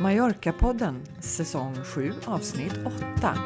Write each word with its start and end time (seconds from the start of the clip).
Mallorca-podden, 0.00 1.06
säsong 1.20 1.74
7, 1.84 2.12
avsnitt 2.24 2.72
8. 3.16 3.38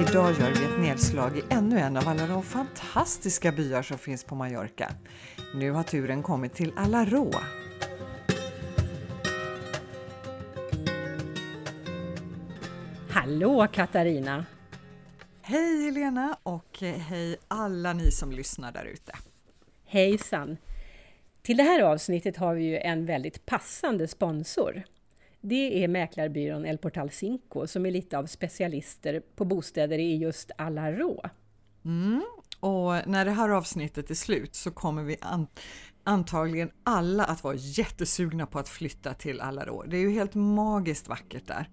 Idag 0.00 0.32
gör 0.40 0.50
vi 0.50 0.64
ett 0.64 0.80
nedslag 0.80 1.38
i 1.38 1.42
ännu 1.50 1.78
en 1.78 1.96
av 1.96 2.08
alla 2.08 2.26
de 2.26 2.42
fantastiska 2.42 3.52
byar 3.52 3.82
som 3.82 3.98
finns 3.98 4.24
på 4.24 4.34
Mallorca. 4.34 4.90
Nu 5.54 5.70
har 5.70 5.82
turen 5.82 6.22
kommit 6.22 6.54
till 6.54 6.72
Alarå. 6.76 7.30
Hallå 13.10 13.66
Katarina! 13.72 14.46
Hej 15.42 15.84
Helena 15.84 16.36
och 16.42 16.78
hej 16.80 17.36
alla 17.48 17.92
ni 17.92 18.10
som 18.10 18.32
lyssnar 18.32 18.72
där 18.72 18.84
ute. 18.84 19.12
Hejsan! 19.86 20.56
Till 21.42 21.56
det 21.56 21.62
här 21.62 21.82
avsnittet 21.82 22.36
har 22.36 22.54
vi 22.54 22.64
ju 22.64 22.78
en 22.78 23.06
väldigt 23.06 23.46
passande 23.46 24.08
sponsor. 24.08 24.82
Det 25.44 25.84
är 25.84 25.88
mäklarbyrån 25.88 26.66
El 26.66 26.78
Portal 26.78 27.10
Cinco 27.10 27.66
som 27.66 27.86
är 27.86 27.90
lite 27.90 28.18
av 28.18 28.26
specialister 28.26 29.22
på 29.36 29.44
bostäder 29.44 29.98
i 29.98 30.16
just 30.16 30.50
Alarå. 30.58 31.22
Mm, 31.84 32.22
och 32.60 33.08
när 33.08 33.24
det 33.24 33.30
här 33.30 33.48
avsnittet 33.48 34.10
är 34.10 34.14
slut 34.14 34.54
så 34.54 34.70
kommer 34.70 35.02
vi 35.02 35.16
an 35.20 35.46
antagligen 36.04 36.70
alla 36.84 37.24
att 37.24 37.44
vara 37.44 37.54
jättesugna 37.54 38.46
på 38.46 38.58
att 38.58 38.68
flytta 38.68 39.14
till 39.14 39.40
Alarå. 39.40 39.84
Det 39.86 39.96
är 39.96 40.00
ju 40.00 40.10
helt 40.10 40.34
magiskt 40.34 41.08
vackert 41.08 41.46
där. 41.46 41.68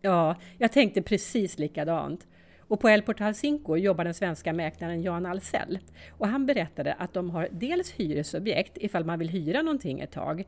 Ja, 0.00 0.36
jag 0.58 0.72
tänkte 0.72 1.02
precis 1.02 1.58
likadant. 1.58 2.26
Och 2.70 2.80
på 2.80 2.88
El 2.88 3.02
Portal 3.02 3.34
Cinco 3.34 3.76
jobbar 3.76 4.04
den 4.04 4.14
svenska 4.14 4.52
mäklaren 4.52 5.02
Jan 5.02 5.26
Alsell. 5.26 5.78
Och 6.10 6.28
han 6.28 6.46
berättade 6.46 6.94
att 6.94 7.14
de 7.14 7.30
har 7.30 7.48
dels 7.52 7.90
hyresobjekt 7.90 8.78
ifall 8.80 9.04
man 9.04 9.18
vill 9.18 9.28
hyra 9.28 9.62
någonting 9.62 10.00
ett 10.00 10.12
tag. 10.12 10.44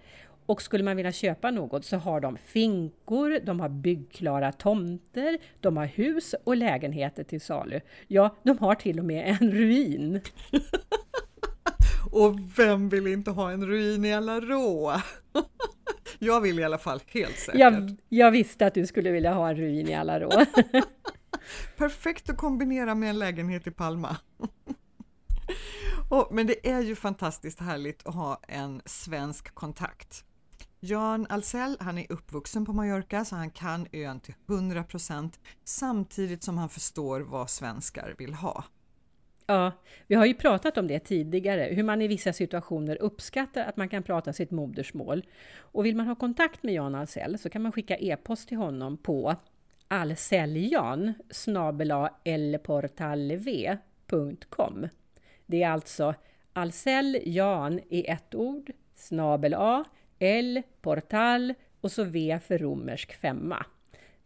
Och 0.47 0.62
skulle 0.62 0.85
man 0.85 0.97
vilja 0.97 1.12
köpa 1.12 1.51
något 1.51 1.85
så 1.85 1.97
har 1.97 2.21
de 2.21 2.37
finkor, 2.37 3.41
de 3.45 3.61
har 3.61 3.69
byggklara 3.69 4.53
tomter, 4.53 5.39
de 5.61 5.77
har 5.77 5.87
hus 5.87 6.34
och 6.45 6.57
lägenheter 6.57 7.25
till 7.25 7.41
salu. 7.41 7.81
Ja, 8.09 8.37
de 8.43 8.59
har 8.59 8.75
till 8.75 8.99
och 8.99 9.05
med 9.05 9.29
en 9.29 9.51
ruin. 9.51 10.21
och 12.12 12.39
vem 12.57 12.89
vill 12.89 13.07
inte 13.07 13.31
ha 13.31 13.53
en 13.53 13.67
ruin 13.67 14.05
i 14.05 14.12
Alarå? 14.12 14.93
jag 16.19 16.41
vill 16.41 16.59
i 16.59 16.65
alla 16.65 16.79
fall, 16.79 17.01
helt 17.06 17.39
säkert. 17.39 17.61
Jag, 17.61 17.97
jag 18.09 18.31
visste 18.31 18.67
att 18.67 18.75
du 18.75 18.87
skulle 18.87 19.11
vilja 19.11 19.33
ha 19.33 19.49
en 19.49 19.56
ruin 19.56 19.89
i 19.89 19.95
Alarå. 19.95 20.31
Perfekt 21.77 22.31
att 22.31 22.37
kombinera 22.37 22.95
med 22.95 23.11
en 23.11 23.19
lägenhet 23.19 23.67
i 23.67 23.71
Palma. 23.71 24.17
Och, 26.11 26.29
men 26.31 26.47
det 26.47 26.69
är 26.71 26.81
ju 26.81 26.97
fantastiskt 26.97 27.61
härligt 27.61 28.06
att 28.06 28.15
ha 28.15 28.41
en 28.49 28.83
svensk 28.84 29.55
kontakt. 29.55 30.25
Jan 30.84 31.27
Alsell, 31.28 31.77
han 31.80 31.98
är 31.98 32.12
uppvuxen 32.12 32.66
på 32.66 32.72
Mallorca 32.72 33.25
så 33.25 33.36
han 33.36 33.50
kan 33.50 33.86
ön 33.92 34.20
till 34.20 34.34
100% 34.47 35.33
samtidigt 35.64 36.42
som 36.42 36.58
han 36.58 36.69
förstår 36.69 37.20
vad 37.20 37.50
svenskar 37.50 38.14
vill 38.19 38.34
ha. 38.34 38.64
Ja, 39.47 39.72
vi 40.06 40.14
har 40.14 40.27
ju 40.27 40.34
pratat 40.34 40.78
om 40.78 40.86
det 40.86 40.98
tidigare, 40.98 41.75
hur 41.75 41.83
man 41.83 42.03
i 42.03 42.08
vissa 42.08 42.33
situationer 42.33 43.03
uppskattar 43.03 43.64
att 43.64 43.77
man 43.77 43.88
kan 43.88 44.03
prata 44.03 44.33
sitt 44.33 44.50
modersmål. 44.50 45.27
Och 45.58 45.86
vill 45.86 45.97
man 45.97 46.06
ha 46.06 46.14
kontakt 46.14 46.62
med 46.62 46.75
Jan 46.75 46.94
Alsell 46.94 47.38
så 47.38 47.50
kan 47.50 47.62
man 47.62 47.72
skicka 47.72 47.97
e-post 47.97 48.48
till 48.48 48.58
honom 48.58 48.97
på 48.97 49.36
alselljan 49.88 51.14
elportalv.com. 52.25 54.88
Det 55.47 55.62
är 55.62 55.70
alltså 55.70 56.14
alselljan 56.53 57.80
i 57.88 58.06
ett 58.06 58.34
ord, 58.34 58.70
snabel 58.94 59.55
a, 59.55 59.84
L, 60.23 60.62
portal 60.81 61.55
och 61.81 61.92
så 61.92 62.05
V 62.05 62.39
för 62.47 62.59
romersk 62.59 63.12
femma. 63.12 63.67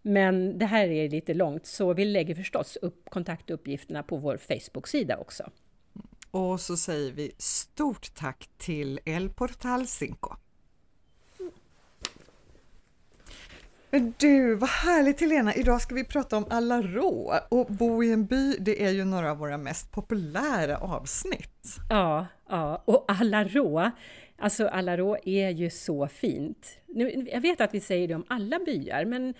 Men 0.02 0.58
det 0.58 0.66
här 0.66 0.88
är 0.88 1.08
lite 1.08 1.34
långt 1.34 1.66
så 1.66 1.94
vi 1.94 2.04
lägger 2.04 2.34
förstås 2.34 2.76
upp 2.76 3.10
kontaktuppgifterna 3.10 4.02
på 4.02 4.16
vår 4.16 4.36
Facebook-sida 4.36 5.16
också. 5.16 5.50
Och 6.30 6.60
så 6.60 6.76
säger 6.76 7.12
vi 7.12 7.32
stort 7.38 8.14
tack 8.14 8.48
till 8.58 9.00
El 9.04 9.28
Portal 9.30 9.86
Cinco. 9.86 10.36
Du, 14.18 14.54
vad 14.54 14.70
härligt 14.70 15.20
Helena! 15.20 15.54
Idag 15.54 15.80
ska 15.80 15.94
vi 15.94 16.04
prata 16.04 16.36
om 16.36 16.46
Alarå 16.50 17.40
och 17.48 17.66
bo 17.66 18.04
i 18.04 18.12
en 18.12 18.26
by, 18.26 18.56
det 18.60 18.84
är 18.84 18.90
ju 18.90 19.04
några 19.04 19.30
av 19.30 19.38
våra 19.38 19.58
mest 19.58 19.92
populära 19.92 20.76
avsnitt. 20.76 21.76
Ja, 21.90 22.26
ja, 22.48 22.82
och 22.84 23.04
Alarå, 23.08 23.90
Alltså 24.38 24.66
Alarå 24.66 25.16
är 25.24 25.50
ju 25.50 25.70
så 25.70 26.08
fint. 26.08 26.78
Nu, 26.86 27.26
jag 27.32 27.40
vet 27.40 27.60
att 27.60 27.74
vi 27.74 27.80
säger 27.80 28.08
det 28.08 28.14
om 28.14 28.24
alla 28.28 28.58
byar, 28.58 29.04
men, 29.04 29.34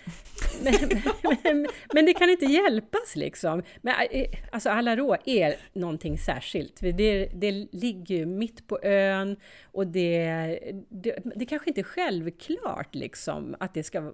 men, 0.63 1.01
men, 1.43 1.67
men, 1.93 2.05
det 2.05 2.13
kan 2.13 2.29
inte 2.29 2.45
hjälpas 2.45 3.15
liksom. 3.15 3.63
Men, 3.81 3.93
eh, 4.11 4.25
alltså 4.51 4.69
Alarå 4.69 5.17
är 5.25 5.55
någonting 5.73 6.17
särskilt. 6.17 6.79
Det, 6.79 7.29
det 7.33 7.51
ligger 7.71 8.15
ju 8.15 8.25
mitt 8.25 8.67
på 8.67 8.79
ön 8.83 9.37
och 9.63 9.87
det, 9.87 10.59
det, 10.89 11.19
det 11.35 11.45
kanske 11.45 11.69
inte 11.69 11.81
är 11.81 11.83
självklart 11.83 12.95
liksom 12.95 13.55
att, 13.59 13.73
det 13.73 13.83
ska, 13.83 14.13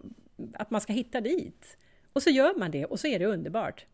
att 0.54 0.72
man 0.72 0.82
ska 0.82 0.94
hitta 0.94 1.22
dit. 1.22 1.78
Och 2.14 2.24
så 2.24 2.30
gör 2.30 2.60
man 2.60 2.72
det 2.72 2.86
och 2.86 3.00
så 3.00 3.08
är 3.08 3.20
det 3.20 3.26
underbart. 3.26 3.86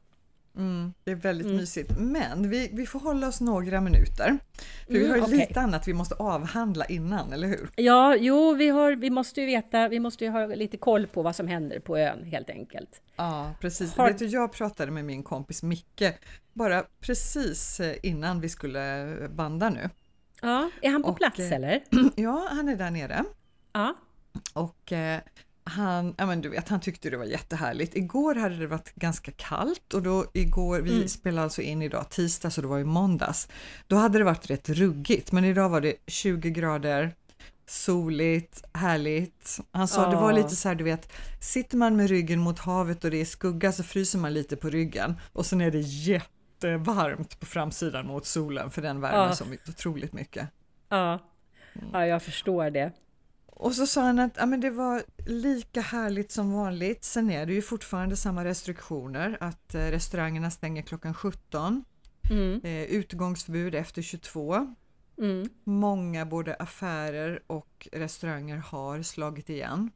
Mm, 0.56 0.94
det 1.04 1.12
är 1.12 1.16
väldigt 1.16 1.48
mm. 1.48 1.58
mysigt, 1.58 1.92
men 1.98 2.50
vi, 2.50 2.70
vi 2.74 2.86
får 2.86 3.00
hålla 3.00 3.28
oss 3.28 3.42
några 3.42 3.82
minuter. 3.82 4.38
För 4.86 4.96
mm, 4.96 5.04
vi 5.04 5.08
har 5.08 5.16
ju 5.16 5.22
okay. 5.22 5.38
lite 5.38 5.62
annat 5.62 5.88
vi 5.88 5.94
måste 5.94 6.16
avhandla 6.16 6.86
innan, 6.86 7.34
eller 7.34 7.48
hur? 7.48 7.70
Ja, 7.76 8.16
jo, 8.16 8.54
vi, 8.54 8.70
har, 8.70 8.96
vi 8.96 9.10
måste 9.10 9.42
ju 9.42 9.48
veta, 9.48 9.88
vi 9.88 10.00
måste 10.00 10.26
ju 10.26 10.32
ha 10.32 10.46
lite 10.46 10.78
koll 10.78 11.08
på 11.08 11.22
vad 11.22 11.36
som 11.36 11.48
händer 11.48 11.80
på 11.80 11.98
ön 11.98 12.24
helt 12.24 12.50
enkelt. 12.50 13.02
Ja, 13.16 13.52
precis. 13.62 13.98
Har... 13.98 14.08
Vet 14.08 14.20
du, 14.20 14.26
jag 14.26 14.52
pratade 14.52 14.92
med 14.92 15.06
min 15.06 15.24
kompis 15.24 15.64
Micke 15.64 16.14
bara 16.54 16.84
precis 17.00 17.80
eh, 17.80 17.96
innan 18.04 18.42
vi 18.42 18.50
skulle 18.50 19.16
banda 19.30 19.70
nu. 19.70 19.90
Ja, 20.42 20.70
är 20.82 20.90
han 20.90 21.04
på 21.04 21.10
Och, 21.10 21.18
plats 21.18 21.40
eh, 21.40 21.52
eller? 21.52 21.84
Ja, 22.16 22.48
han 22.52 22.70
är 22.70 22.76
där 22.76 22.92
nere. 22.92 23.24
Ja. 23.74 23.96
Och 24.54 24.92
eh, 24.92 25.20
han, 25.70 26.16
ja 26.18 26.26
men 26.26 26.42
du 26.42 26.50
vet, 26.50 26.70
han 26.70 26.80
tyckte 26.80 27.10
det 27.10 27.18
var 27.18 27.26
jättehärligt. 27.26 27.96
Igår 27.96 28.36
hade 28.36 28.56
det 28.56 28.68
varit 28.68 28.96
ganska 28.96 29.32
kallt 29.32 29.94
och 29.94 30.02
då 30.02 30.26
igår, 30.34 30.80
vi 30.82 30.96
mm. 30.96 31.08
spelade 31.08 31.44
alltså 31.44 31.62
in 31.62 31.82
idag 31.82 32.10
tisdag 32.10 32.50
så 32.50 32.62
det 32.62 32.68
var 32.68 32.78
ju 32.78 32.86
måndags. 32.86 33.48
Då 33.88 33.96
hade 33.96 34.18
det 34.18 34.24
varit 34.24 34.50
rätt 34.50 34.70
ruggigt 34.70 35.32
men 35.32 35.46
idag 35.46 35.70
var 35.70 35.82
det 35.82 35.96
20 36.08 36.50
grader, 36.50 37.16
soligt, 37.66 38.64
härligt. 38.74 39.60
Han 39.72 39.88
sa 39.88 40.06
oh. 40.06 40.10
det 40.10 40.16
var 40.16 40.34
lite 40.34 40.56
så 40.56 40.68
här, 40.68 40.76
du 40.76 40.84
vet, 40.84 41.12
sitter 41.42 41.78
man 41.78 41.96
med 41.96 42.10
ryggen 42.10 42.40
mot 42.40 42.60
havet 42.60 43.04
och 43.04 43.12
det 43.12 43.22
är 43.22 43.26
skugga 43.26 43.72
så 43.72 43.84
fryser 43.84 44.20
man 44.20 44.34
lite 44.34 44.56
på 44.56 44.70
ryggen 44.70 45.16
och 45.34 45.46
sen 45.46 45.62
är 45.62 45.72
det 45.72 45.80
jättevarmt 45.80 47.40
på 47.40 47.46
framsidan 47.46 48.08
mot 48.08 48.26
solen 48.26 48.72
för 48.72 48.82
den 48.82 49.02
värmer 49.02 49.32
oh. 49.32 49.34
så 49.34 49.46
otroligt 49.68 50.14
mycket. 50.14 50.48
Ja, 50.90 51.20
ja 51.94 52.06
jag 52.06 52.24
förstår 52.24 52.70
det. 52.70 52.92
Och 53.60 53.76
så 53.76 53.88
sa 53.88 54.02
han 54.02 54.20
att 54.20 54.32
ja, 54.38 54.46
men 54.46 54.62
det 54.62 54.70
var 54.70 55.04
lika 55.26 55.82
härligt 55.82 56.32
som 56.32 56.54
vanligt. 56.54 57.04
Sen 57.04 57.30
är 57.32 57.46
det 57.46 57.54
ju 57.54 57.62
fortfarande 57.62 58.16
samma 58.16 58.46
restriktioner 58.46 59.38
att 59.40 59.76
eh, 59.76 59.80
restaurangerna 59.80 60.52
stänger 60.52 60.82
klockan 60.82 61.14
17. 61.14 61.84
Mm. 62.32 62.62
Eh, 62.64 62.84
utgångsförbud 62.84 63.76
efter 63.76 64.02
22. 64.02 64.76
Mm. 65.18 65.50
Många 65.64 66.26
både 66.26 66.56
affärer 66.56 67.44
och 67.48 67.88
restauranger 67.92 68.58
har 68.58 69.02
slagit 69.02 69.50
igen. 69.50 69.92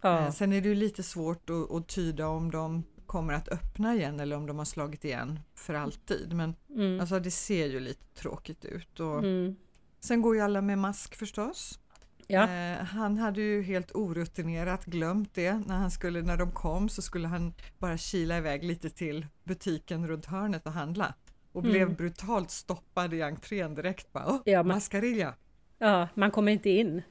Ja. 0.00 0.18
Eh, 0.18 0.32
sen 0.32 0.52
är 0.52 0.60
det 0.60 0.68
ju 0.68 0.74
lite 0.74 1.02
svårt 1.02 1.50
att, 1.50 1.70
att, 1.70 1.88
tyda 1.88 2.26
om 2.26 2.50
de 2.50 2.82
kommer 3.06 3.32
att 3.32 3.48
öppna 3.48 3.94
igen 3.94 4.20
eller 4.20 4.36
om 4.36 4.46
de 4.46 4.58
har 4.58 4.64
slagit 4.64 5.04
igen 5.04 5.40
för 5.54 5.74
alltid. 5.74 6.32
Men 6.32 6.54
mm. 6.70 7.00
alltså, 7.00 7.20
det 7.20 7.30
ser 7.30 7.66
ju 7.66 7.80
lite 7.80 8.04
tråkigt 8.14 8.64
ut. 8.64 9.00
Och 9.00 9.18
mm. 9.18 9.56
Sen 10.00 10.22
går 10.22 10.34
ju 10.34 10.40
alla 10.40 10.62
med 10.62 10.78
mask 10.78 11.14
förstås. 11.14 11.78
Ja. 12.30 12.42
Eh, 12.42 12.84
han 12.84 13.18
hade 13.18 13.40
ju 13.40 13.62
helt 13.62 13.94
orutinerat 13.94 14.84
glömt 14.84 15.34
det. 15.34 15.52
När, 15.52 15.76
han 15.76 15.90
skulle, 15.90 16.22
när 16.22 16.36
de 16.36 16.50
kom 16.50 16.88
så 16.88 17.02
skulle 17.02 17.28
han 17.28 17.54
bara 17.78 17.98
kila 17.98 18.38
iväg 18.38 18.64
lite 18.64 18.90
till 18.90 19.26
butiken 19.44 20.08
runt 20.08 20.26
hörnet 20.26 20.66
och 20.66 20.72
handla 20.72 21.14
och 21.52 21.62
mm. 21.62 21.72
blev 21.72 21.96
brutalt 21.96 22.50
stoppad 22.50 23.14
i 23.14 23.22
entrén 23.22 23.74
direkt. 23.74 24.12
Bara, 24.12 24.26
oh, 24.26 24.40
ja, 24.44 24.58
man, 24.58 24.68
mascarilla! 24.76 25.34
Ja, 25.78 26.08
man 26.14 26.30
kommer 26.30 26.52
inte 26.52 26.70
in. 26.70 27.02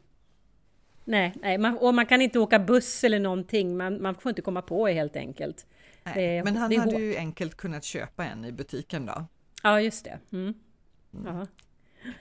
Nej, 1.05 1.33
nej 1.41 1.57
man, 1.57 1.77
och 1.77 1.93
man 1.93 2.05
kan 2.05 2.21
inte 2.21 2.39
åka 2.39 2.59
buss 2.59 3.03
eller 3.03 3.19
någonting. 3.19 3.77
Man, 3.77 4.01
man 4.01 4.15
får 4.15 4.29
inte 4.29 4.41
komma 4.41 4.61
på 4.61 4.87
helt 4.87 5.15
enkelt. 5.15 5.65
Nej, 6.03 6.13
det, 6.15 6.43
men 6.43 6.57
han 6.57 6.77
hade 6.77 6.91
hårt. 6.91 7.01
ju 7.01 7.15
enkelt 7.15 7.55
kunnat 7.55 7.83
köpa 7.83 8.25
en 8.25 8.45
i 8.45 8.51
butiken 8.51 9.05
då. 9.05 9.25
Ja, 9.63 9.81
just 9.81 10.05
det. 10.05 10.19
Mm. 10.31 10.53
Mm. 11.13 11.47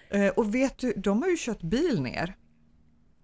Eh, 0.09 0.29
och 0.29 0.55
vet 0.55 0.79
du, 0.79 0.93
de 0.93 1.23
har 1.23 1.29
ju 1.29 1.37
kört 1.39 1.63
bil 1.63 2.03
ner. 2.03 2.37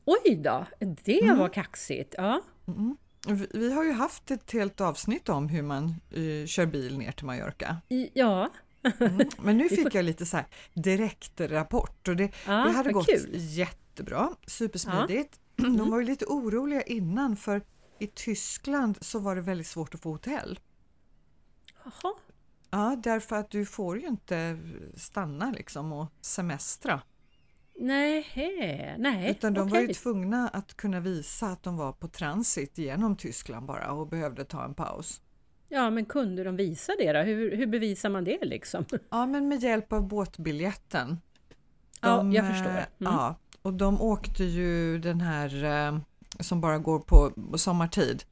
Oj 0.04 0.36
då, 0.36 0.66
det 1.04 1.22
mm. 1.22 1.38
var 1.38 1.48
kaxigt. 1.48 2.14
Ja. 2.18 2.40
Mm. 2.66 2.96
Vi, 3.52 3.72
har 3.72 3.84
ju 3.84 3.92
haft 3.92 4.30
ett 4.30 4.52
helt 4.52 4.80
avsnitt 4.80 5.28
om 5.28 5.48
hur 5.48 5.62
man 5.62 5.94
uh, 6.16 6.46
kör 6.46 6.66
bil 6.66 6.98
ner 6.98 7.12
till 7.12 7.26
Mallorca. 7.26 7.76
Ja. 8.12 8.50
mm. 9.00 9.28
Men 9.42 9.58
nu 9.58 9.68
fick 9.68 9.94
jag 9.94 10.04
lite 10.04 10.26
så 10.26 10.36
här 10.36 10.46
direktrapport 10.74 12.08
och 12.08 12.16
det, 12.16 12.30
ja, 12.46 12.52
det 12.52 12.70
hade 12.70 12.92
gått 12.92 13.06
kul. 13.06 13.30
jättebra, 13.32 14.30
supersmidigt. 14.46 15.40
Ja. 15.56 15.64
De 15.64 15.90
var 15.90 16.00
ju 16.00 16.06
lite 16.06 16.24
oroliga 16.24 16.82
innan 16.82 17.36
för 17.36 17.62
i 17.98 18.06
Tyskland 18.06 18.98
så 19.00 19.18
var 19.18 19.36
det 19.36 19.42
väldigt 19.42 19.66
svårt 19.66 19.94
att 19.94 20.00
få 20.00 20.10
hotell. 20.10 20.60
Jaha. 21.84 22.14
Ja, 22.70 22.96
därför 23.02 23.36
att 23.36 23.50
du 23.50 23.66
får 23.66 23.98
ju 23.98 24.06
inte 24.06 24.58
stanna 24.96 25.50
liksom 25.50 25.92
och 25.92 26.12
semestra. 26.20 27.00
Nej, 27.78 28.26
nej. 28.98 29.30
Utan 29.30 29.54
de 29.54 29.60
okej. 29.60 29.72
var 29.72 29.88
ju 29.88 29.94
tvungna 29.94 30.48
att 30.48 30.76
kunna 30.76 31.00
visa 31.00 31.46
att 31.46 31.62
de 31.62 31.76
var 31.76 31.92
på 31.92 32.08
transit 32.08 32.78
genom 32.78 33.16
Tyskland 33.16 33.66
bara 33.66 33.92
och 33.92 34.08
behövde 34.08 34.44
ta 34.44 34.64
en 34.64 34.74
paus. 34.74 35.20
Ja, 35.68 35.90
men 35.90 36.04
kunde 36.04 36.44
de 36.44 36.56
visa 36.56 36.92
det 36.98 37.12
då? 37.12 37.18
Hur, 37.18 37.56
hur 37.56 37.66
bevisar 37.66 38.10
man 38.10 38.24
det 38.24 38.44
liksom? 38.44 38.84
Ja, 39.10 39.26
men 39.26 39.48
med 39.48 39.62
hjälp 39.62 39.92
av 39.92 40.08
båtbiljetten. 40.08 41.20
Ja, 42.00 42.24
jag 42.24 42.44
eh, 42.44 42.50
förstår. 42.50 42.70
Mm. 42.70 42.86
Ja, 42.98 43.34
och 43.62 43.72
de 43.74 44.02
åkte 44.02 44.44
ju 44.44 44.98
den 44.98 45.20
här 45.20 45.64
eh, 45.64 45.98
som 46.40 46.60
bara 46.60 46.78
går 46.78 46.98
på 46.98 47.32
sommartid. 47.58 48.24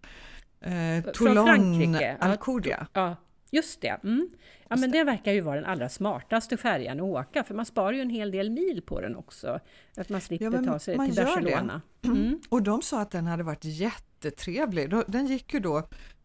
Eh, 0.60 1.12
Toulon. 1.12 1.96
Alcudia. 2.20 2.86
Ja, 2.92 3.16
just 3.52 3.80
det. 3.80 4.00
Mm. 4.04 4.28
Ja, 4.68 4.76
men 4.76 4.90
det 4.90 5.04
verkar 5.04 5.32
ju 5.32 5.40
vara 5.40 5.56
den 5.56 5.64
allra 5.64 5.88
smartaste 5.88 6.56
färjan 6.56 7.00
att 7.00 7.04
åka, 7.04 7.44
för 7.44 7.54
man 7.54 7.66
sparar 7.66 7.92
ju 7.92 8.00
en 8.00 8.10
hel 8.10 8.30
del 8.30 8.50
mil 8.50 8.82
på 8.86 9.00
den 9.00 9.16
också. 9.16 9.60
Att 9.96 10.08
man 10.08 10.20
slipper 10.20 10.44
Ja, 10.44 10.64
ta 10.64 10.78
sig 10.78 10.98
till. 10.98 11.24
Barcelona. 11.24 11.80
Mm. 12.04 12.40
Och 12.48 12.62
de 12.62 12.82
sa 12.82 13.00
att 13.00 13.10
den 13.10 13.26
hade 13.26 13.42
varit 13.42 13.64
jättetrevlig. 13.64 14.92
Den 15.06 15.26
gick 15.26 15.54
ju 15.54 15.60
då 15.60 15.78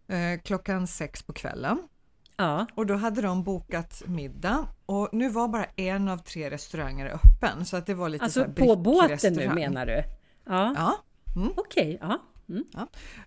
eh, 0.08 0.42
klockan 0.44 0.88
sex 0.88 1.24
på 1.24 1.34
kvällen 1.34 1.78
Ja, 2.38 2.66
och 2.76 2.86
då 2.86 2.96
hade 2.96 3.22
de 3.22 3.44
bokat 3.44 4.04
middag 4.06 4.68
och 4.86 5.10
nu 5.12 5.30
var 5.30 5.48
bara 5.48 5.66
en 5.76 6.08
av 6.08 6.18
tre 6.18 6.50
restauranger 6.50 7.06
öppen 7.06 7.66
så 7.66 7.78
att 7.78 7.86
det 7.86 7.94
var 7.94 8.10
lite 8.10 8.30
så 8.30 8.42
alltså 8.42 8.62
här 8.62 8.68
på 8.68 8.76
båten 8.76 9.34
nu 9.34 9.50
menar 9.54 9.86
du? 9.86 10.04
Ja, 10.46 10.74
Ja, 10.76 10.98
okej. 11.56 11.98
Ja. 12.02 12.22
Mm. 12.50 12.64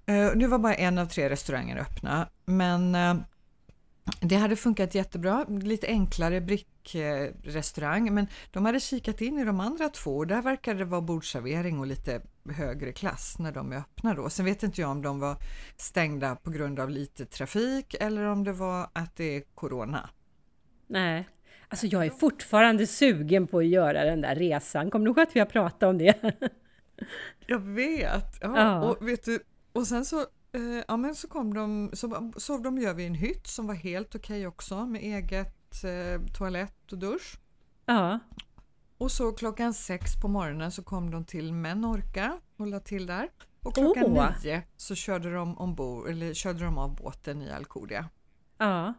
Eh, 0.07 0.37
nu 0.37 0.47
var 0.47 0.59
bara 0.59 0.75
en 0.75 0.99
av 0.99 1.07
tre 1.07 1.31
restauranger 1.31 1.77
öppna, 1.77 2.29
men 2.45 2.95
eh, 2.95 3.15
det 4.21 4.37
hade 4.37 4.57
funkat 4.57 4.95
jättebra. 4.95 5.47
Lite 5.49 5.87
enklare 5.87 6.41
brickrestaurang, 6.41 8.15
men 8.15 8.27
de 8.51 8.65
hade 8.65 8.81
kikat 8.81 9.21
in 9.21 9.39
i 9.39 9.45
de 9.45 9.61
andra 9.61 9.89
två 9.89 10.17
och 10.17 10.27
där 10.27 10.43
verkade 10.43 10.79
det 10.79 10.85
vara 10.85 11.01
bordservering 11.01 11.79
och 11.79 11.87
lite 11.87 12.21
högre 12.51 12.93
klass 12.93 13.39
när 13.39 13.53
de 13.53 13.73
är 13.73 13.77
öppna 13.77 14.15
då. 14.15 14.31
Sen 14.31 14.45
vet 14.45 14.63
inte 14.63 14.81
jag 14.81 14.91
om 14.91 15.03
de 15.03 15.21
var 15.21 15.37
stängda 15.77 16.37
på 16.37 16.51
grund 16.51 16.81
av 16.81 16.91
lite 16.91 17.27
trafik 17.27 17.95
eller 18.01 18.25
om 18.25 18.45
det 18.45 18.53
var 18.53 18.91
att 18.93 19.17
det 19.17 19.37
är 19.37 19.43
corona. 19.55 20.11
Nej. 20.87 21.29
Alltså 21.69 21.87
jag 21.87 22.07
är 22.07 22.11
fortfarande 22.11 22.87
sugen 22.87 23.47
på 23.47 23.59
att 23.59 23.67
göra 23.67 24.05
den 24.05 24.21
där 24.21 24.35
resan. 24.35 24.91
Kommer 24.91 25.05
du 25.05 25.11
ihåg 25.11 25.21
att 25.21 25.37
vi 25.37 25.41
har 25.41 25.47
pratat 25.47 25.83
om 25.83 25.99
det? 25.99 26.15
Jag 27.47 27.59
vet! 27.59 28.39
Ja, 28.41 28.53
Ja. 28.57 28.91
Och, 28.91 29.09
vet 29.09 29.25
du, 29.25 29.41
och 29.73 29.87
sen 29.87 30.05
så, 30.05 30.27
eh, 30.53 30.85
ja, 30.89 30.97
men 30.97 31.15
så 31.15 31.29
kom 31.29 31.55
de, 31.55 31.91
så 31.93 32.33
sov 32.37 32.63
de 32.63 32.79
över 32.79 33.03
i 33.03 33.07
en 33.07 33.15
hytt 33.15 33.47
som 33.47 33.67
var 33.67 33.75
helt 33.75 34.15
okej 34.15 34.47
också 34.47 34.87
med 34.87 35.03
eget 35.03 35.85
eh, 35.85 36.33
toalett 36.39 36.93
och 36.93 36.99
dusch. 36.99 37.39
Ja, 37.87 38.19
Och 38.99 39.13
så 39.13 39.33
klockan 39.33 39.75
sex 39.75 40.21
på 40.23 40.29
morgonen 40.29 40.73
så 40.73 40.83
kom 40.83 41.11
de 41.11 41.25
till 41.25 41.53
Menorca 41.53 42.41
och 42.57 42.67
la 42.67 42.81
till 42.81 43.07
där. 43.07 43.29
Och 43.63 43.75
klockan 43.75 44.05
Åh. 44.05 44.33
nio 44.45 44.63
så 44.77 44.95
körde 44.95 45.33
de, 45.35 45.59
ombord, 45.59 46.09
eller 46.09 46.35
körde 46.35 46.65
de 46.65 46.79
av 46.79 46.97
båten 46.97 47.43
i 47.43 47.51
Alcudia. 47.51 48.09
ja. 48.59 48.95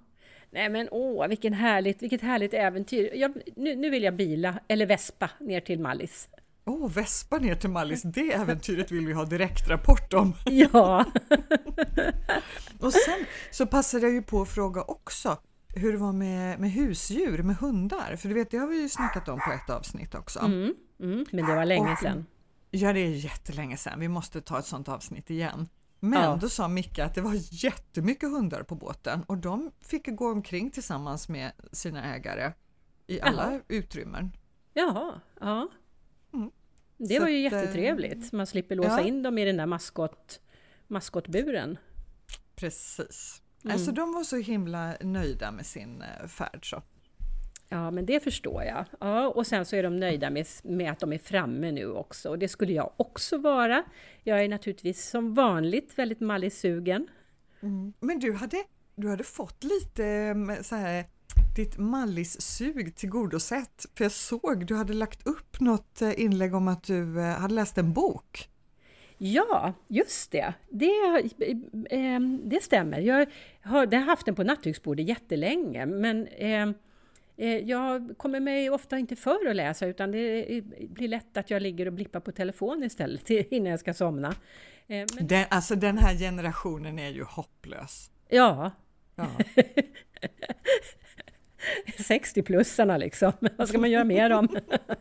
Nej 0.54 0.70
men 0.70 0.88
åh, 0.92 1.28
vilken 1.28 1.54
härligt, 1.54 2.02
vilket 2.02 2.22
härligt 2.22 2.54
äventyr. 2.54 3.12
Jag, 3.14 3.34
nu, 3.56 3.76
nu 3.76 3.90
vill 3.90 4.04
jag 4.04 4.16
bila, 4.16 4.60
eller 4.68 4.86
vespa, 4.86 5.30
ner 5.40 5.60
till 5.60 5.80
Mallis. 5.80 6.30
Åh, 6.72 6.90
Vespa 6.92 7.38
ner 7.38 7.56
till 7.56 7.70
Mallis, 7.70 8.02
det 8.02 8.34
äventyret 8.34 8.92
vill 8.92 9.08
vi 9.08 9.14
ha 9.14 9.26
direktrapport 9.26 10.14
om. 10.14 10.34
Ja, 10.46 11.06
Och 12.80 12.94
sen 12.94 13.26
så 13.52 13.66
passade 13.66 14.06
jag 14.06 14.14
ju 14.14 14.22
på 14.22 14.42
att 14.42 14.50
fråga 14.50 14.82
också 14.82 15.38
hur 15.76 15.92
det 15.92 15.98
var 15.98 16.12
med, 16.14 16.60
med 16.60 16.72
husdjur, 16.72 17.44
med 17.44 17.56
hundar. 17.56 18.16
För 18.16 18.28
du 18.30 18.36
vet, 18.36 18.52
det 18.52 18.58
har 18.58 18.68
vi 18.68 18.82
ju 18.82 18.90
snackat 18.90 19.30
om 19.30 19.40
på 19.40 19.52
ett 19.52 19.70
avsnitt 19.70 20.16
också. 20.16 20.40
mm, 20.40 20.74
mm, 21.00 21.26
men 21.32 21.46
det 21.46 21.56
var 21.56 21.66
länge 21.66 21.92
Och- 21.94 22.00
sedan. 22.00 22.26
Ja, 22.72 22.94
det 22.94 23.00
är 23.00 23.10
jättelänge 23.10 23.78
sedan. 23.78 24.00
Vi 24.00 24.08
måste 24.08 24.42
ta 24.42 24.60
ett 24.60 24.66
sånt 24.66 24.90
avsnitt 24.90 25.30
igen. 25.30 25.70
Men 26.00 26.24
Ja. 26.24 26.38
då 26.42 26.50
sa 26.50 26.68
Micke 26.68 27.00
att 27.00 27.16
det 27.16 27.22
var 27.22 27.34
jättemycket 27.64 28.30
hundar 28.30 28.64
på 28.64 28.76
båten 28.76 29.24
och 29.28 29.38
de 29.38 29.72
fick 29.82 30.08
gå 30.16 30.32
omkring 30.32 30.72
tillsammans 30.72 31.30
med 31.30 31.52
sina 31.72 32.16
ägare 32.16 32.52
i 33.08 33.22
alla 33.22 33.60
utrymmen. 33.68 34.32
Jaha, 34.74 35.14
ja. 35.40 35.68
Mm. 37.02 37.08
Det 37.08 37.16
Så 37.16 37.22
var 37.22 37.30
ju 37.30 37.48
att, 37.48 37.54
eh, 37.54 37.60
jättetrevligt. 37.60 38.32
Man 38.32 38.48
slipper 38.48 38.76
låsa 38.76 39.02
ja. 39.02 39.08
in 39.08 39.24
dem 39.24 39.38
i 39.38 39.46
den 39.46 39.58
där 39.58 39.66
maskot, 39.66 40.42
maskotburen. 40.88 41.78
Precis. 42.56 43.42
Mm. 43.64 43.74
Alltså 43.74 43.92
de 43.92 44.14
var 44.14 44.24
så 44.24 44.38
himla 44.38 44.96
nöjda 45.02 45.52
med 45.52 45.66
sin 45.66 46.02
eh, 46.02 46.28
färd 46.28 46.70
så. 46.70 46.82
Ja, 47.70 47.92
men 47.92 48.06
det 48.06 48.24
förstår 48.24 48.64
jag. 48.64 48.86
Ja, 49.00 49.28
och 49.28 49.48
sen 49.48 49.66
så 49.66 49.76
är 49.76 49.84
de 49.84 49.96
nöjda 49.96 50.30
med, 50.30 50.48
med 50.64 50.92
att 50.92 51.00
de 51.00 51.14
är 51.14 51.18
framme 51.18 51.72
nu 51.72 51.92
också. 51.92 52.30
Och 52.30 52.40
det 52.40 52.48
skulle 52.48 52.74
jag 52.74 52.92
också 52.98 53.38
vara. 53.38 53.84
Jag 54.24 54.44
är 54.44 54.50
naturligtvis 54.50 55.10
som 55.10 55.34
vanligt 55.34 55.98
väldigt 55.98 56.20
mallisugen. 56.20 57.08
Men 58.00 58.20
du 58.20 58.34
hade, 58.34 58.58
du 58.96 59.10
hade 59.10 59.24
fått 59.24 59.64
lite 59.64 60.06
eh, 60.06 60.62
så 60.62 60.76
här 60.76 61.06
ditt 61.56 61.78
mallis-sug 61.78 62.96
tillgodosett. 62.96 63.86
För 63.96 64.06
jag 64.06 64.12
såg 64.12 64.66
du 64.66 64.76
hade 64.76 64.94
lagt 64.94 65.28
upp 65.28 65.60
något 65.60 66.02
eh, 66.02 66.20
inlägg 66.20 66.56
om 66.56 66.68
att 66.68 66.84
du 66.84 67.20
eh, 67.20 67.26
hade 67.26 67.54
läst 67.54 67.78
en 67.78 67.94
bok. 67.94 68.48
Ja, 69.18 69.74
just 69.88 70.32
det. 70.32 70.54
Det, 70.70 70.92
eh, 71.90 72.20
det 72.44 72.64
stämmer. 72.64 73.00
Jag 73.00 73.28
har, 73.62 73.88
jag 73.92 74.00
har 74.00 74.06
haft 74.06 74.26
den 74.26 74.36
på 74.36 74.44
nattduksbordet 74.44 75.08
jättelänge, 75.08 75.86
men 75.86 76.28
eh, 76.28 76.70
eh, 77.38 77.58
jag 77.58 78.14
kommer 78.18 78.40
mig 78.40 78.70
ofta 78.70 78.98
inte 78.98 79.16
för 79.16 79.50
att 79.50 79.56
läsa, 79.56 79.86
utan 79.86 80.12
det 80.12 80.64
blir 80.90 81.08
lätt 81.08 81.38
att 81.38 81.50
jag 81.50 81.62
ligger 81.62 81.86
och 81.86 81.94
blippar 81.94 82.20
på 82.20 82.32
telefon 82.32 82.84
istället 82.84 83.30
innan 83.30 83.72
jag 83.72 83.80
ska 83.80 83.94
somna. 83.94 84.28
Eh, 84.88 85.06
men, 85.16 85.28
Den, 85.28 85.46
alltså 85.50 85.76
den 85.76 85.98
här 85.98 86.16
generationen 86.16 87.00
är 87.00 87.10
ju 87.10 87.24
hopplös. 87.24 88.12
ja, 88.30 88.72
Ja. 89.16 89.28
60-plussarna 91.98 92.98
liksom. 92.98 93.32
Vad 93.58 93.70
ska 93.70 93.78
man 93.78 93.92
göra 93.92 94.04
med 94.04 94.32
dem? 94.32 94.48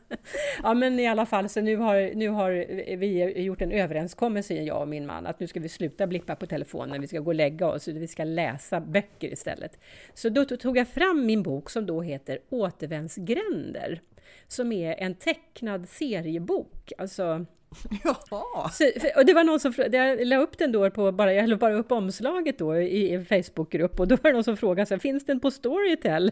ja, 0.62 0.74
men 0.74 1.00
i 1.00 1.06
alla 1.06 1.26
fall, 1.26 1.48
så 1.48 1.60
nu 1.60 1.76
har, 1.76 2.14
nu 2.14 2.28
har 2.28 2.50
vi 2.96 3.42
gjort 3.42 3.62
en 3.62 3.72
överenskommelse, 3.72 4.54
jag 4.54 4.80
och 4.80 4.88
min 4.88 5.06
man, 5.06 5.26
att 5.26 5.40
nu 5.40 5.46
ska 5.46 5.60
vi 5.60 5.68
sluta 5.68 6.06
blippa 6.06 6.36
på 6.36 6.46
telefonen, 6.46 7.00
vi 7.00 7.08
ska 7.08 7.18
gå 7.18 7.30
och 7.30 7.34
lägga 7.34 7.66
oss, 7.66 7.88
vi 7.88 8.08
ska 8.08 8.24
läsa 8.24 8.80
böcker 8.80 9.32
istället. 9.32 9.78
Så 10.14 10.28
då 10.28 10.44
tog 10.44 10.76
jag 10.76 10.88
fram 10.88 11.26
min 11.26 11.42
bok 11.42 11.70
som 11.70 11.86
då 11.86 12.02
heter 12.02 12.38
Återvändsgränder, 12.48 14.00
som 14.48 14.72
är 14.72 14.94
en 14.94 15.14
tecknad 15.14 15.88
seriebok. 15.88 16.92
Alltså, 16.98 17.46
Jaha! 18.04 18.68
så, 18.68 18.84
och 19.16 19.26
det 19.26 19.34
var 19.34 19.44
någon 19.44 19.60
som 19.60 19.74
jag 19.92 20.26
la 20.26 20.36
upp 20.36 20.58
den 20.58 20.72
då 20.72 20.90
på 20.90 21.12
bara, 21.12 21.32
jag 21.32 21.48
la 21.48 21.56
bara 21.56 21.74
upp 21.74 21.92
omslaget 21.92 22.58
då 22.58 22.80
i 22.80 23.14
en 23.14 23.24
Facebookgrupp 23.24 24.00
och 24.00 24.08
då 24.08 24.16
var 24.16 24.30
det 24.30 24.32
någon 24.32 24.44
som 24.44 24.56
frågade 24.56 24.86
så 24.86 24.94
här, 24.94 24.98
finns 25.00 25.24
den 25.24 25.40
på 25.40 25.50
Storytel? 25.50 26.30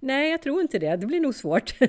Nej, 0.00 0.30
jag 0.30 0.42
tror 0.42 0.60
inte 0.60 0.78
det, 0.78 0.96
det 0.96 1.06
blir 1.06 1.20
nog 1.20 1.34
svårt. 1.34 1.74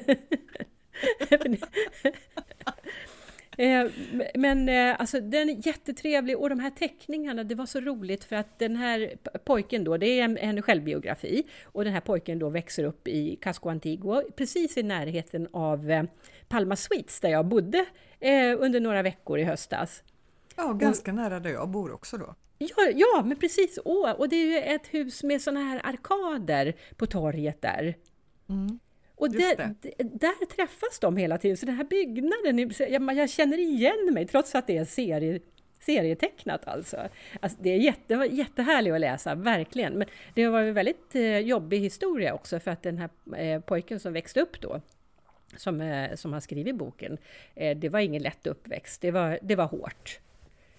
Eh, 3.58 3.88
men 4.36 4.70
eh, 4.70 5.00
alltså 5.00 5.22
den 5.22 5.50
är 5.50 5.68
jättetrevlig 5.68 6.38
och 6.38 6.50
de 6.50 6.60
här 6.60 6.70
teckningarna, 6.70 7.44
det 7.44 7.56
var 7.56 7.66
så 7.66 7.80
roligt 7.80 8.24
för 8.24 8.36
att 8.36 8.60
den 8.60 8.75
här 8.75 9.14
pojken 9.46 9.84
då, 9.84 9.98
det 9.98 10.20
är 10.20 10.24
en, 10.24 10.38
en 10.38 10.62
självbiografi 10.62 11.44
och 11.64 11.84
den 11.84 11.94
här 11.94 12.02
pojken 12.02 12.40
då 12.40 12.50
växer 12.50 12.84
upp 12.84 13.08
i 13.08 13.36
Casco 13.36 13.70
Antiguo, 13.70 14.22
precis 14.36 14.78
i 14.78 14.84
närheten 14.84 15.48
av 15.52 15.92
eh, 15.92 16.04
Palma 16.48 16.75
Suites 16.75 17.20
där 17.20 17.30
jag 17.30 17.46
bodde 17.46 17.86
eh, 18.20 18.56
under 18.60 18.80
några 18.80 19.02
veckor 19.02 19.40
i 19.40 19.44
höstas. 19.44 20.04
Ja, 20.56 20.74
ganska 20.74 21.14
nära 21.14 21.40
där 21.40 21.50
jag 21.50 21.70
bor 21.70 21.92
också 21.94 22.18
då. 22.18 22.36
Ja, 22.58 22.92
ja 22.96 23.24
men 23.25 23.38
precis! 23.38 23.80
Åh, 23.86 24.12
och 24.12 24.30
det 24.30 24.36
är 24.36 24.46
ju 24.46 24.75
ett 24.75 24.88
hus 24.88 25.24
med 25.24 25.42
såna 25.42 25.60
här 25.60 25.82
arkader 25.84 26.75
på 26.96 27.06
torget 27.06 27.62
där. 27.62 27.96
Mm. 28.50 28.80
Och 29.16 29.32
där, 29.32 29.75
där 29.98 30.46
träffas 30.46 31.00
de 31.02 31.18
hela 31.18 31.38
tiden, 31.38 31.58
så 31.58 31.66
den 31.66 31.75
här 31.75 31.84
byggnaden, 31.84 32.72
jag, 32.80 33.16
jag 33.16 33.30
känner 33.30 33.58
igen 33.58 34.14
mig 34.14 34.28
trots 34.28 34.56
att 34.56 34.68
det 34.68 34.78
är 34.78 34.86
serie, 34.86 35.40
serietecknat 35.80 36.68
alltså. 36.68 37.08
alltså 37.40 37.58
det 37.62 37.70
är 37.70 37.78
jätte, 37.78 38.14
jättehärligt 38.32 38.94
att 38.94 39.02
läsa, 39.02 39.36
verkligen. 39.36 39.94
Men 39.94 40.08
det 40.34 40.48
var 40.48 40.62
en 40.62 40.74
väldigt 40.74 41.16
eh, 41.16 41.40
jobbig 41.40 41.80
historia 41.80 42.34
också 42.34 42.60
för 42.60 42.72
att 42.72 42.84
den 42.84 42.98
här 42.98 43.10
eh, 43.38 43.62
pojken 43.62 44.00
som 44.00 44.14
växte 44.14 44.42
upp 44.42 44.62
då, 44.62 44.82
som, 45.58 45.82
eh, 45.82 46.16
som 46.16 46.34
har 46.34 46.40
skrivit 46.40 46.76
boken, 46.76 47.18
eh, 47.56 47.78
det 47.78 47.90
var 47.90 48.00
ingen 48.00 48.22
lätt 48.22 48.48
uppväxt, 48.48 49.02
det 49.02 49.12
var, 49.12 49.40
det 49.42 49.56
var 49.56 49.66
hårt. 49.66 50.20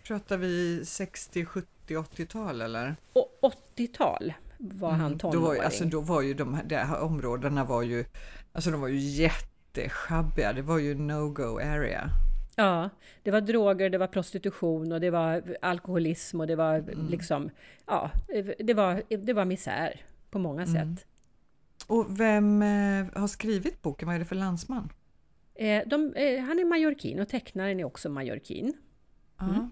Pratar 0.07 0.37
vi 0.37 0.85
60, 0.85 1.45
70, 1.45 1.97
80-tal 1.97 2.61
eller? 2.61 2.97
Och 3.13 3.39
80-tal 3.77 4.33
var 4.59 4.91
han 4.91 5.07
Mm, 5.07 5.19
Då 5.19 5.33
tonåring. 5.33 5.59
var, 5.59 5.65
alltså, 5.65 5.85
då 5.85 6.01
var 6.01 6.23
ju 6.23 6.35
de 6.35 6.55
här, 6.55 6.65
de 6.65 6.77
här 6.77 7.01
områdena 7.01 7.65
var 7.65 7.83
ju, 7.83 8.05
alltså 8.53 8.71
de 8.71 8.81
var 8.81 8.89
ju 8.89 8.99
jätteschabbiga. 8.99 10.53
Det 10.53 10.63
var 10.63 10.79
ju 10.79 10.95
no-go 10.95 11.59
area. 11.61 12.11
Ja, 12.57 12.91
det 13.23 13.31
var 13.31 13.41
droger, 13.41 13.91
det 13.91 13.99
var 13.99 14.07
prostitution 14.07 14.93
och 14.93 15.01
det 15.01 15.11
var 15.11 15.43
alkoholism 15.63 16.41
och 16.41 16.47
det 16.47 16.57
var 16.57 16.75
mm. 16.75 17.07
liksom, 17.09 17.51
ja, 17.87 18.11
det 18.59 18.75
var, 18.75 19.03
det 19.09 19.33
var 19.33 19.45
misär 19.45 20.01
på 20.31 20.39
många 20.39 20.63
mm. 20.63 20.75
sätt. 20.75 21.07
Och 21.87 22.21
vem 22.21 22.63
eh, 22.63 23.07
har 23.15 23.27
skrivit 23.29 23.83
boken? 23.83 24.07
Vad 24.07 24.15
är 24.15 24.19
det 24.19 24.25
för 24.25 24.37
landsman? 24.37 24.93
Eh, 25.55 25.83
de, 25.87 26.15
eh, 26.15 26.45
han 26.45 26.59
är 26.59 26.65
majorkin 26.65 27.21
och 27.21 27.29
tecknaren 27.29 27.81
är 27.81 27.85
också 27.85 28.09
majorkin. 28.09 28.73
Mm. 29.41 29.71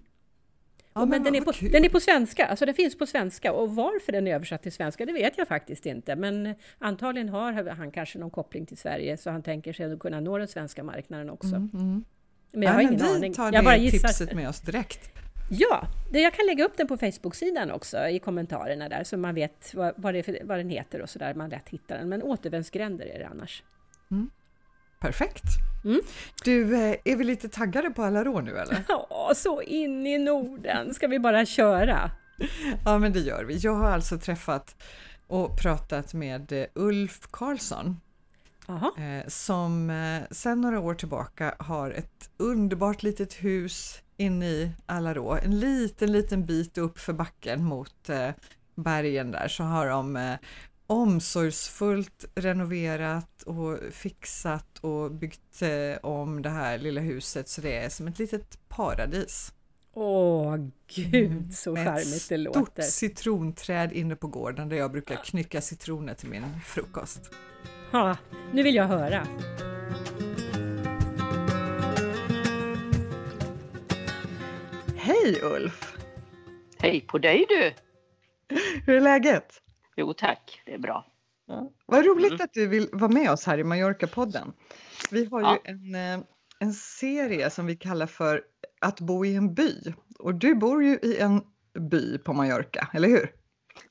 Ja, 0.93 1.05
men, 1.05 1.23
den, 1.23 1.35
är 1.35 1.41
på, 1.41 1.51
den 1.71 1.85
är 1.85 1.89
på 1.89 1.99
svenska, 1.99 2.45
alltså 2.45 2.65
den 2.65 2.75
finns 2.75 2.97
på 2.97 3.05
svenska 3.05 3.53
och 3.53 3.75
varför 3.75 4.11
den 4.11 4.27
är 4.27 4.35
översatt 4.35 4.63
till 4.63 4.71
svenska 4.71 5.05
det 5.05 5.13
vet 5.13 5.37
jag 5.37 5.47
faktiskt 5.47 5.85
inte. 5.85 6.15
Men 6.15 6.55
antagligen 6.79 7.29
har 7.29 7.69
han 7.69 7.91
kanske 7.91 8.19
någon 8.19 8.29
koppling 8.29 8.65
till 8.65 8.77
Sverige 8.77 9.17
så 9.17 9.29
han 9.29 9.43
tänker 9.43 9.73
sig 9.73 9.93
att 9.93 9.99
kunna 9.99 10.19
nå 10.19 10.37
den 10.37 10.47
svenska 10.47 10.83
marknaden 10.83 11.29
också. 11.29 11.55
Mm, 11.55 11.69
mm. 11.73 12.03
Men 12.51 12.61
jag 12.61 12.71
har 12.71 12.81
ja, 12.81 12.87
ingen 12.87 13.05
vi 13.05 13.15
aning. 13.15 13.33
tar 13.33 13.53
jag 13.53 13.63
bara 13.65 13.77
det 13.77 13.91
tipset 13.91 14.33
med 14.33 14.49
oss 14.49 14.61
direkt. 14.61 15.09
Ja, 15.49 15.87
jag 16.11 16.33
kan 16.33 16.45
lägga 16.45 16.65
upp 16.65 16.77
den 16.77 16.87
på 16.87 16.97
Facebook-sidan 16.97 17.71
också 17.71 18.07
i 18.07 18.19
kommentarerna 18.19 18.89
där 18.89 19.03
så 19.03 19.17
man 19.17 19.35
vet 19.35 19.73
vad, 19.73 19.93
vad, 19.97 20.13
det, 20.13 20.41
vad 20.43 20.57
den 20.57 20.69
heter 20.69 21.01
och 21.01 21.09
så 21.09 21.19
där 21.19 21.33
man 21.33 21.49
lätt 21.49 21.69
hittar 21.69 21.97
den. 21.97 22.09
Men 22.09 22.23
återvändsgränder 22.23 23.05
är 23.05 23.19
det 23.19 23.27
annars. 23.27 23.63
Mm. 24.11 24.29
Perfekt! 24.99 25.43
Mm. 25.85 26.01
Du, 26.43 26.75
eh, 26.75 26.95
är 27.05 27.15
vi 27.15 27.23
lite 27.23 27.49
taggade 27.49 27.89
på 27.89 28.03
Alarå 28.03 28.41
nu 28.41 28.57
eller? 28.57 28.83
Ja, 28.87 29.31
så 29.35 29.61
in 29.61 30.07
i 30.07 30.17
Norden! 30.17 30.93
Ska 30.93 31.07
vi 31.07 31.19
bara 31.19 31.45
köra? 31.45 32.11
Ja, 32.85 32.97
men 32.97 33.13
det 33.13 33.19
gör 33.19 33.43
vi. 33.43 33.57
Jag 33.57 33.75
har 33.75 33.91
alltså 33.91 34.17
träffat 34.17 34.83
och 35.27 35.57
pratat 35.61 36.13
med 36.13 36.51
eh, 36.51 36.65
Ulf 36.73 37.27
Karlsson 37.31 37.99
Aha. 38.67 38.95
Eh, 38.97 39.27
som 39.27 39.91
sedan 40.31 40.61
några 40.61 40.79
år 40.79 40.93
tillbaka 40.93 41.55
har 41.59 41.91
ett 41.91 42.29
underbart 42.37 43.03
litet 43.03 43.33
hus 43.33 44.01
inne 44.17 44.45
i 44.45 44.71
Alarå. 44.85 45.39
En 45.43 45.59
liten, 45.59 46.11
liten 46.11 46.45
bit 46.45 46.77
upp 46.77 46.99
för 46.99 47.13
backen 47.13 47.63
mot 47.63 48.09
bergen 48.75 49.31
där 49.31 49.47
så 49.47 49.63
har 49.63 49.87
de 49.87 50.37
omsorgsfullt 50.87 52.25
renoverat 52.35 53.43
och 53.43 53.79
fixat 53.91 54.77
och 54.81 55.11
byggt 55.11 55.61
eh, 55.61 55.97
om 56.05 56.41
det 56.41 56.49
här 56.49 56.77
lilla 56.77 57.01
huset 57.01 57.49
så 57.49 57.61
det 57.61 57.77
är 57.77 57.89
som 57.89 58.07
ett 58.07 58.19
litet 58.19 58.59
paradis. 58.67 59.53
Åh 59.93 60.57
gud 60.95 61.31
mm, 61.31 61.51
så 61.51 61.75
charmigt 61.75 62.29
det 62.29 62.37
låter! 62.37 62.59
Med 62.59 62.67
ett 62.67 62.73
stort 62.73 62.93
citronträd 62.93 63.93
inne 63.93 64.15
på 64.15 64.27
gården 64.27 64.69
där 64.69 64.77
jag 64.77 64.91
brukar 64.91 65.15
knycka 65.15 65.61
citroner 65.61 66.13
till 66.13 66.29
min 66.29 66.45
frukost. 66.65 67.31
Ja, 67.91 68.17
nu 68.53 68.63
vill 68.63 68.75
jag 68.75 68.87
höra! 68.87 69.27
Hej 75.25 75.41
Ulf! 75.43 75.97
Hej 76.79 77.01
på 77.01 77.17
dig 77.17 77.45
du! 77.49 77.73
Hur 78.85 78.95
är 78.95 79.01
läget? 79.01 79.61
Jo 79.95 80.13
tack, 80.13 80.61
det 80.65 80.73
är 80.73 80.77
bra. 80.77 81.05
Ja. 81.47 81.71
Vad 81.85 82.05
roligt 82.05 82.31
mm. 82.31 82.43
att 82.43 82.53
du 82.53 82.67
vill 82.67 82.89
vara 82.91 83.11
med 83.11 83.31
oss 83.31 83.45
här 83.45 83.57
i 83.57 83.63
Mallorca-podden. 83.63 84.53
Vi 85.11 85.25
har 85.25 85.41
ja. 85.41 85.57
ju 85.65 85.71
en, 85.71 85.95
eh, 85.95 86.25
en 86.59 86.73
serie 86.73 87.49
som 87.49 87.65
vi 87.65 87.75
kallar 87.75 88.07
för 88.07 88.43
Att 88.81 88.99
bo 88.99 89.25
i 89.25 89.35
en 89.35 89.53
by. 89.53 89.93
Och 90.19 90.35
du 90.35 90.55
bor 90.55 90.83
ju 90.83 90.99
i 91.01 91.17
en 91.19 91.41
by 91.89 92.17
på 92.17 92.33
Mallorca, 92.33 92.89
eller 92.93 93.07
hur? 93.07 93.31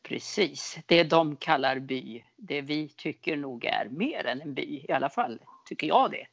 Precis, 0.03 0.79
det 0.87 1.05
de 1.05 1.37
kallar 1.37 1.79
by, 1.79 2.25
det 2.37 2.61
vi 2.61 2.89
tycker 2.89 3.37
nog 3.37 3.65
är 3.65 3.89
mer 3.91 4.27
än 4.27 4.41
en 4.41 4.55
by, 4.55 4.85
i 4.89 4.93
alla 4.93 5.11
fall 5.11 5.41
tycker 5.69 5.87
jag 5.87 6.11
det. 6.11 6.27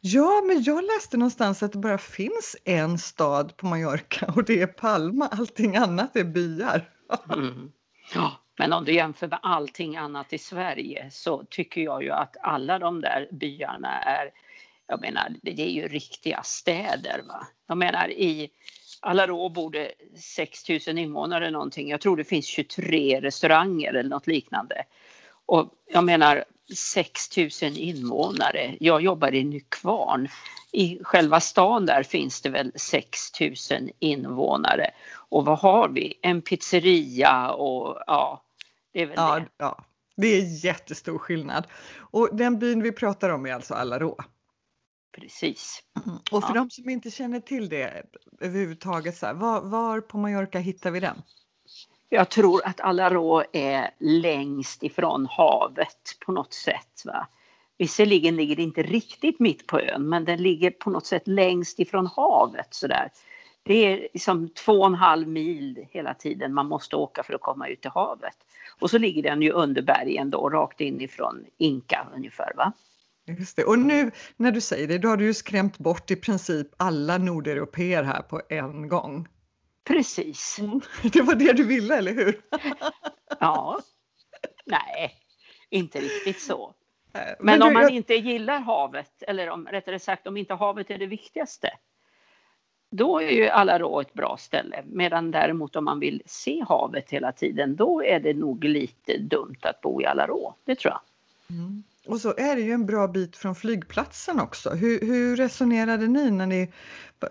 Ja, 0.00 0.42
men 0.46 0.62
jag 0.62 0.84
läste 0.84 1.16
någonstans 1.16 1.62
att 1.62 1.72
det 1.72 1.78
bara 1.78 1.98
finns 1.98 2.56
en 2.64 2.98
stad 2.98 3.56
på 3.56 3.66
Mallorca 3.66 4.32
och 4.36 4.44
det 4.44 4.62
är 4.62 4.66
Palma, 4.66 5.28
allting 5.28 5.76
annat 5.76 6.16
är 6.16 6.24
byar. 6.24 6.88
Mm. 7.34 7.72
Ja, 8.14 8.40
men 8.58 8.72
om 8.72 8.84
du 8.84 8.94
jämför 8.94 9.28
med 9.28 9.38
allting 9.42 9.96
annat 9.96 10.32
i 10.32 10.38
Sverige 10.38 11.08
så 11.10 11.44
tycker 11.50 11.80
jag 11.80 12.02
ju 12.02 12.10
att 12.10 12.36
alla 12.40 12.78
de 12.78 13.00
där 13.00 13.28
byarna 13.32 14.02
är, 14.02 14.30
jag 14.86 15.00
menar, 15.00 15.34
det 15.42 15.62
är 15.62 15.70
ju 15.70 15.88
riktiga 15.88 16.42
städer. 16.42 17.22
Va? 17.28 17.46
Jag 17.66 17.78
menar 17.78 18.10
i 18.10 18.50
Alarå 19.00 19.48
bor 19.48 19.70
det 19.70 19.92
6 20.16 20.68
000 20.68 20.98
invånare 20.98 21.50
någonting. 21.50 21.88
Jag 21.88 22.00
tror 22.00 22.16
det 22.16 22.24
finns 22.24 22.46
23 22.46 23.20
restauranger 23.20 23.94
eller 23.94 24.10
något 24.10 24.26
liknande. 24.26 24.84
Och 25.50 25.68
jag 25.86 26.04
menar 26.04 26.44
6 26.76 27.36
000 27.36 27.48
invånare. 27.62 28.76
Jag 28.80 29.02
jobbar 29.02 29.34
i 29.34 29.44
Nykvarn. 29.44 30.28
I 30.72 31.04
själva 31.04 31.40
stan 31.40 31.86
där 31.86 32.02
finns 32.02 32.40
det 32.40 32.50
väl 32.50 32.72
6 32.76 33.40
000 33.40 33.54
invånare. 33.98 34.90
Och 35.14 35.44
vad 35.44 35.58
har 35.58 35.88
vi? 35.88 36.18
En 36.22 36.42
pizzeria 36.42 37.50
och 37.50 38.02
ja, 38.06 38.42
det 38.92 39.02
är 39.02 39.06
väl 39.06 39.14
ja, 39.16 39.34
det. 39.34 39.46
Ja, 39.56 39.84
det 40.16 40.26
är 40.26 40.64
jättestor 40.64 41.18
skillnad. 41.18 41.66
Och 41.96 42.28
den 42.32 42.58
byn 42.58 42.82
vi 42.82 42.92
pratar 42.92 43.30
om 43.30 43.46
är 43.46 43.54
alltså 43.54 43.74
Alarå. 43.74 44.16
Precis. 45.12 45.82
Mm. 46.06 46.18
Och 46.32 46.42
för 46.42 46.54
ja. 46.54 46.60
de 46.60 46.70
som 46.70 46.88
inte 46.88 47.10
känner 47.10 47.40
till 47.40 47.68
det 47.68 48.02
överhuvudtaget, 48.40 49.16
så 49.16 49.26
här, 49.26 49.34
var, 49.34 49.60
var 49.60 50.00
på 50.00 50.18
Mallorca 50.18 50.58
hittar 50.58 50.90
vi 50.90 51.00
den? 51.00 51.22
Jag 52.12 52.28
tror 52.28 52.66
att 52.66 52.80
Alarå 52.80 53.44
är 53.52 53.90
längst 53.98 54.82
ifrån 54.82 55.26
havet 55.30 56.16
på 56.26 56.32
något 56.32 56.52
sätt. 56.52 57.02
Va? 57.04 57.26
Visserligen 57.78 58.36
ligger 58.36 58.56
det 58.56 58.62
inte 58.62 58.82
riktigt 58.82 59.40
mitt 59.40 59.66
på 59.66 59.80
ön 59.80 60.08
men 60.08 60.24
den 60.24 60.42
ligger 60.42 60.70
på 60.70 60.90
något 60.90 61.06
sätt 61.06 61.22
längst 61.28 61.78
ifrån 61.78 62.06
havet 62.06 62.66
sådär. 62.70 63.10
Det 63.62 63.74
är 63.74 64.08
liksom 64.12 64.48
två 64.48 64.72
och 64.72 64.86
en 64.86 64.94
halv 64.94 65.28
mil 65.28 65.86
hela 65.90 66.14
tiden 66.14 66.54
man 66.54 66.66
måste 66.66 66.96
åka 66.96 67.22
för 67.22 67.34
att 67.34 67.40
komma 67.40 67.68
ut 67.68 67.80
till 67.80 67.90
havet. 67.90 68.36
Och 68.80 68.90
så 68.90 68.98
ligger 68.98 69.22
den 69.22 69.42
ju 69.42 69.50
under 69.50 69.82
bergen 69.82 70.30
då, 70.30 70.50
rakt 70.50 70.80
inifrån 70.80 71.44
Inka 71.58 72.06
ungefär. 72.14 72.52
Va? 72.56 72.72
Just 73.38 73.56
det. 73.56 73.64
Och 73.64 73.78
nu 73.78 74.10
när 74.36 74.52
du 74.52 74.60
säger 74.60 74.88
det, 74.88 74.98
då 74.98 75.08
har 75.08 75.16
du 75.16 75.24
ju 75.24 75.34
skrämt 75.34 75.78
bort 75.78 76.10
i 76.10 76.16
princip 76.16 76.68
alla 76.76 77.18
nordeuropeer 77.18 78.02
här 78.02 78.22
på 78.22 78.40
en 78.48 78.88
gång. 78.88 79.28
Precis. 79.90 80.58
Mm. 80.58 80.80
Det 81.12 81.22
var 81.22 81.34
det 81.34 81.52
du 81.52 81.64
ville, 81.64 81.96
eller 81.96 82.14
hur? 82.14 82.40
ja. 83.40 83.80
Nej, 84.64 85.14
inte 85.70 86.00
riktigt 86.00 86.40
så. 86.40 86.74
Men, 87.12 87.36
Men 87.38 87.62
om 87.62 87.68
du, 87.68 87.74
man 87.74 87.82
jag... 87.82 87.90
inte 87.90 88.14
gillar 88.14 88.58
havet, 88.58 89.22
eller 89.22 89.50
om, 89.50 89.66
rättare 89.66 89.98
sagt 89.98 90.26
om 90.26 90.36
inte 90.36 90.54
havet 90.54 90.90
är 90.90 90.98
det 90.98 91.06
viktigaste, 91.06 91.70
då 92.90 93.22
är 93.22 93.30
ju 93.30 93.48
Alarå 93.48 94.00
ett 94.00 94.12
bra 94.12 94.36
ställe. 94.36 94.82
Medan 94.86 95.30
däremot 95.30 95.76
om 95.76 95.84
man 95.84 96.00
vill 96.00 96.22
se 96.26 96.64
havet 96.68 97.10
hela 97.10 97.32
tiden, 97.32 97.76
då 97.76 98.04
är 98.04 98.20
det 98.20 98.34
nog 98.34 98.64
lite 98.64 99.18
dumt 99.18 99.58
att 99.62 99.80
bo 99.80 100.02
i 100.02 100.06
Alarå. 100.06 100.54
Det 100.64 100.74
tror 100.74 100.92
jag. 100.92 101.00
Mm. 101.56 101.82
Och 102.10 102.20
så 102.20 102.34
är 102.36 102.56
det 102.56 102.62
ju 102.62 102.72
en 102.72 102.86
bra 102.86 103.08
bit 103.08 103.36
från 103.36 103.54
flygplatsen 103.54 104.40
också. 104.40 104.70
Hur, 104.70 105.00
hur 105.00 105.36
resonerade 105.36 106.06
ni 106.06 106.30
när 106.30 106.46
ni 106.46 106.72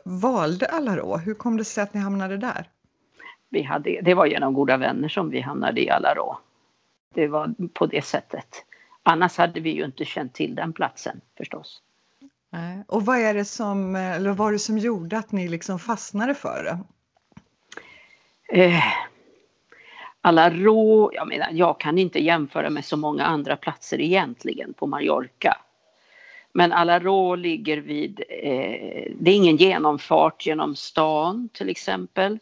valde 0.05 0.65
Alarå? 0.65 1.17
Hur 1.17 1.33
kom 1.33 1.57
det 1.57 1.65
sig 1.65 1.83
att 1.83 1.93
ni 1.93 1.99
hamnade 1.99 2.37
där? 2.37 2.69
Vi 3.49 3.63
hade, 3.63 4.01
det 4.01 4.13
var 4.13 4.25
genom 4.25 4.53
goda 4.53 4.77
vänner 4.77 5.07
som 5.09 5.29
vi 5.29 5.41
hamnade 5.41 5.81
i 5.81 5.89
Alarå. 5.89 6.39
Det 7.13 7.27
var 7.27 7.55
på 7.73 7.85
det 7.85 8.05
sättet. 8.05 8.65
Annars 9.03 9.37
hade 9.37 9.59
vi 9.59 9.69
ju 9.69 9.85
inte 9.85 10.05
känt 10.05 10.33
till 10.33 10.55
den 10.55 10.73
platsen 10.73 11.21
förstås. 11.37 11.81
Och 12.87 13.05
vad 13.05 13.17
är 13.17 13.33
det 13.33 13.45
som, 13.45 13.95
eller 13.95 14.29
vad 14.29 14.37
var 14.37 14.51
det 14.51 14.59
som 14.59 14.77
gjorde 14.77 15.17
att 15.17 15.31
ni 15.31 15.47
liksom 15.47 15.79
fastnade 15.79 16.33
för 16.33 16.63
det? 16.63 16.79
Eh, 18.61 18.83
alla 20.29 20.49
rå, 20.49 21.11
jag 21.13 21.27
menar 21.27 21.49
jag 21.51 21.79
kan 21.79 21.97
inte 21.97 22.19
jämföra 22.19 22.69
med 22.69 22.85
så 22.85 22.97
många 22.97 23.25
andra 23.25 23.55
platser 23.55 24.01
egentligen 24.01 24.73
på 24.73 24.87
Mallorca. 24.87 25.57
Men 26.53 26.73
Alarå 26.73 27.35
ligger 27.35 27.77
vid, 27.77 28.23
eh, 28.29 29.11
det 29.19 29.31
är 29.31 29.35
ingen 29.35 29.57
genomfart 29.57 30.45
genom 30.45 30.75
stan 30.75 31.49
till 31.53 31.69
exempel. 31.69 32.39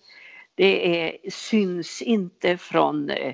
Det 0.56 1.02
är, 1.06 1.30
syns 1.30 2.02
inte 2.02 2.58
från 2.58 3.10
eh, 3.10 3.34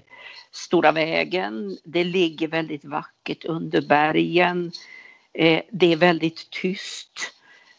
Stora 0.52 0.92
vägen. 0.92 1.78
Det 1.84 2.04
ligger 2.04 2.48
väldigt 2.48 2.86
vackert 2.86 3.46
under 3.46 3.82
bergen. 3.82 4.72
Eh, 5.34 5.62
det 5.72 5.94
är 5.94 5.98
väldigt 5.98 6.50
tyst. 6.50 7.34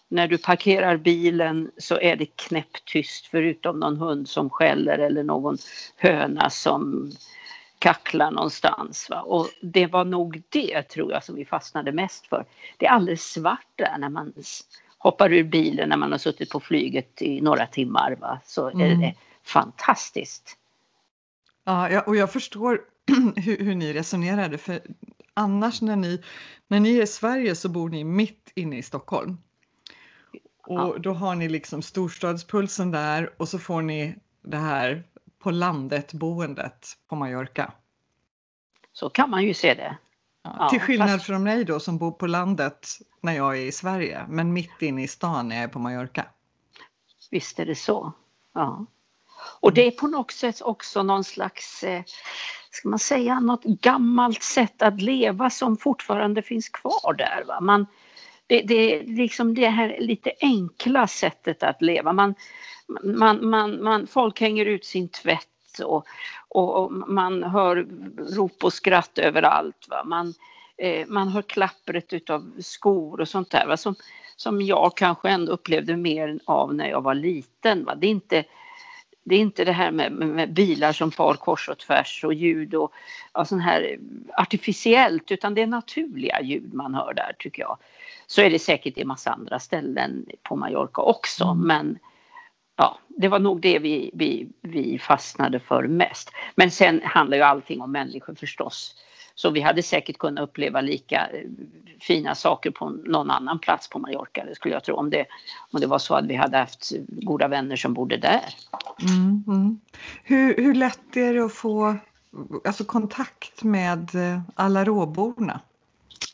När 0.08 0.28
du 0.28 0.38
parkerar 0.38 0.96
bilen 0.96 1.70
så 1.76 2.00
är 2.00 2.16
det 2.16 2.26
knäpptyst 2.36 3.26
förutom 3.26 3.80
någon 3.80 3.96
hund 3.96 4.28
som 4.28 4.50
skäller 4.50 4.98
eller 4.98 5.22
någon 5.22 5.58
höna 5.96 6.50
som 6.50 7.10
kacklar 7.78 8.30
någonstans. 8.30 9.10
Va? 9.10 9.22
Och 9.22 9.48
det 9.62 9.86
var 9.86 10.04
nog 10.04 10.42
det 10.48 10.82
tror 10.82 11.12
jag 11.12 11.24
som 11.24 11.34
vi 11.34 11.44
fastnade 11.44 11.92
mest 11.92 12.26
för. 12.26 12.44
Det 12.76 12.86
är 12.86 12.90
alldeles 12.90 13.22
svart 13.22 13.66
där 13.76 13.98
när 13.98 14.08
man 14.08 14.32
hoppar 14.98 15.32
ur 15.32 15.44
bilen 15.44 15.88
när 15.88 15.96
man 15.96 16.12
har 16.12 16.18
suttit 16.18 16.50
på 16.50 16.60
flyget 16.60 17.22
i 17.22 17.40
några 17.40 17.66
timmar. 17.66 18.16
Va? 18.20 18.40
Så 18.44 18.70
mm. 18.70 18.80
är 18.80 19.06
det 19.06 19.14
fantastiskt. 19.42 20.56
Ja, 21.64 22.00
och 22.00 22.16
jag 22.16 22.32
förstår 22.32 22.80
hur, 23.36 23.64
hur, 23.64 23.74
ni 23.74 23.92
resonerade 23.92 24.58
för 24.58 24.80
annars 25.34 25.82
när 25.82 25.96
ni, 25.96 26.22
när 26.68 26.80
ni 26.80 26.98
är 26.98 27.02
i 27.02 27.06
Sverige 27.06 27.54
så 27.54 27.68
bor 27.68 27.88
ni 27.88 28.04
mitt 28.04 28.52
inne 28.54 28.78
i 28.78 28.82
Stockholm. 28.82 29.38
Och 30.66 30.78
ja. 30.78 30.96
då 30.98 31.12
har 31.12 31.34
ni 31.34 31.48
liksom 31.48 31.82
storstadspulsen 31.82 32.90
där 32.90 33.32
och 33.36 33.48
så 33.48 33.58
får 33.58 33.82
ni 33.82 34.16
det 34.42 34.56
här 34.56 35.04
på 35.38 35.50
landet 35.50 36.12
boendet 36.12 36.88
på 37.08 37.16
Mallorca. 37.16 37.72
Så 38.92 39.10
kan 39.10 39.30
man 39.30 39.42
ju 39.42 39.54
se 39.54 39.74
det. 39.74 39.96
Ja, 40.42 40.68
till 40.68 40.80
skillnad 40.80 41.10
fast... 41.10 41.26
från 41.26 41.42
mig 41.42 41.64
då 41.64 41.80
som 41.80 41.98
bor 41.98 42.12
på 42.12 42.26
landet 42.26 42.88
när 43.20 43.32
jag 43.32 43.58
är 43.58 43.62
i 43.62 43.72
Sverige, 43.72 44.26
men 44.28 44.52
mitt 44.52 44.82
inne 44.82 45.02
i 45.02 45.08
stan 45.08 45.48
när 45.48 45.56
jag 45.56 45.64
är 45.64 45.68
på 45.68 45.78
Mallorca. 45.78 46.26
Visst 47.30 47.58
är 47.58 47.66
det 47.66 47.74
så. 47.74 48.12
Ja. 48.52 48.86
Och 49.60 49.74
det 49.74 49.86
är 49.86 49.90
på 49.90 50.06
något 50.06 50.30
sätt 50.30 50.62
också 50.62 51.02
någon 51.02 51.24
slags, 51.24 51.84
eh, 51.84 52.02
ska 52.70 52.88
man 52.88 52.98
säga, 52.98 53.40
något 53.40 53.64
gammalt 53.64 54.42
sätt 54.42 54.82
att 54.82 55.02
leva 55.02 55.50
som 55.50 55.76
fortfarande 55.76 56.42
finns 56.42 56.68
kvar 56.68 57.14
där. 57.18 57.44
Va? 57.46 57.60
Man, 57.60 57.86
det, 58.46 58.62
det 58.62 58.74
är 58.94 59.06
liksom 59.06 59.54
det 59.54 59.68
här 59.68 59.96
lite 60.00 60.32
enkla 60.40 61.06
sättet 61.06 61.62
att 61.62 61.82
leva. 61.82 62.12
Man, 62.12 62.34
man, 63.02 63.50
man, 63.50 63.82
man, 63.82 64.06
folk 64.06 64.40
hänger 64.40 64.66
ut 64.66 64.84
sin 64.84 65.08
tvätt 65.08 65.48
och, 65.84 66.06
och, 66.48 66.84
och 66.84 66.92
man 66.92 67.42
hör 67.42 67.86
rop 68.36 68.64
och 68.64 68.72
skratt 68.72 69.18
överallt. 69.18 69.86
Va? 69.90 70.04
Man, 70.04 70.34
eh, 70.78 71.06
man 71.06 71.28
hör 71.28 71.42
klappret 71.42 72.12
utav 72.12 72.52
skor 72.58 73.20
och 73.20 73.28
sånt 73.28 73.50
där 73.50 73.66
va? 73.66 73.76
Som, 73.76 73.94
som 74.36 74.62
jag 74.62 74.96
kanske 74.96 75.28
ändå 75.28 75.52
upplevde 75.52 75.96
mer 75.96 76.38
av 76.44 76.74
när 76.74 76.88
jag 76.88 77.00
var 77.00 77.14
liten. 77.14 77.84
Va? 77.84 77.94
Det, 77.94 78.06
är 78.06 78.10
inte, 78.10 78.44
det 79.24 79.34
är 79.34 79.40
inte 79.40 79.64
det 79.64 79.72
här 79.72 79.90
med, 79.90 80.12
med 80.12 80.52
bilar 80.52 80.92
som 80.92 81.10
far 81.10 81.34
kors 81.34 81.68
och 81.68 81.78
tvärs 81.78 82.24
och 82.24 82.34
ljud 82.34 82.74
och, 82.74 82.92
och 83.32 83.48
sån 83.48 83.60
här 83.60 83.98
artificiellt 84.32 85.30
utan 85.30 85.54
det 85.54 85.62
är 85.62 85.66
naturliga 85.66 86.40
ljud 86.40 86.74
man 86.74 86.94
hör 86.94 87.14
där 87.14 87.36
tycker 87.38 87.62
jag. 87.62 87.78
Så 88.26 88.40
är 88.40 88.50
det 88.50 88.58
säkert 88.58 88.98
i 88.98 89.04
massa 89.04 89.30
andra 89.30 89.58
ställen 89.58 90.26
på 90.42 90.56
Mallorca 90.56 91.02
också 91.02 91.44
mm. 91.44 91.66
men 91.66 91.98
ja, 92.76 92.98
det 93.08 93.28
var 93.28 93.38
nog 93.38 93.60
det 93.60 93.78
vi, 93.78 94.10
vi, 94.14 94.48
vi 94.60 94.98
fastnade 94.98 95.60
för 95.60 95.82
mest. 95.82 96.30
Men 96.54 96.70
sen 96.70 97.00
handlar 97.04 97.36
ju 97.36 97.42
allting 97.42 97.80
om 97.80 97.92
människor 97.92 98.34
förstås. 98.34 98.94
Så 99.34 99.50
vi 99.50 99.60
hade 99.60 99.82
säkert 99.82 100.18
kunnat 100.18 100.48
uppleva 100.48 100.80
lika 100.80 101.28
eh, 101.32 101.48
fina 102.00 102.34
saker 102.34 102.70
på 102.70 102.90
någon 102.90 103.30
annan 103.30 103.58
plats 103.58 103.88
på 103.88 103.98
Mallorca, 103.98 104.44
det 104.44 104.54
skulle 104.54 104.74
jag 104.74 104.84
tro, 104.84 104.96
om 104.96 105.10
det, 105.10 105.26
om 105.70 105.80
det 105.80 105.86
var 105.86 105.98
så 105.98 106.14
att 106.14 106.26
vi 106.26 106.34
hade 106.34 106.58
haft 106.58 106.92
goda 107.08 107.48
vänner 107.48 107.76
som 107.76 107.94
bodde 107.94 108.16
där. 108.16 108.44
Mm, 109.00 109.44
mm. 109.46 109.80
Hur, 110.22 110.56
hur 110.56 110.74
lätt 110.74 111.16
är 111.16 111.34
det 111.34 111.44
att 111.44 111.54
få 111.54 111.96
alltså, 112.64 112.84
kontakt 112.84 113.62
med 113.62 114.14
eh, 114.14 114.40
alla 114.54 114.84
råborna? 114.84 115.60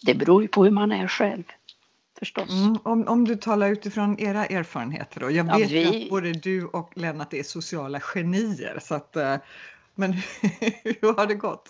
Det 0.02 0.14
beror 0.14 0.42
ju 0.42 0.48
på 0.48 0.64
hur 0.64 0.70
man 0.70 0.92
är 0.92 1.08
själv 1.08 1.44
förstås. 2.18 2.50
Mm, 2.50 2.78
om, 2.82 3.08
om 3.08 3.24
du 3.24 3.36
talar 3.36 3.68
utifrån 3.68 4.20
era 4.20 4.46
erfarenheter 4.46 5.20
då. 5.20 5.30
Jag 5.30 5.44
vet 5.44 5.70
ja, 5.70 5.90
vi... 5.90 6.04
att 6.04 6.10
både 6.10 6.32
du 6.32 6.66
och 6.66 6.92
Lennart 6.96 7.34
är 7.34 7.42
sociala 7.42 8.00
genier. 8.00 8.78
Så 8.82 8.94
att, 8.94 9.16
eh, 9.16 9.36
men 9.94 10.12
hur 10.82 11.16
har 11.16 11.26
det 11.26 11.34
gått? 11.34 11.68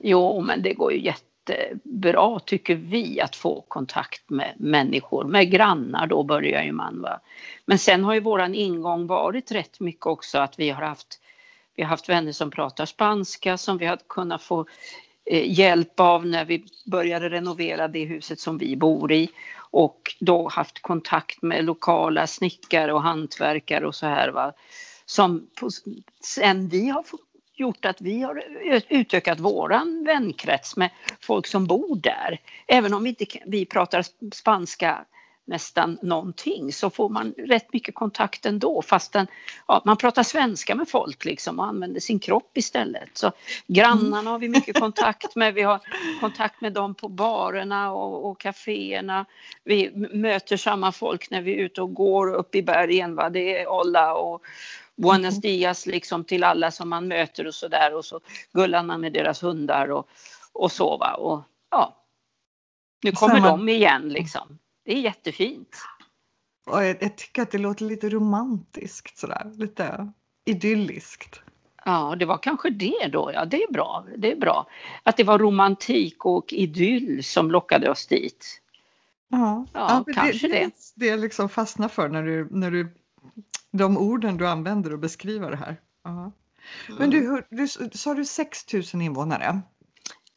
Jo, 0.00 0.40
men 0.40 0.62
det 0.62 0.74
går 0.74 0.92
ju 0.92 1.00
jättebra 1.00 2.40
tycker 2.40 2.74
vi 2.74 3.20
att 3.20 3.36
få 3.36 3.64
kontakt 3.68 4.30
med 4.30 4.54
människor. 4.56 5.24
Med 5.24 5.50
grannar 5.50 6.06
då 6.06 6.22
börjar 6.22 6.62
ju 6.62 6.72
man. 6.72 7.02
Va? 7.02 7.20
Men 7.66 7.78
sen 7.78 8.04
har 8.04 8.14
ju 8.14 8.20
våran 8.20 8.54
ingång 8.54 9.06
varit 9.06 9.52
rätt 9.52 9.80
mycket 9.80 10.06
också 10.06 10.38
att 10.38 10.58
vi 10.58 10.70
har 10.70 10.82
haft 10.82 11.20
vi 11.76 11.82
har 11.82 11.90
haft 11.90 12.08
vänner 12.08 12.32
som 12.32 12.50
pratar 12.50 12.86
spanska 12.86 13.56
som 13.56 13.78
vi 13.78 13.86
har 13.86 13.98
kunnat 14.08 14.42
få 14.42 14.66
eh, 15.24 15.58
hjälp 15.58 16.00
av 16.00 16.26
när 16.26 16.44
vi 16.44 16.64
började 16.86 17.28
renovera 17.28 17.88
det 17.88 18.04
huset 18.04 18.40
som 18.40 18.58
vi 18.58 18.76
bor 18.76 19.12
i 19.12 19.28
och 19.70 20.16
då 20.20 20.48
haft 20.48 20.82
kontakt 20.82 21.42
med 21.42 21.64
lokala 21.64 22.26
snickare 22.26 22.92
och 22.92 23.02
hantverkare 23.02 23.86
och 23.86 23.94
så 23.94 24.06
här. 24.06 24.28
Va? 24.28 24.52
Som 25.06 25.46
på, 25.60 25.68
sen 26.20 26.68
vi 26.68 26.88
har 26.88 27.02
gjort 27.56 27.84
att 27.84 28.00
vi 28.00 28.22
har 28.22 28.42
utökat 28.88 29.40
våran 29.40 30.04
vänkrets 30.06 30.76
med 30.76 30.90
folk 31.20 31.46
som 31.46 31.66
bor 31.66 31.96
där. 31.96 32.40
Även 32.66 32.94
om 32.94 33.02
vi 33.02 33.08
inte 33.08 33.26
vi 33.46 33.66
pratar 33.66 34.04
spanska 34.34 35.04
nästan 35.46 35.98
någonting 36.02 36.72
så 36.72 36.90
får 36.90 37.08
man 37.08 37.34
rätt 37.38 37.72
mycket 37.72 37.94
kontakt 37.94 38.46
ändå 38.46 38.82
fastän 38.82 39.26
ja, 39.68 39.82
man 39.84 39.96
pratar 39.96 40.22
svenska 40.22 40.74
med 40.74 40.88
folk 40.88 41.24
liksom 41.24 41.58
och 41.58 41.66
använder 41.66 42.00
sin 42.00 42.18
kropp 42.18 42.56
istället. 42.56 43.08
Så 43.12 43.32
grannarna 43.66 44.30
har 44.30 44.38
vi 44.38 44.48
mycket 44.48 44.80
kontakt 44.80 45.36
med, 45.36 45.54
vi 45.54 45.62
har 45.62 45.80
kontakt 46.20 46.60
med 46.60 46.72
dem 46.72 46.94
på 46.94 47.08
barerna 47.08 47.92
och, 47.92 48.30
och 48.30 48.40
kaféerna. 48.40 49.26
Vi 49.64 49.90
möter 50.12 50.56
samma 50.56 50.92
folk 50.92 51.30
när 51.30 51.42
vi 51.42 51.54
är 51.54 51.58
ute 51.58 51.82
och 51.82 51.94
går 51.94 52.34
upp 52.34 52.54
i 52.54 52.62
bergen, 52.62 53.14
va? 53.14 53.30
det 53.30 53.58
är 53.58 53.68
Olla 53.68 54.14
och 54.14 54.42
Buenos 54.96 55.34
mm. 55.34 55.40
dias 55.40 55.86
liksom 55.86 56.24
till 56.24 56.44
alla 56.44 56.70
som 56.70 56.88
man 56.88 57.08
möter 57.08 57.46
och 57.46 57.54
så 57.54 57.68
där 57.68 57.94
och 57.94 58.04
så 58.04 58.20
gullar 58.52 58.82
man 58.82 59.00
med 59.00 59.12
deras 59.12 59.42
hundar 59.42 59.88
och, 59.88 60.08
och 60.52 60.72
så 60.72 60.96
va. 60.96 61.14
Och, 61.14 61.42
ja. 61.70 62.02
Nu 63.02 63.12
kommer 63.12 63.34
Samma... 63.34 63.48
de 63.48 63.68
igen 63.68 64.08
liksom. 64.08 64.58
Det 64.84 64.92
är 64.92 65.00
jättefint. 65.00 65.76
Och 66.66 66.84
jag, 66.84 66.96
jag, 67.00 67.16
tycker 67.16 67.42
att 67.42 67.50
det 67.50 67.58
låter 67.58 67.84
lite 67.84 68.08
romantiskt 68.08 69.18
sådär, 69.18 69.52
lite 69.56 70.12
idylliskt. 70.44 71.40
Ja, 71.84 72.16
det 72.18 72.24
var 72.24 72.38
kanske 72.38 72.70
det 72.70 73.08
då. 73.12 73.30
Ja, 73.34 73.44
det 73.44 73.62
är 73.62 73.72
bra. 73.72 74.06
Det 74.16 74.32
är 74.32 74.36
bra. 74.36 74.66
Att 75.02 75.16
det 75.16 75.24
var 75.24 75.38
romantik 75.38 76.24
och 76.24 76.52
idyll 76.52 77.24
som 77.24 77.50
lockade 77.50 77.90
oss 77.90 78.06
dit. 78.06 78.60
Ja, 79.28 79.66
ja, 79.72 80.04
ja 80.06 80.14
kanske 80.14 80.48
det. 80.48 80.54
Det, 80.54 80.70
det, 80.94 81.10
det 81.10 81.16
liksom 81.16 81.48
fastnar 81.48 81.88
för 81.88 82.08
när 82.08 82.22
du, 82.22 82.48
när 82.50 82.70
du, 82.70 82.96
de 83.76 83.96
orden 83.96 84.36
du 84.36 84.48
använder 84.48 84.92
och 84.92 84.98
beskriver 84.98 85.50
det 85.50 85.56
här. 85.56 85.76
Ja. 86.04 86.32
Men 86.98 87.10
du, 87.10 87.42
du, 87.50 87.68
sa 87.92 88.14
du 88.14 88.24
6 88.24 88.72
000 88.72 89.02
invånare? 89.02 89.60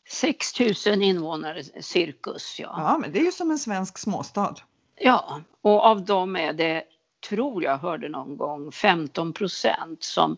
6 0.09 0.59
000 0.85 1.01
invånare 1.01 1.63
cirkus, 1.81 2.59
ja. 2.59 2.73
Ja, 2.77 2.97
men 2.97 3.11
det 3.11 3.19
är 3.19 3.23
ju 3.23 3.31
som 3.31 3.51
en 3.51 3.59
svensk 3.59 3.97
småstad. 3.97 4.55
Ja, 4.99 5.41
och 5.61 5.85
av 5.85 6.05
dem 6.05 6.35
är 6.35 6.53
det, 6.53 6.83
tror 7.29 7.63
jag 7.63 7.77
hörde 7.77 8.09
någon 8.09 8.37
gång, 8.37 8.71
15 8.71 9.33
procent 9.33 10.03
som 10.03 10.37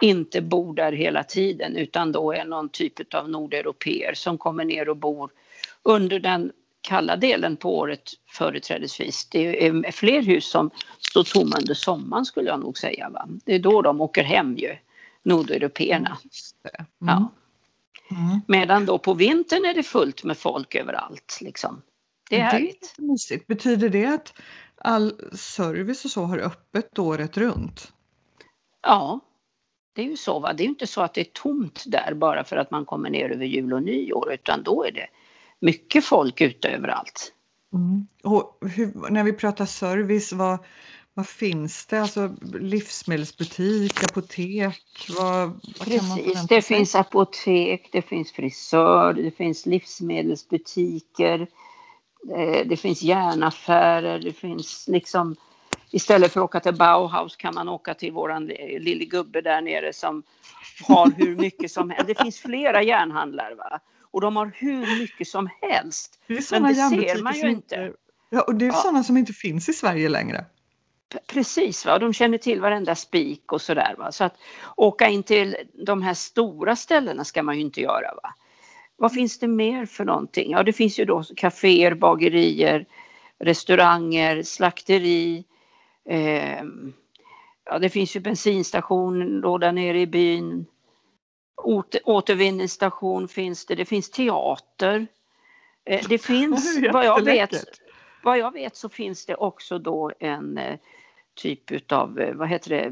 inte 0.00 0.42
bor 0.42 0.74
där 0.74 0.92
hela 0.92 1.24
tiden 1.24 1.76
utan 1.76 2.12
då 2.12 2.32
är 2.32 2.44
någon 2.44 2.68
typ 2.68 3.14
av 3.14 3.30
nordeuropeer 3.30 4.14
som 4.14 4.38
kommer 4.38 4.64
ner 4.64 4.88
och 4.88 4.96
bor 4.96 5.30
under 5.82 6.20
den 6.20 6.52
kalla 6.84 7.16
delen 7.16 7.56
på 7.56 7.78
året 7.78 8.10
företrädesvis. 8.30 9.28
Det 9.30 9.66
är 9.66 9.92
fler 9.92 10.22
hus 10.22 10.46
som 10.46 10.70
står 10.98 11.24
tomma 11.24 11.56
under 11.56 11.74
sommaren 11.74 12.24
skulle 12.24 12.48
jag 12.48 12.60
nog 12.60 12.78
säga. 12.78 13.10
Va? 13.10 13.28
Det 13.44 13.54
är 13.54 13.58
då 13.58 13.82
de 13.82 14.00
åker 14.00 14.22
hem 14.22 14.56
ju, 14.56 14.76
nordeuropeerna. 15.22 16.18
Mm. 16.74 16.86
Ja. 16.98 17.32
Mm. 18.10 18.40
Medan 18.48 18.86
då 18.86 18.98
på 18.98 19.14
vintern 19.14 19.64
är 19.64 19.74
det 19.74 19.82
fullt 19.82 20.24
med 20.24 20.38
folk 20.38 20.74
överallt. 20.74 21.38
Liksom. 21.40 21.82
Det 22.30 22.36
är 22.36 22.38
det 22.38 22.44
härligt. 22.44 22.94
Är 22.98 23.02
mysigt. 23.02 23.46
Betyder 23.46 23.88
det 23.88 24.06
att 24.06 24.32
all 24.76 25.12
service 25.32 26.04
och 26.04 26.10
så 26.10 26.22
har 26.22 26.38
öppet 26.38 26.98
året 26.98 27.36
runt? 27.36 27.92
Ja, 28.82 29.20
det 29.92 30.02
är 30.02 30.06
ju 30.06 30.16
så. 30.16 30.38
Va? 30.38 30.52
Det 30.52 30.62
är 30.62 30.64
ju 30.64 30.70
inte 30.70 30.86
så 30.86 31.00
att 31.00 31.14
det 31.14 31.20
är 31.20 31.30
tomt 31.32 31.84
där 31.86 32.14
bara 32.14 32.44
för 32.44 32.56
att 32.56 32.70
man 32.70 32.84
kommer 32.84 33.10
ner 33.10 33.30
över 33.30 33.44
jul 33.44 33.72
och 33.72 33.82
nyår 33.82 34.32
utan 34.32 34.62
då 34.62 34.84
är 34.84 34.92
det 34.92 35.06
mycket 35.64 36.04
folk 36.04 36.40
ute 36.40 36.68
överallt. 36.68 37.32
Mm. 37.74 38.06
Och 38.22 38.58
hur, 38.70 39.10
när 39.10 39.24
vi 39.24 39.32
pratar 39.32 39.66
service, 39.66 40.32
vad, 40.32 40.58
vad 41.14 41.26
finns 41.26 41.86
det? 41.86 42.00
Alltså 42.00 42.36
livsmedelsbutik, 42.52 44.04
apotek? 44.04 45.06
Vad, 45.18 45.48
vad 45.48 45.88
Precis, 45.88 46.46
det 46.48 46.62
finns 46.62 46.94
apotek, 46.94 47.88
det 47.92 48.02
finns 48.02 48.32
frisör, 48.32 49.12
det 49.12 49.30
finns 49.30 49.66
livsmedelsbutiker, 49.66 51.40
eh, 52.36 52.66
det 52.66 52.76
finns 52.76 53.02
järnaffärer, 53.02 54.18
det 54.18 54.32
finns 54.32 54.88
liksom 54.88 55.36
Istället 55.90 56.32
för 56.32 56.40
att 56.40 56.44
åka 56.44 56.60
till 56.60 56.74
Bauhaus 56.74 57.36
kan 57.36 57.54
man 57.54 57.68
åka 57.68 57.94
till 57.94 58.12
våran 58.12 58.46
lille 58.78 59.04
gubbe 59.04 59.40
där 59.40 59.60
nere 59.60 59.92
som 59.92 60.22
har 60.88 61.10
hur 61.16 61.36
mycket 61.36 61.70
som 61.70 61.90
helst. 61.90 62.06
Det 62.06 62.22
finns 62.22 62.40
flera 62.40 62.82
järnhandlare 62.82 63.54
va? 63.54 63.80
Och 64.14 64.20
de 64.20 64.36
har 64.36 64.52
hur 64.54 64.98
mycket 64.98 65.28
som 65.28 65.48
helst. 65.62 66.20
Det 66.26 66.50
Men 66.50 66.62
det 66.62 66.74
ser 66.74 67.22
man 67.22 67.34
ju 67.34 67.50
inte. 67.50 67.92
Ja, 68.30 68.42
och 68.42 68.54
det 68.54 68.64
är 68.64 68.66
ja. 68.66 68.72
sådana 68.72 69.04
som 69.04 69.16
inte 69.16 69.32
finns 69.32 69.68
i 69.68 69.72
Sverige 69.72 70.08
längre. 70.08 70.44
Precis, 71.26 71.86
va? 71.86 71.98
de 71.98 72.12
känner 72.12 72.38
till 72.38 72.60
varenda 72.60 72.94
spik 72.94 73.52
och 73.52 73.60
sådär. 73.60 73.94
Va? 73.98 74.12
Så 74.12 74.24
att 74.24 74.36
åka 74.76 75.08
in 75.08 75.22
till 75.22 75.56
de 75.86 76.02
här 76.02 76.14
stora 76.14 76.76
ställena 76.76 77.24
ska 77.24 77.42
man 77.42 77.54
ju 77.54 77.60
inte 77.60 77.80
göra. 77.80 78.14
Va? 78.22 78.34
Vad 78.96 79.12
finns 79.12 79.38
det 79.38 79.48
mer 79.48 79.86
för 79.86 80.04
någonting? 80.04 80.50
Ja, 80.50 80.62
det 80.62 80.72
finns 80.72 80.98
ju 80.98 81.04
då 81.04 81.22
kaféer, 81.36 81.94
bagerier, 81.94 82.86
restauranger, 83.38 84.42
slakteri. 84.42 85.44
Eh, 86.08 86.62
ja, 87.64 87.78
det 87.80 87.88
finns 87.90 88.16
ju 88.16 88.20
bensinstation 88.20 89.40
då 89.40 89.58
där 89.58 89.72
nere 89.72 90.00
i 90.00 90.06
byn. 90.06 90.66
Åter, 91.56 92.00
återvinningsstation 92.04 93.28
finns 93.28 93.66
det. 93.66 93.74
Det 93.74 93.84
finns 93.84 94.10
teater. 94.10 95.06
Eh, 95.84 96.06
det 96.08 96.18
finns, 96.22 96.78
vad 96.92 97.04
jag 97.04 97.24
vet, 97.24 97.50
vad 98.22 98.38
jag 98.38 98.52
vet 98.52 98.76
så 98.76 98.88
finns 98.88 99.26
det 99.26 99.34
också 99.34 99.78
då 99.78 100.12
en 100.18 100.58
eh, 100.58 100.78
typ 101.34 101.70
utav, 101.70 102.20
eh, 102.20 102.34
vad 102.34 102.48
heter 102.48 102.70
det, 102.70 102.90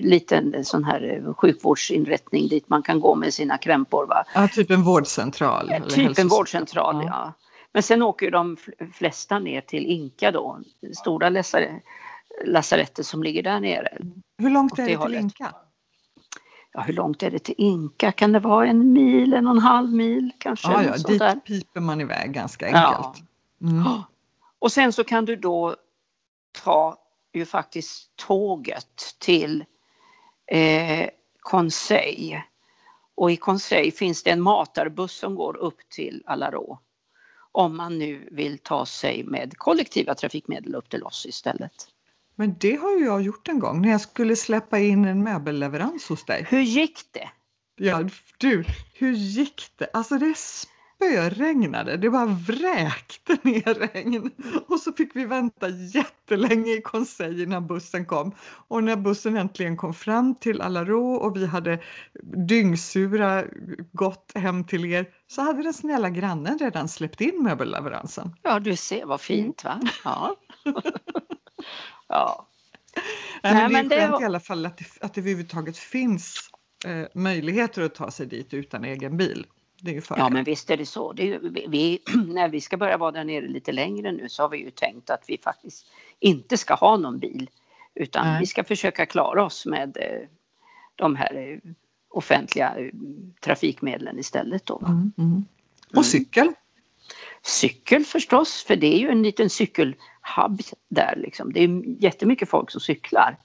liten 0.00 0.64
sån 0.64 0.84
här 0.84 1.32
sjukvårdsinrättning 1.36 2.48
dit 2.48 2.68
man 2.68 2.82
kan 2.82 3.00
gå 3.00 3.14
med 3.14 3.34
sina 3.34 3.58
krämpor. 3.58 4.06
Va? 4.06 4.24
Ja, 4.34 4.48
typ 4.48 4.70
en 4.70 4.82
vårdcentral. 4.82 5.70
Eh, 5.70 5.82
typ 5.82 6.18
en 6.18 6.28
vårdcentral, 6.28 6.96
ja. 6.96 7.02
ja. 7.06 7.32
Men 7.72 7.82
sen 7.82 8.02
åker 8.02 8.30
de 8.30 8.56
flesta 8.92 9.38
ner 9.38 9.60
till 9.60 9.86
Inka 9.86 10.30
då, 10.30 10.60
stora 10.96 11.30
lasarettet 12.44 13.06
som 13.06 13.22
ligger 13.22 13.42
där 13.42 13.60
nere. 13.60 13.98
Hur 14.38 14.50
långt 14.50 14.78
är 14.78 14.82
det 14.82 14.88
till 14.88 14.96
hållet. 14.96 15.20
Inka? 15.20 15.54
Ja, 16.72 16.80
hur 16.80 16.94
långt 16.94 17.22
är 17.22 17.30
det 17.30 17.38
till 17.38 17.54
Inka? 17.58 18.12
Kan 18.12 18.32
det 18.32 18.40
vara 18.40 18.66
en 18.66 18.92
mil, 18.92 19.34
en 19.34 19.46
och 19.46 19.52
en 19.52 19.58
halv 19.58 19.92
mil 19.92 20.32
kanske? 20.38 20.72
Ja, 20.72 20.82
ja 20.84 20.92
dit 20.92 21.18
där. 21.18 21.36
piper 21.36 21.80
man 21.80 22.00
iväg 22.00 22.32
ganska 22.32 22.66
enkelt. 22.66 23.24
Ja. 23.58 23.68
Mm. 23.68 24.02
Och 24.58 24.72
sen 24.72 24.92
så 24.92 25.04
kan 25.04 25.24
du 25.24 25.36
då 25.36 25.76
ta 26.52 26.96
ju 27.32 27.46
faktiskt 27.46 28.16
tåget 28.16 29.16
till 29.18 29.64
eh, 30.46 31.08
Conseil. 31.40 32.40
Och 33.14 33.30
i 33.30 33.36
Conseil 33.36 33.92
finns 33.92 34.22
det 34.22 34.30
en 34.30 34.40
matarbuss 34.40 35.12
som 35.12 35.34
går 35.34 35.56
upp 35.56 35.88
till 35.88 36.22
Alarå. 36.26 36.78
Om 37.52 37.76
man 37.76 37.98
nu 37.98 38.28
vill 38.32 38.58
ta 38.58 38.86
sig 38.86 39.24
med 39.24 39.58
kollektiva 39.58 40.14
trafikmedel 40.14 40.74
upp 40.74 40.90
till 40.90 41.02
oss 41.02 41.26
istället. 41.26 41.88
Men 42.38 42.54
det 42.58 42.76
har 42.76 42.90
ju 42.90 43.04
jag 43.04 43.22
gjort 43.22 43.48
en 43.48 43.58
gång 43.58 43.82
när 43.82 43.88
jag 43.88 44.00
skulle 44.00 44.36
släppa 44.36 44.78
in 44.78 45.04
en 45.04 45.22
möbelleverans 45.22 46.08
hos 46.08 46.24
dig. 46.24 46.46
Hur 46.48 46.60
gick 46.60 47.00
det? 47.12 47.28
Ja, 47.76 48.08
du, 48.38 48.64
hur 48.94 49.12
gick 49.12 49.62
det? 49.76 49.90
Alltså 49.92 50.18
det 50.18 50.34
spöregnade, 50.36 51.96
det 51.96 52.10
bara 52.10 52.26
vräkte 52.26 53.38
ner 53.42 53.74
regn 53.74 54.30
och 54.66 54.80
så 54.80 54.92
fick 54.92 55.16
vi 55.16 55.24
vänta 55.24 55.68
jättelänge 55.68 56.72
i 56.72 56.80
konselj 56.80 57.42
innan 57.42 57.66
bussen 57.66 58.06
kom. 58.06 58.34
Och 58.68 58.84
när 58.84 58.96
bussen 58.96 59.36
äntligen 59.36 59.76
kom 59.76 59.94
fram 59.94 60.34
till 60.34 60.60
Alarå 60.60 61.14
och 61.14 61.36
vi 61.36 61.46
hade 61.46 61.82
dyngsura 62.48 63.44
gått 63.92 64.32
hem 64.34 64.64
till 64.64 64.84
er 64.84 65.06
så 65.26 65.42
hade 65.42 65.62
den 65.62 65.74
snälla 65.74 66.10
grannen 66.10 66.58
redan 66.58 66.88
släppt 66.88 67.20
in 67.20 67.42
möbelleveransen. 67.42 68.34
Ja, 68.42 68.58
du 68.58 68.76
ser 68.76 69.06
vad 69.06 69.20
fint 69.20 69.64
va? 69.64 69.80
Ja. 70.04 70.36
ja. 72.08 72.46
Nej, 73.42 73.68
men 73.68 73.88
det 73.88 73.94
är 73.94 73.98
men 74.00 74.10
skönt 74.10 74.12
var... 74.12 74.22
i 74.22 74.24
alla 74.24 74.40
fall 74.40 74.66
att 74.66 74.76
det, 74.76 74.84
att 75.00 75.14
det 75.14 75.20
överhuvudtaget 75.20 75.76
finns 75.76 76.50
eh, 76.86 77.06
möjligheter 77.14 77.82
att 77.82 77.94
ta 77.94 78.10
sig 78.10 78.26
dit 78.26 78.54
utan 78.54 78.84
egen 78.84 79.16
bil. 79.16 79.46
ja 80.16 80.28
men 80.28 80.44
visst 80.44 80.70
är 80.70 80.76
det 80.76 80.86
så. 80.86 81.12
Det 81.12 81.34
är, 81.34 81.40
vi, 81.68 82.02
när 82.26 82.48
vi 82.48 82.60
ska 82.60 82.76
börja 82.76 82.96
vara 82.96 83.10
där 83.10 83.24
nere 83.24 83.48
lite 83.48 83.72
längre 83.72 84.12
nu 84.12 84.28
så 84.28 84.42
har 84.42 84.48
vi 84.48 84.58
ju 84.58 84.70
tänkt 84.70 85.10
att 85.10 85.24
vi 85.26 85.38
faktiskt 85.38 85.86
inte 86.18 86.56
ska 86.56 86.74
ha 86.74 86.96
någon 86.96 87.18
bil. 87.18 87.50
Utan 87.94 88.26
Nej. 88.26 88.40
vi 88.40 88.46
ska 88.46 88.64
försöka 88.64 89.06
klara 89.06 89.44
oss 89.44 89.66
med 89.66 89.96
eh, 90.00 90.28
de 90.94 91.16
här 91.16 91.34
eh, 91.34 91.70
offentliga 92.08 92.78
eh, 92.78 92.92
trafikmedlen 93.40 94.18
istället. 94.18 94.66
Då. 94.66 94.78
Mm, 94.86 95.12
mm. 95.18 95.44
Och 95.88 95.94
mm. 95.94 96.04
cykel? 96.04 96.52
Cykel 97.42 98.04
förstås, 98.04 98.64
för 98.64 98.76
det 98.76 98.94
är 98.94 98.98
ju 98.98 99.08
en 99.08 99.22
liten 99.22 99.50
cykelhub 99.50 100.60
där. 100.88 101.14
Liksom. 101.16 101.52
Det 101.52 101.64
är 101.64 102.02
jättemycket 102.04 102.48
folk 102.48 102.70
som 102.70 102.80
cyklar. 102.80 103.36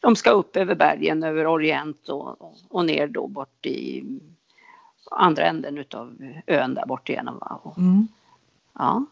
De 0.00 0.16
ska 0.16 0.30
upp 0.30 0.56
över 0.56 0.74
bergen, 0.74 1.22
över 1.22 1.46
Orient 1.46 2.08
och, 2.08 2.54
och 2.68 2.84
ner 2.84 3.06
då 3.06 3.28
bort 3.28 3.66
i 3.66 4.04
andra 5.10 5.44
änden 5.44 5.78
utav 5.78 6.16
ön 6.46 6.74
där 6.74 6.86
bort 6.86 7.08
igenom. 7.08 7.42
Mm. 7.76 8.08
Ja. 8.78 9.06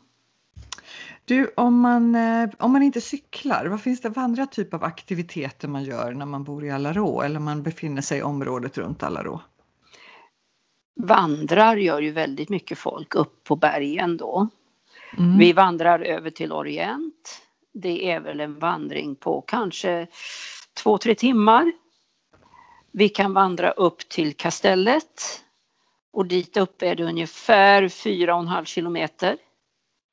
Du, 1.24 1.50
om 1.56 1.80
man, 1.80 2.14
eh, 2.14 2.50
om 2.58 2.72
man 2.72 2.82
inte 2.82 3.00
cyklar, 3.00 3.66
vad 3.66 3.80
finns 3.80 4.00
det 4.00 4.12
för 4.12 4.20
andra 4.20 4.46
typer 4.46 4.76
av 4.76 4.84
aktiviteter 4.84 5.68
man 5.68 5.84
gör 5.84 6.12
när 6.12 6.26
man 6.26 6.44
bor 6.44 6.64
i 6.64 6.70
Alarå 6.70 7.22
eller 7.22 7.40
man 7.40 7.62
befinner 7.62 8.02
sig 8.02 8.18
i 8.18 8.22
området 8.22 8.78
runt 8.78 9.02
Alarå? 9.02 9.40
Vandrar 10.98 11.76
gör 11.76 12.00
ju 12.00 12.10
väldigt 12.10 12.48
mycket 12.48 12.78
folk 12.78 13.14
upp 13.14 13.44
på 13.44 13.56
bergen 13.56 14.16
då. 14.16 14.48
Mm. 15.18 15.38
Vi 15.38 15.52
vandrar 15.52 16.00
över 16.00 16.30
till 16.30 16.52
Orient. 16.52 17.42
Det 17.72 18.10
är 18.10 18.20
väl 18.20 18.40
en 18.40 18.58
vandring 18.58 19.14
på 19.14 19.40
kanske 19.40 20.06
två, 20.82 20.98
tre 20.98 21.14
timmar. 21.14 21.72
Vi 22.92 23.08
kan 23.08 23.32
vandra 23.32 23.70
upp 23.70 24.08
till 24.08 24.34
kastellet 24.34 25.44
och 26.12 26.26
dit 26.26 26.56
upp 26.56 26.82
är 26.82 26.94
det 26.94 27.04
ungefär 27.04 27.88
fyra 27.88 28.34
och 28.34 28.40
en 28.40 28.48
halv 28.48 28.64
kilometer. 28.64 29.36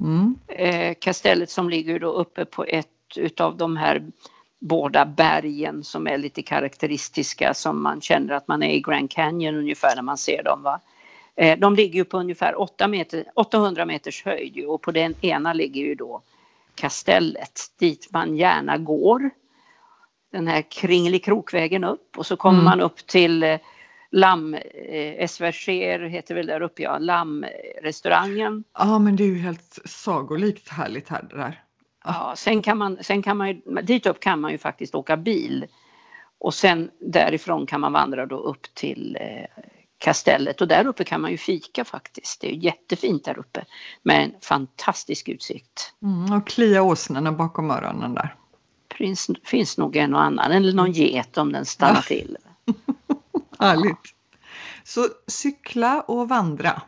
Mm. 0.03 0.35
Eh, 0.47 0.95
kastellet 0.99 1.49
som 1.49 1.69
ligger 1.69 1.99
då 1.99 2.11
uppe 2.11 2.45
på 2.45 2.63
ett 2.63 2.87
utav 3.15 3.57
de 3.57 3.77
här 3.77 4.11
båda 4.59 5.05
bergen 5.05 5.83
som 5.83 6.07
är 6.07 6.17
lite 6.17 6.41
karaktäristiska 6.41 7.53
som 7.53 7.83
man 7.83 8.01
känner 8.01 8.33
att 8.33 8.47
man 8.47 8.63
är 8.63 8.73
i 8.73 8.81
Grand 8.81 9.11
Canyon 9.11 9.55
ungefär 9.55 9.95
när 9.95 10.03
man 10.03 10.17
ser 10.17 10.43
dem. 10.43 10.63
Va? 10.63 10.81
Eh, 11.35 11.59
de 11.59 11.75
ligger 11.75 11.95
ju 11.95 12.05
på 12.05 12.17
ungefär 12.17 12.61
8 12.61 12.87
meter, 12.87 13.25
800 13.35 13.85
meters 13.85 14.25
höjd 14.25 14.65
och 14.65 14.81
på 14.81 14.91
den 14.91 15.15
ena 15.21 15.53
ligger 15.53 15.81
ju 15.81 15.95
då 15.95 16.21
kastellet 16.75 17.61
dit 17.79 18.07
man 18.11 18.35
gärna 18.35 18.77
går. 18.77 19.29
Den 20.31 20.47
här 20.47 20.61
kringelikrokvägen 20.61 21.83
upp 21.83 22.17
och 22.17 22.25
så 22.25 22.37
kommer 22.37 22.59
mm. 22.59 22.65
man 22.65 22.81
upp 22.81 23.07
till 23.07 23.43
eh, 23.43 23.57
Lamm, 24.11 24.53
eh, 24.53 25.23
Esverger 25.23 25.99
heter 25.99 26.35
väl 26.35 26.45
där 26.45 26.61
uppe 26.61 26.81
ja, 26.83 26.97
Lammrestaurangen. 26.97 28.63
Ja 28.73 28.99
men 28.99 29.15
det 29.15 29.23
är 29.23 29.27
ju 29.27 29.39
helt 29.39 29.79
sagolikt 29.85 30.69
härligt 30.69 31.09
här 31.09 31.27
det 31.29 31.37
där. 31.37 31.64
Ja, 32.05 32.33
sen 32.37 32.61
kan 32.61 32.77
man, 32.77 32.97
sen 33.01 33.21
kan 33.21 33.37
man 33.37 33.47
ju, 33.47 33.61
dit 33.83 34.05
upp 34.05 34.19
kan 34.19 34.41
man 34.41 34.51
ju 34.51 34.57
faktiskt 34.57 34.95
åka 34.95 35.17
bil. 35.17 35.65
Och 36.39 36.53
sen 36.53 36.91
därifrån 36.99 37.65
kan 37.65 37.81
man 37.81 37.93
vandra 37.93 38.25
då 38.25 38.37
upp 38.37 38.73
till 38.73 39.17
eh, 39.21 39.63
kastellet 39.97 40.61
och 40.61 40.67
där 40.67 40.87
uppe 40.87 41.03
kan 41.03 41.21
man 41.21 41.31
ju 41.31 41.37
fika 41.37 41.85
faktiskt. 41.85 42.41
Det 42.41 42.49
är 42.49 42.55
jättefint 42.55 43.25
där 43.25 43.39
uppe 43.39 43.65
med 44.03 44.23
en 44.23 44.33
fantastisk 44.41 45.29
utsikt. 45.29 45.93
Mm, 46.01 46.33
och 46.33 46.47
klia 46.47 46.83
åsnorna 46.83 47.31
bakom 47.31 47.71
öronen 47.71 48.13
där. 48.13 48.35
Finns, 48.97 49.29
finns 49.43 49.77
nog 49.77 49.95
en 49.95 50.13
och 50.13 50.21
annan, 50.21 50.51
eller 50.51 50.73
någon 50.73 50.91
get 50.91 51.37
om 51.37 51.51
den 51.51 51.65
stannar 51.65 52.01
till. 52.01 52.37
Härligt. 53.59 54.15
Så 54.83 55.07
cykla 55.27 56.01
och 56.01 56.29
vandra. 56.29 56.81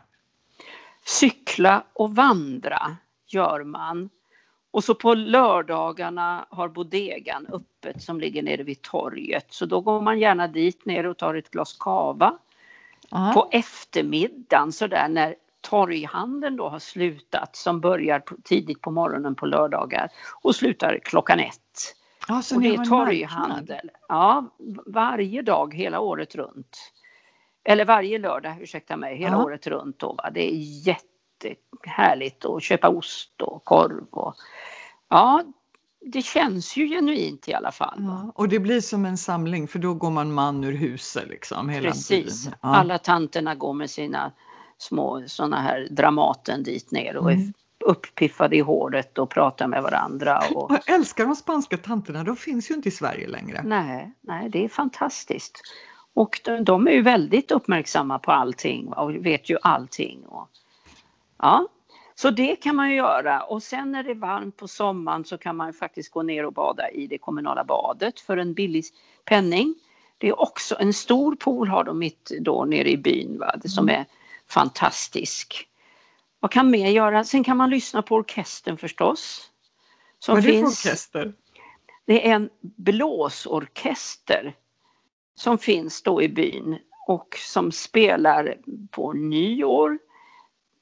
Cykla 1.04 1.84
och 1.92 2.14
vandra 2.14 2.96
gör 3.26 3.64
man. 3.64 4.10
Och 4.70 4.84
så 4.84 4.94
på 4.94 5.14
lördagarna 5.14 6.46
har 6.50 6.68
bodegan 6.68 7.46
öppet 7.46 8.02
som 8.02 8.20
ligger 8.20 8.42
nere 8.42 8.62
vid 8.62 8.82
torget. 8.82 9.46
Så 9.48 9.66
då 9.66 9.80
går 9.80 10.00
man 10.00 10.18
gärna 10.18 10.48
dit 10.48 10.86
ner 10.86 11.06
och 11.06 11.16
tar 11.16 11.34
ett 11.34 11.50
glas 11.50 11.76
kava. 11.80 12.38
Aha. 13.10 13.32
På 13.32 13.48
eftermiddagen 13.52 14.72
så 14.72 14.86
där 14.86 15.08
när 15.08 15.34
torghandeln 15.60 16.56
då 16.56 16.68
har 16.68 16.78
slutat 16.78 17.56
som 17.56 17.80
börjar 17.80 18.22
tidigt 18.44 18.80
på 18.80 18.90
morgonen 18.90 19.34
på 19.34 19.46
lördagar 19.46 20.08
och 20.42 20.54
slutar 20.54 20.98
klockan 21.02 21.40
ett. 21.40 21.94
Ja, 22.28 22.42
och 22.54 22.62
det 22.62 22.74
är 22.74 22.84
torghandel. 22.84 23.90
Ja, 24.08 24.44
varje 24.86 25.42
dag 25.42 25.74
hela 25.74 26.00
året 26.00 26.34
runt. 26.34 26.92
Eller 27.64 27.84
varje 27.84 28.18
lördag, 28.18 28.56
ursäkta 28.60 28.96
mig, 28.96 29.16
hela 29.16 29.36
ja. 29.36 29.44
året 29.44 29.66
runt. 29.66 29.98
Då, 29.98 30.12
va? 30.12 30.30
Det 30.30 30.52
är 30.52 30.56
jättehärligt 31.44 32.44
att 32.44 32.62
köpa 32.62 32.88
ost 32.88 33.42
och 33.42 33.64
korv. 33.64 34.04
Och, 34.10 34.34
ja, 35.08 35.44
det 36.00 36.22
känns 36.22 36.76
ju 36.76 36.88
genuint 36.88 37.48
i 37.48 37.54
alla 37.54 37.72
fall. 37.72 37.98
Ja, 37.98 38.32
och 38.34 38.48
det 38.48 38.58
blir 38.58 38.80
som 38.80 39.04
en 39.04 39.18
samling 39.18 39.68
för 39.68 39.78
då 39.78 39.94
går 39.94 40.10
man 40.10 40.32
man 40.32 40.64
ur 40.64 40.72
huset 40.72 41.28
liksom 41.28 41.68
hela 41.68 41.88
Precis. 41.88 42.44
tiden. 42.44 42.58
Ja. 42.62 42.68
Alla 42.68 42.98
tanterna 42.98 43.54
går 43.54 43.72
med 43.72 43.90
sina 43.90 44.32
små 44.78 45.22
sådana 45.26 45.60
här 45.60 45.88
Dramaten 45.90 46.62
dit 46.62 46.90
ner 46.90 47.16
och 47.16 47.32
mm. 47.32 47.42
är 47.48 47.52
uppiffade 47.84 48.56
i 48.56 48.60
håret 48.60 49.18
och 49.18 49.30
pratar 49.30 49.66
med 49.66 49.82
varandra. 49.82 50.42
Och... 50.54 50.72
Jag 50.72 50.94
älskar 50.94 51.26
de 51.26 51.36
spanska 51.36 51.76
tanterna, 51.76 52.24
de 52.24 52.36
finns 52.36 52.70
ju 52.70 52.74
inte 52.74 52.88
i 52.88 52.92
Sverige 52.92 53.28
längre. 53.28 53.62
Nej, 53.64 54.12
nej 54.20 54.48
det 54.48 54.64
är 54.64 54.68
fantastiskt. 54.68 55.60
Och 56.14 56.40
de, 56.44 56.64
de 56.64 56.88
är 56.88 56.92
ju 56.92 57.02
väldigt 57.02 57.50
uppmärksamma 57.50 58.18
på 58.18 58.32
allting 58.32 58.92
och 58.92 59.26
vet 59.26 59.50
ju 59.50 59.58
allting. 59.62 60.24
Och, 60.26 60.48
ja, 61.38 61.68
så 62.14 62.30
det 62.30 62.56
kan 62.56 62.76
man 62.76 62.90
ju 62.90 62.96
göra 62.96 63.42
och 63.42 63.62
sen 63.62 63.92
när 63.92 64.02
det 64.02 64.10
är 64.10 64.14
varmt 64.14 64.56
på 64.56 64.68
sommaren 64.68 65.24
så 65.24 65.38
kan 65.38 65.56
man 65.56 65.72
faktiskt 65.72 66.10
gå 66.10 66.22
ner 66.22 66.46
och 66.46 66.52
bada 66.52 66.90
i 66.90 67.06
det 67.06 67.18
kommunala 67.18 67.64
badet 67.64 68.20
för 68.20 68.36
en 68.36 68.54
billig 68.54 68.84
penning. 69.24 69.74
Det 70.18 70.28
är 70.28 70.40
också 70.40 70.76
en 70.80 70.92
stor 70.92 71.36
pool 71.36 71.68
har 71.68 71.84
de 71.84 71.98
mitt 71.98 72.32
då 72.40 72.64
nere 72.64 72.90
i 72.90 72.96
byn 72.96 73.38
va? 73.38 73.56
Det 73.62 73.68
som 73.68 73.88
mm. 73.88 74.00
är 74.00 74.06
fantastisk. 74.46 75.68
Vad 76.40 76.50
kan 76.50 76.70
mer 76.70 76.90
göra? 76.90 77.24
Sen 77.24 77.44
kan 77.44 77.56
man 77.56 77.70
lyssna 77.70 78.02
på 78.02 78.14
orkestern 78.14 78.76
förstås. 78.76 79.50
Som 80.18 80.34
Vad 80.34 80.44
är 80.44 80.48
det 80.48 80.52
finns, 80.52 80.82
för 80.82 80.88
orkester? 80.88 81.32
Det 82.06 82.28
är 82.28 82.34
en 82.34 82.50
blåsorkester 82.60 84.54
som 85.34 85.58
finns 85.58 86.02
då 86.02 86.22
i 86.22 86.28
byn 86.28 86.78
och 87.06 87.36
som 87.38 87.72
spelar 87.72 88.56
på 88.90 89.12
nyår. 89.12 89.98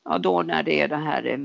Ja, 0.08 0.18
då 0.18 0.42
när 0.42 0.62
det 0.62 0.80
är 0.80 0.88
det 0.88 0.96
här 0.96 1.40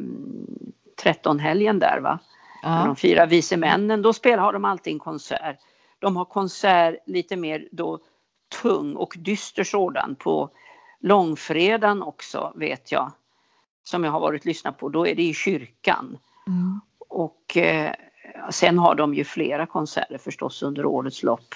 trettonhelgen 1.03 1.79
där 1.79 1.99
va. 1.99 2.19
Ja. 2.63 2.83
De 2.85 2.95
fyra 2.95 3.25
vise 3.25 3.57
männen, 3.57 4.01
då 4.01 4.13
spelar, 4.13 4.43
har 4.43 4.53
de 4.53 4.65
alltid 4.65 4.93
en 4.93 4.99
konsert. 4.99 5.57
De 5.99 6.15
har 6.15 6.25
konsert 6.25 6.95
lite 7.05 7.35
mer 7.35 7.67
då 7.71 7.99
tung 8.61 8.95
och 8.95 9.13
dyster 9.17 9.63
sådan 9.63 10.15
på 10.15 10.49
långfredagen 10.99 12.03
också 12.03 12.53
vet 12.55 12.91
jag. 12.91 13.11
Som 13.83 14.03
jag 14.03 14.11
har 14.11 14.19
varit 14.19 14.45
lyssnat 14.45 14.77
på, 14.77 14.89
då 14.89 15.07
är 15.07 15.15
det 15.15 15.23
i 15.23 15.33
kyrkan. 15.33 16.17
Mm. 16.47 16.81
Och 17.07 17.57
eh, 17.57 17.93
sen 18.49 18.79
har 18.79 18.95
de 18.95 19.13
ju 19.13 19.23
flera 19.23 19.65
konserter 19.65 20.17
förstås 20.17 20.63
under 20.63 20.85
årets 20.85 21.23
lopp. 21.23 21.55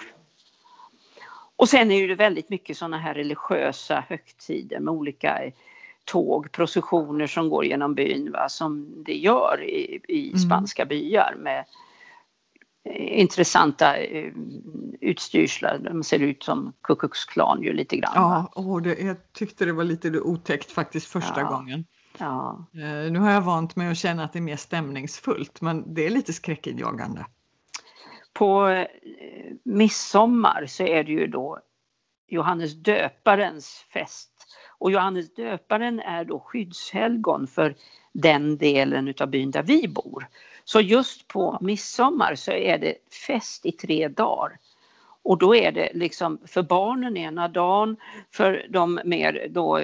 Och 1.56 1.70
sen 1.70 1.92
är 1.92 2.08
det 2.08 2.16
väldigt 2.16 2.50
mycket 2.50 2.78
sådana 2.78 2.98
här 2.98 3.14
religiösa 3.14 4.04
högtider 4.10 4.80
med 4.80 4.94
olika 4.94 5.52
tåg, 6.06 6.52
processioner 6.52 7.28
som 7.28 7.50
går 7.50 7.66
genom 7.66 7.96
byn 7.96 8.32
va, 8.32 8.50
som 8.50 9.04
det 9.06 9.18
gör 9.18 9.64
i, 9.64 10.02
i 10.08 10.28
mm. 10.28 10.40
spanska 10.40 10.86
byar 10.86 11.36
med 11.40 11.66
eh, 12.84 13.20
intressanta 13.20 13.98
eh, 13.98 14.34
utstyrslar. 15.02 15.78
De 15.78 16.04
ser 16.04 16.20
ut 16.20 16.44
som 16.44 16.74
Ku 16.82 16.96
Klux 16.96 17.26
Klan 17.26 17.62
ju 17.62 17.74
lite 17.74 17.98
grann. 17.98 18.12
Ja, 18.16 18.52
och 18.56 18.82
det, 18.82 19.00
jag 19.00 19.34
tyckte 19.34 19.66
det 19.66 19.74
var 19.74 19.84
lite 19.84 20.20
otäckt 20.20 20.72
faktiskt 20.72 21.08
första 21.08 21.42
ja. 21.42 21.50
gången. 21.50 21.86
Ja. 22.18 22.68
Eh, 22.74 23.12
nu 23.12 23.20
har 23.20 23.32
jag 23.32 23.42
vant 23.42 23.76
mig 23.76 23.92
att 23.92 23.98
känna 23.98 24.24
att 24.24 24.34
det 24.34 24.40
är 24.40 24.42
mer 24.42 24.56
stämningsfullt 24.56 25.62
men 25.62 25.94
det 25.94 26.06
är 26.06 26.10
lite 26.10 26.34
skräckinjagande. 26.34 27.26
På 28.34 28.86
midsommar 29.64 30.66
så 30.68 30.84
är 30.84 31.04
det 31.04 31.12
ju 31.12 31.28
då 31.28 31.60
Johannes 32.28 32.74
döparens 32.74 33.86
fest 33.94 34.35
och 34.78 34.92
Johannes 34.92 35.34
döparen 35.34 36.00
är 36.00 36.26
då 36.26 36.40
skyddshelgon 36.40 37.48
för 37.48 37.76
den 38.12 38.58
delen 38.58 39.08
utav 39.08 39.28
byn 39.28 39.52
där 39.52 39.64
vi 39.64 39.88
bor. 39.88 40.28
Så 40.64 40.82
just 40.82 41.28
på 41.28 41.58
midsommar 41.62 42.36
så 42.36 42.52
är 42.52 42.78
det 42.78 42.96
fest 43.28 43.66
i 43.66 43.72
tre 43.72 44.08
dagar. 44.08 44.58
Och 45.24 45.38
då 45.38 45.56
är 45.56 45.72
det 45.72 45.92
liksom 45.94 46.40
för 46.46 46.64
barnen 46.64 47.18
ena 47.18 47.48
dagen, 47.48 47.98
för 48.32 48.68
de 48.70 49.00
mer 49.06 49.48
då 49.50 49.82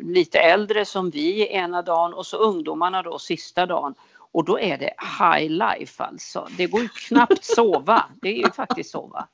lite 0.00 0.38
äldre 0.38 0.84
som 0.84 1.10
vi 1.10 1.48
ena 1.48 1.82
dagen 1.82 2.14
och 2.14 2.26
så 2.26 2.36
ungdomarna 2.36 3.02
då 3.02 3.18
sista 3.18 3.66
dagen. 3.66 3.94
Och 4.32 4.44
då 4.44 4.60
är 4.60 4.78
det 4.78 4.94
high 5.20 5.50
life 5.50 6.04
alltså. 6.04 6.48
Det 6.56 6.66
går 6.66 6.80
ju 6.80 6.88
knappt 6.88 7.44
sova. 7.44 8.04
Det 8.22 8.28
är 8.28 8.36
ju 8.36 8.50
faktiskt 8.50 8.90
sova. 8.90 9.28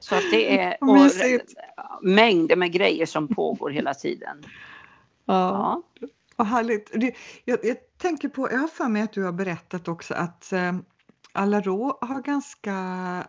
Så 0.00 0.14
att 0.14 0.30
det 0.30 0.60
är 0.60 0.76
och, 0.80 1.10
mängder 2.02 2.56
med 2.56 2.72
grejer 2.72 3.06
som 3.06 3.28
pågår 3.28 3.70
hela 3.70 3.94
tiden. 3.94 4.44
Ja, 5.24 5.82
ja. 6.00 6.08
vad 6.36 6.46
härligt. 6.46 6.90
Jag, 7.44 7.58
jag, 7.62 7.76
tänker 7.98 8.28
på, 8.28 8.50
jag 8.50 8.58
har 8.58 8.68
för 8.68 8.88
mig 8.88 9.02
att 9.02 9.12
du 9.12 9.24
har 9.24 9.32
berättat 9.32 9.88
också 9.88 10.14
att 10.14 10.52
eh, 10.52 10.72
Alarå 11.32 11.98
har 12.00 12.22
ganska 12.22 12.74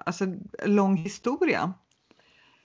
alltså, 0.05 0.25
lång 0.65 0.97
historia. 0.97 1.73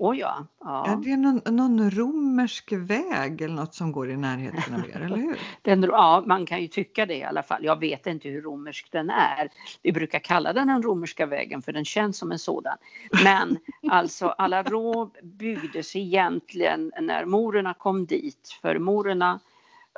Oh 0.03 0.19
ja, 0.19 0.47
ja. 0.61 0.87
Är 0.87 0.97
det 0.97 1.17
någon, 1.17 1.57
någon 1.57 1.91
romersk 1.91 2.73
väg 2.73 3.41
eller 3.41 3.55
något 3.55 3.75
som 3.75 3.93
går 3.93 4.11
i 4.11 4.17
närheten 4.17 4.75
av 4.75 4.91
er, 4.91 5.01
eller 5.01 5.17
hur? 5.17 5.39
Den, 5.63 5.83
ja, 5.83 6.23
man 6.27 6.47
kan 6.47 6.63
ju 6.63 6.69
tycka 6.69 7.07
det 7.07 7.17
i 7.17 7.25
alla 7.25 7.43
fall. 7.43 7.65
Jag 7.65 7.81
vet 7.81 8.07
inte 8.07 8.29
hur 8.29 8.43
romersk 8.43 8.93
den 8.93 9.11
är. 9.11 9.51
Vi 9.83 9.93
brukar 9.93 10.19
kalla 10.19 10.53
den 10.53 10.69
den 10.69 10.83
romerska 10.83 11.27
vägen 11.27 11.63
för 11.63 11.73
den 11.73 11.85
känns 11.85 12.19
som 12.19 12.33
en 12.33 12.39
sådan. 12.39 12.77
Men 13.25 13.59
alltså 13.91 14.29
Alarå 14.29 15.11
byggdes 15.23 15.97
egentligen 15.97 16.93
när 17.01 17.25
morerna 17.25 17.75
kom 17.75 18.07
dit. 18.07 18.59
För 18.63 18.79
morerna 18.79 19.41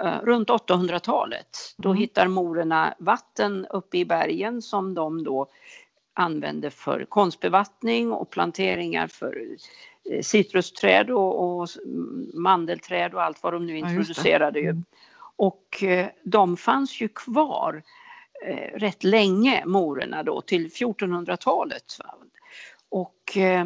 Uh, 0.02 0.24
runt 0.24 0.48
800-talet. 0.48 1.74
Då 1.76 1.88
mm. 1.88 2.00
hittar 2.00 2.28
morerna 2.28 2.94
vatten 2.98 3.66
uppe 3.70 3.98
i 3.98 4.04
bergen 4.04 4.62
som 4.62 4.94
de 4.94 5.24
då 5.24 5.46
använde 6.14 6.70
för 6.70 7.04
konstbevattning 7.04 8.12
och 8.12 8.30
planteringar 8.30 9.06
för 9.06 9.56
Eh, 10.10 10.22
citrusträd 10.22 11.10
och, 11.10 11.60
och, 11.60 11.68
mandelträd 12.34 13.14
och 13.14 13.22
allt 13.22 13.42
vad 13.42 13.52
de 13.52 13.66
nu 13.66 13.78
introducerade. 13.78 14.60
Ja, 14.60 14.70
mm. 14.70 14.84
Och 15.36 15.82
eh, 15.82 16.06
de 16.22 16.56
fanns 16.56 17.00
ju 17.00 17.08
kvar 17.08 17.82
eh, 18.46 18.78
rätt 18.78 19.04
länge, 19.04 19.66
morerna 19.66 20.22
då, 20.22 20.40
till 20.40 20.68
1400-talet. 20.68 21.84
Och 22.88 23.36
eh, 23.36 23.64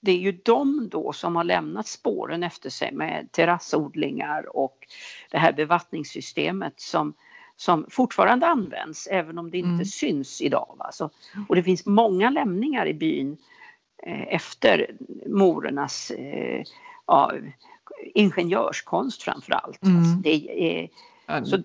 det 0.00 0.12
är 0.12 0.18
ju 0.18 0.32
de 0.32 0.88
då 0.88 1.12
som 1.12 1.36
har 1.36 1.44
lämnat 1.44 1.86
spåren 1.86 2.42
efter 2.42 2.70
sig 2.70 2.92
med 2.92 3.28
terrassodlingar 3.32 4.56
och 4.56 4.86
det 5.30 5.38
här 5.38 5.52
bevattningssystemet 5.52 6.80
som, 6.80 7.14
som 7.56 7.86
fortfarande 7.90 8.46
används 8.46 9.06
även 9.06 9.38
om 9.38 9.50
det 9.50 9.58
inte 9.58 9.68
mm. 9.68 9.84
syns 9.84 10.40
idag. 10.40 10.74
Va? 10.78 10.92
Så, 10.92 11.10
och 11.48 11.56
det 11.56 11.62
finns 11.62 11.86
många 11.86 12.30
lämningar 12.30 12.86
i 12.86 12.94
byn 12.94 13.36
Eh, 14.06 14.34
efter 14.34 14.86
morernas 15.26 16.10
eh, 16.10 16.64
ja, 17.06 17.32
ingenjörskonst 18.14 19.22
framför 19.22 19.52
allt. 19.52 19.82
Mm. 19.82 19.98
Alltså 19.98 20.30
är, 20.46 20.88
så, 21.44 21.62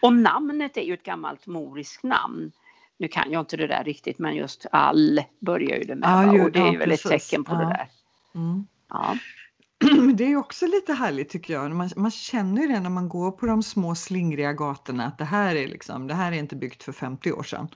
och 0.00 0.12
namnet 0.12 0.76
är 0.76 0.82
ju 0.82 0.94
ett 0.94 1.02
gammalt 1.02 1.46
moriskt 1.46 2.02
namn. 2.02 2.52
Nu 2.98 3.08
kan 3.08 3.32
jag 3.32 3.42
inte 3.42 3.56
det 3.56 3.66
där 3.66 3.84
riktigt 3.84 4.18
men 4.18 4.36
just 4.36 4.66
all 4.72 5.22
börjar 5.38 5.76
ju 5.76 5.84
det 5.84 5.94
med 5.94 6.08
ja, 6.08 6.34
ju, 6.34 6.44
och 6.44 6.52
det 6.52 6.58
är 6.58 6.72
ja, 6.72 6.78
väl 6.78 6.92
ett 6.92 7.02
tecken 7.02 7.44
på 7.44 7.54
ja. 7.54 7.58
det 7.58 7.64
där. 7.64 7.88
Mm. 8.34 8.66
Ja. 8.88 9.16
Det 10.14 10.24
är 10.24 10.36
också 10.36 10.66
lite 10.66 10.92
härligt 10.92 11.28
tycker 11.28 11.54
jag. 11.54 11.70
Man, 11.70 11.90
man 11.96 12.10
känner 12.10 12.62
ju 12.62 12.68
det 12.68 12.80
när 12.80 12.90
man 12.90 13.08
går 13.08 13.30
på 13.30 13.46
de 13.46 13.62
små 13.62 13.94
slingriga 13.94 14.52
gatorna 14.52 15.06
att 15.06 15.18
det 15.18 15.24
här 15.24 15.56
är 15.56 15.68
liksom, 15.68 16.06
det 16.06 16.14
här 16.14 16.32
är 16.32 16.36
inte 16.36 16.56
byggt 16.56 16.82
för 16.82 16.92
50 16.92 17.32
år 17.32 17.42
sedan. 17.42 17.68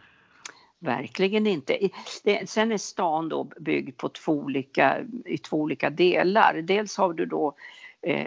Verkligen 0.78 1.46
inte. 1.46 1.78
Det, 2.24 2.50
sen 2.50 2.72
är 2.72 2.78
stan 2.78 3.28
då 3.28 3.44
byggd 3.60 3.96
på 3.96 4.08
två 4.08 4.32
olika, 4.32 4.98
i 5.24 5.38
två 5.38 5.56
olika 5.56 5.90
delar. 5.90 6.54
Dels 6.54 6.96
har 6.96 7.12
du 7.12 7.26
då 7.26 7.54
eh, 8.02 8.26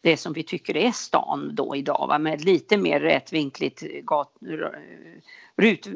det 0.00 0.16
som 0.16 0.32
vi 0.32 0.42
tycker 0.42 0.76
är 0.76 0.92
stan 0.92 1.54
då 1.54 1.76
idag 1.76 2.06
va? 2.08 2.18
med 2.18 2.44
lite 2.44 2.76
mer 2.76 3.00
rätvinkligt 3.00 3.82
gat, 4.04 4.32
rut, 5.56 5.88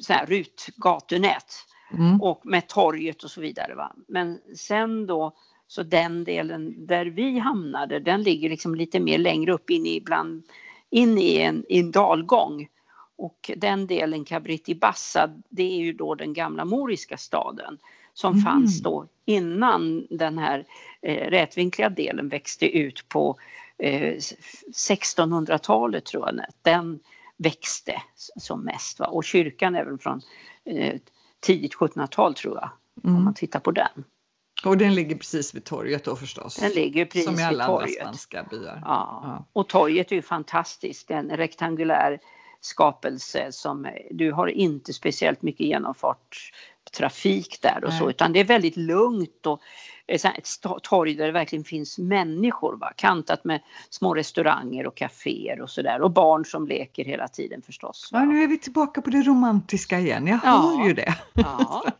så 0.00 0.12
här, 0.12 0.26
rutgatunät 0.26 1.66
mm. 1.92 2.22
och 2.22 2.46
med 2.46 2.68
torget 2.68 3.22
och 3.22 3.30
så 3.30 3.40
vidare. 3.40 3.74
Va? 3.74 3.92
Men 4.08 4.38
sen 4.56 5.06
då 5.06 5.32
så 5.72 5.82
den 5.82 6.24
delen 6.24 6.86
där 6.86 7.06
vi 7.06 7.38
hamnade 7.38 8.00
den 8.00 8.22
ligger 8.22 8.48
liksom 8.50 8.74
lite 8.74 9.00
mer 9.00 9.18
längre 9.18 9.52
upp 9.52 9.70
in 9.70 9.86
i, 9.86 10.00
bland, 10.00 10.42
in 10.90 11.18
i 11.18 11.36
en, 11.36 11.64
i 11.68 11.78
en 11.78 11.90
dalgång. 11.90 12.68
Och 13.16 13.50
den 13.56 13.86
delen 13.86 14.24
Cabriti 14.24 14.74
Bassa, 14.74 15.30
det 15.48 15.62
är 15.62 15.76
ju 15.76 15.92
då 15.92 16.14
den 16.14 16.32
gamla 16.32 16.64
moriska 16.64 17.16
staden 17.16 17.78
som 18.12 18.32
mm. 18.32 18.44
fanns 18.44 18.82
då 18.82 19.06
innan 19.24 20.06
den 20.10 20.38
här 20.38 20.64
eh, 21.02 21.30
rätvinkliga 21.30 21.88
delen 21.88 22.28
växte 22.28 22.78
ut 22.78 23.08
på 23.08 23.38
eh, 23.78 24.16
1600-talet 24.72 26.04
tror 26.04 26.26
jag. 26.26 26.44
Den 26.62 27.00
växte 27.36 28.02
som 28.36 28.64
mest. 28.64 28.98
Va? 28.98 29.06
Och 29.06 29.24
kyrkan 29.24 29.72
väl 29.72 29.98
från 29.98 30.20
eh, 30.64 31.00
tidigt 31.40 31.74
1700-tal 31.74 32.34
tror 32.34 32.54
jag, 32.54 32.70
mm. 33.04 33.16
om 33.16 33.24
man 33.24 33.34
tittar 33.34 33.60
på 33.60 33.70
den. 33.70 34.04
Och 34.64 34.78
den 34.78 34.94
ligger 34.94 35.16
precis 35.16 35.54
vid 35.54 35.64
torget 35.64 36.04
då 36.04 36.16
förstås? 36.16 36.56
Den 36.56 36.70
ligger 36.70 37.04
precis 37.04 37.24
Som 37.24 37.38
i 37.38 37.42
alla 37.42 37.64
andra 37.64 37.86
spanska 37.86 38.46
byar. 38.50 38.82
Ja. 38.84 39.20
ja. 39.24 39.46
Och 39.52 39.68
torget 39.68 40.12
är 40.12 40.16
ju 40.16 40.22
fantastiskt, 40.22 41.10
en 41.10 41.30
rektangulär 41.30 42.18
skapelse 42.60 43.52
som, 43.52 43.86
du 44.10 44.32
har 44.32 44.46
inte 44.46 44.92
speciellt 44.92 45.42
mycket 45.42 45.66
genomfart 45.66 46.52
trafik 46.96 47.58
där 47.62 47.84
och 47.84 47.92
så 47.92 48.10
utan 48.10 48.32
det 48.32 48.40
är 48.40 48.44
väldigt 48.44 48.76
lugnt 48.76 49.46
och 49.46 49.60
ett 50.06 50.24
torg 50.82 51.14
där 51.14 51.26
det 51.26 51.32
verkligen 51.32 51.64
finns 51.64 51.98
människor 51.98 52.76
va? 52.76 52.92
kantat 52.96 53.44
med 53.44 53.60
små 53.90 54.14
restauranger 54.14 54.86
och 54.86 54.96
kaféer 54.96 55.60
och 55.60 55.70
sådär 55.70 56.02
och 56.02 56.10
barn 56.10 56.44
som 56.44 56.66
leker 56.66 57.04
hela 57.04 57.28
tiden 57.28 57.62
förstås. 57.62 58.10
Va? 58.12 58.18
Ja, 58.18 58.24
nu 58.24 58.42
är 58.42 58.46
vi 58.48 58.58
tillbaka 58.58 59.02
på 59.02 59.10
det 59.10 59.22
romantiska 59.22 59.98
igen, 59.98 60.26
jag 60.26 60.40
ja. 60.44 60.50
hör 60.50 60.86
ju 60.86 60.94
det. 60.94 61.14
Ja. 61.34 61.84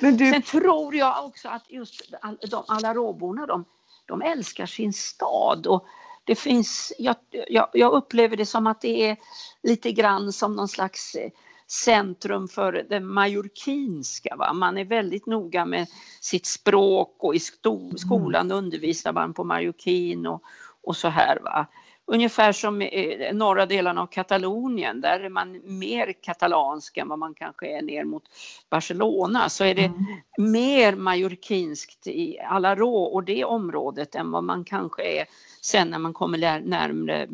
Men 0.00 0.16
du... 0.16 0.32
Sen 0.32 0.42
tror 0.42 0.94
jag 0.94 1.24
också 1.26 1.48
att 1.48 1.70
just 1.70 2.12
de, 2.50 2.64
alla 2.68 2.94
råborna 2.94 3.46
de, 3.46 3.64
de 4.06 4.22
älskar 4.22 4.66
sin 4.66 4.92
stad 4.92 5.66
och 5.66 5.86
det 6.24 6.34
finns, 6.34 6.92
jag, 6.98 7.16
jag, 7.48 7.68
jag, 7.72 7.92
upplever 7.92 8.36
det 8.36 8.46
som 8.46 8.66
att 8.66 8.80
det 8.80 9.08
är 9.10 9.16
lite 9.62 9.92
grann 9.92 10.32
som 10.32 10.56
någon 10.56 10.68
slags 10.68 11.14
eh, 11.14 11.30
centrum 11.66 12.48
för 12.48 12.72
det 12.88 13.00
majorkinska. 13.00 14.36
Va? 14.36 14.52
Man 14.52 14.78
är 14.78 14.84
väldigt 14.84 15.26
noga 15.26 15.64
med 15.64 15.86
sitt 16.20 16.46
språk 16.46 17.16
och 17.18 17.34
i 17.34 17.40
mm. 17.66 17.98
skolan 17.98 18.52
undervisar 18.52 19.12
man 19.12 19.34
på 19.34 19.44
majorkin 19.44 20.26
och, 20.26 20.42
och 20.82 20.96
så 20.96 21.08
här. 21.08 21.40
Va? 21.40 21.66
Ungefär 22.08 22.52
som 22.52 22.82
i 22.82 23.30
norra 23.32 23.66
delarna 23.66 24.02
av 24.02 24.06
Katalonien, 24.06 25.00
där 25.00 25.20
är 25.20 25.28
man 25.28 25.78
mer 25.78 26.12
katalansk 26.22 26.96
än 26.96 27.08
vad 27.08 27.18
man 27.18 27.34
kanske 27.34 27.78
är 27.78 27.82
ner 27.82 28.04
mot 28.04 28.22
Barcelona, 28.70 29.48
så 29.48 29.64
är 29.64 29.74
det 29.74 29.84
mm. 29.84 30.04
mer 30.38 30.96
majorkinskt 30.96 32.06
i 32.06 32.38
Alarå 32.38 33.02
och 33.02 33.24
det 33.24 33.44
området 33.44 34.14
än 34.14 34.30
vad 34.30 34.44
man 34.44 34.64
kanske 34.64 35.02
är 35.02 35.24
sen 35.60 35.88
när 35.88 35.98
man 35.98 36.12
kommer 36.12 36.60
närmre 36.60 37.28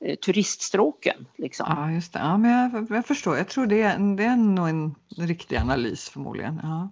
eh, 0.00 0.16
turiststråken. 0.16 1.26
Liksom. 1.36 1.66
Ja, 1.76 1.90
just 1.90 2.12
det. 2.12 2.18
Ja, 2.18 2.38
men 2.38 2.50
jag, 2.50 2.86
jag 2.90 3.06
förstår. 3.06 3.36
Jag 3.36 3.48
tror 3.48 3.66
det 3.66 3.82
är, 3.82 4.16
det 4.16 4.24
är 4.24 4.36
nog 4.36 4.68
en 4.68 4.94
riktig 5.16 5.56
analys 5.56 6.08
förmodligen. 6.08 6.60
Ja. 6.62 6.90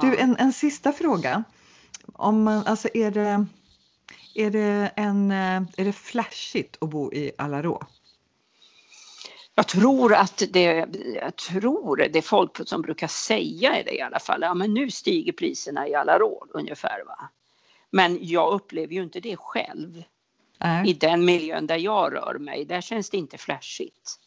Du, 0.00 0.16
en, 0.16 0.36
en 0.36 0.52
sista 0.52 0.92
fråga. 0.92 1.44
Om 2.12 2.42
man, 2.42 2.66
alltså 2.66 2.88
är 2.94 3.10
det 3.10 3.46
är 4.34 4.50
det, 4.50 4.92
en, 4.96 5.30
eh, 5.30 5.62
är 5.76 5.84
det 5.84 5.92
flashigt 5.92 6.76
att 6.80 6.90
bo 6.90 7.12
i 7.12 7.32
Alarå? 7.38 7.86
Jag 9.54 9.68
tror 9.68 10.14
att 10.14 10.42
det, 10.50 10.86
jag 11.22 11.36
tror 11.36 12.08
det 12.12 12.22
folk 12.22 12.68
som 12.68 12.82
brukar 12.82 13.06
säga 13.06 13.76
är 13.76 13.84
det 13.84 13.94
i 13.94 14.00
alla 14.00 14.18
fall. 14.18 14.42
Ja 14.42 14.54
men 14.54 14.74
nu 14.74 14.90
stiger 14.90 15.32
priserna 15.32 15.88
i 15.88 15.94
Alarå 15.94 16.46
ungefär 16.50 17.04
va. 17.06 17.28
Men 17.90 18.18
jag 18.20 18.52
upplever 18.52 18.94
ju 18.94 19.02
inte 19.02 19.20
det 19.20 19.36
själv. 19.36 20.02
Äh. 20.60 20.86
I 20.86 20.92
den 20.92 21.24
miljön 21.24 21.66
där 21.66 21.76
jag 21.76 22.14
rör 22.14 22.38
mig, 22.38 22.64
där 22.64 22.80
känns 22.80 23.10
det 23.10 23.16
inte 23.16 23.38
flashigt. 23.38 24.20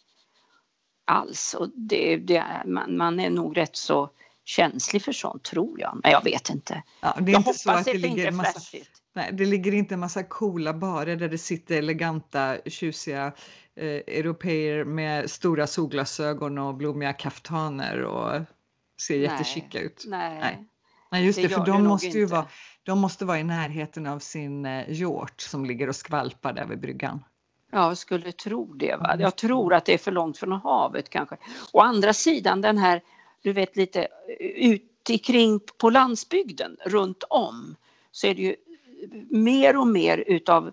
Alls. 1.05 1.53
Och 1.53 1.69
det, 1.75 2.17
det, 2.17 2.43
man, 2.65 2.97
man 2.97 3.19
är 3.19 3.29
nog 3.29 3.57
rätt 3.57 3.75
så 3.75 4.09
känslig 4.45 5.01
för 5.01 5.11
sånt 5.11 5.43
tror 5.43 5.79
jag. 5.79 5.99
Men 6.03 6.11
jag 6.11 6.23
vet 6.23 6.49
inte. 6.49 6.83
Ja, 7.01 7.15
det 7.19 7.31
är 7.31 7.33
jag 7.33 7.39
inte 7.39 7.49
hoppas 7.49 7.61
så 7.61 7.71
att 7.71 7.85
det, 7.85 7.91
det 7.91 7.97
ligger 7.97 8.17
inte 8.17 8.31
massa, 8.31 8.51
flashigt. 8.51 8.91
Nej, 9.17 9.29
det 9.33 9.45
ligger 9.45 9.73
inte 9.73 9.93
en 9.93 9.99
massa 9.99 10.23
coola 10.23 10.73
barer 10.73 11.15
där 11.15 11.29
det 11.29 11.37
sitter 11.37 11.77
eleganta, 11.77 12.57
tjusiga 12.65 13.31
eh, 13.75 13.85
europeer 13.87 14.83
med 14.83 15.29
stora 15.29 15.67
solglasögon 15.67 16.57
och 16.57 16.75
blommiga 16.75 17.13
kaftaner 17.13 18.01
och 18.01 18.41
ser 19.01 19.17
jättechica 19.17 19.79
ut. 19.79 20.03
Nej. 20.07 20.39
nej. 20.39 20.67
Nej, 21.11 21.25
just 21.25 21.41
det, 21.41 21.47
det 21.47 21.55
för 21.55 21.65
de 21.65 21.83
måste 21.83 22.07
ju 22.07 22.25
vara, 22.25 22.47
de 22.83 22.99
måste 22.99 23.25
vara 23.25 23.39
i 23.39 23.43
närheten 23.43 24.07
av 24.07 24.19
sin 24.19 24.65
eh, 24.65 24.91
hjort 24.91 25.41
som 25.41 25.65
ligger 25.65 25.89
och 25.89 25.95
skvalpar 25.95 26.53
där 26.53 26.65
vid 26.65 26.79
bryggan. 26.79 27.23
Ja, 27.71 27.87
jag 27.87 27.97
skulle 27.97 28.31
tro 28.31 28.73
det. 28.73 28.95
Va? 28.95 29.15
Jag 29.19 29.35
tror 29.35 29.73
att 29.73 29.85
det 29.85 29.93
är 29.93 29.97
för 29.97 30.11
långt 30.11 30.37
från 30.37 30.51
havet 30.51 31.09
kanske. 31.09 31.37
Å 31.73 31.79
andra 31.79 32.13
sidan 32.13 32.61
den 32.61 32.77
här, 32.77 33.01
du 33.41 33.53
vet 33.53 33.75
lite 33.75 34.01
eh, 34.39 34.71
ut 34.71 34.83
kring 35.23 35.59
på 35.77 35.89
landsbygden 35.89 36.77
runt 36.85 37.23
om 37.29 37.75
så 38.11 38.27
är 38.27 38.35
det 38.35 38.41
ju 38.41 38.55
mer 39.29 39.77
och 39.77 39.87
mer 39.87 40.23
utav 40.27 40.71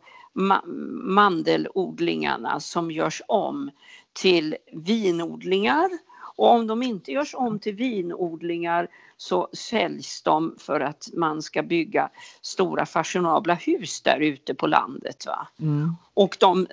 mandelodlingarna 1.02 2.60
som 2.60 2.90
görs 2.90 3.22
om 3.28 3.70
till 4.12 4.56
vinodlingar 4.72 5.90
och 6.36 6.50
om 6.50 6.66
de 6.66 6.82
inte 6.82 7.12
görs 7.12 7.34
om 7.34 7.58
till 7.58 7.74
vinodlingar 7.74 8.88
så 9.16 9.48
säljs 9.52 10.22
de 10.22 10.56
för 10.58 10.80
att 10.80 11.08
man 11.12 11.42
ska 11.42 11.62
bygga 11.62 12.10
stora 12.40 12.86
fashionabla 12.86 13.54
hus 13.54 14.00
där 14.00 14.18
ute 14.18 14.54
på 14.54 14.66
landet. 14.66 15.26
Va? 15.26 15.48
Mm. 15.60 15.96
Och 16.14 16.36
de 16.40 16.66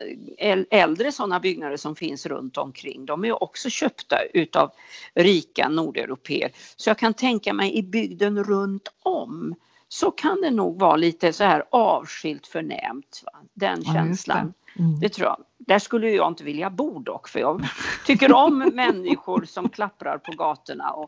äldre 0.69 1.12
sådana 1.12 1.39
byggnader 1.39 1.78
som 1.78 1.95
finns 1.95 2.26
runt 2.26 2.58
omkring 2.58 3.06
de 3.06 3.26
är 3.26 3.43
också 3.43 3.69
köpta 3.69 4.17
utav 4.34 4.71
rika 5.13 5.69
nordeuropeer. 5.69 6.52
Så 6.76 6.89
jag 6.89 6.97
kan 6.97 7.13
tänka 7.13 7.54
mig 7.54 7.78
i 7.78 7.84
bygden 7.84 8.43
runt 8.43 8.88
om 9.04 9.56
så 9.93 10.12
kan 10.12 10.41
det 10.41 10.51
nog 10.51 10.80
vara 10.80 10.95
lite 10.95 11.34
så 11.34 11.43
här 11.43 11.63
avskilt 11.69 12.47
förnämt. 12.47 13.23
Va? 13.25 13.32
Den 13.54 13.82
ja, 13.86 13.93
känslan. 13.93 14.54
Det. 14.75 14.84
Mm. 14.84 14.99
det. 14.99 15.10
tror 15.10 15.27
jag. 15.27 15.43
Där 15.58 15.80
skulle 15.80 16.10
jag 16.10 16.27
inte 16.27 16.43
vilja 16.43 16.69
bo 16.69 16.99
dock 16.99 17.27
för 17.27 17.39
jag 17.39 17.62
tycker 18.06 18.34
om 18.34 18.58
människor 18.73 19.45
som 19.45 19.69
klapprar 19.69 20.17
på 20.17 20.32
gatorna 20.32 20.91
och, 20.91 21.04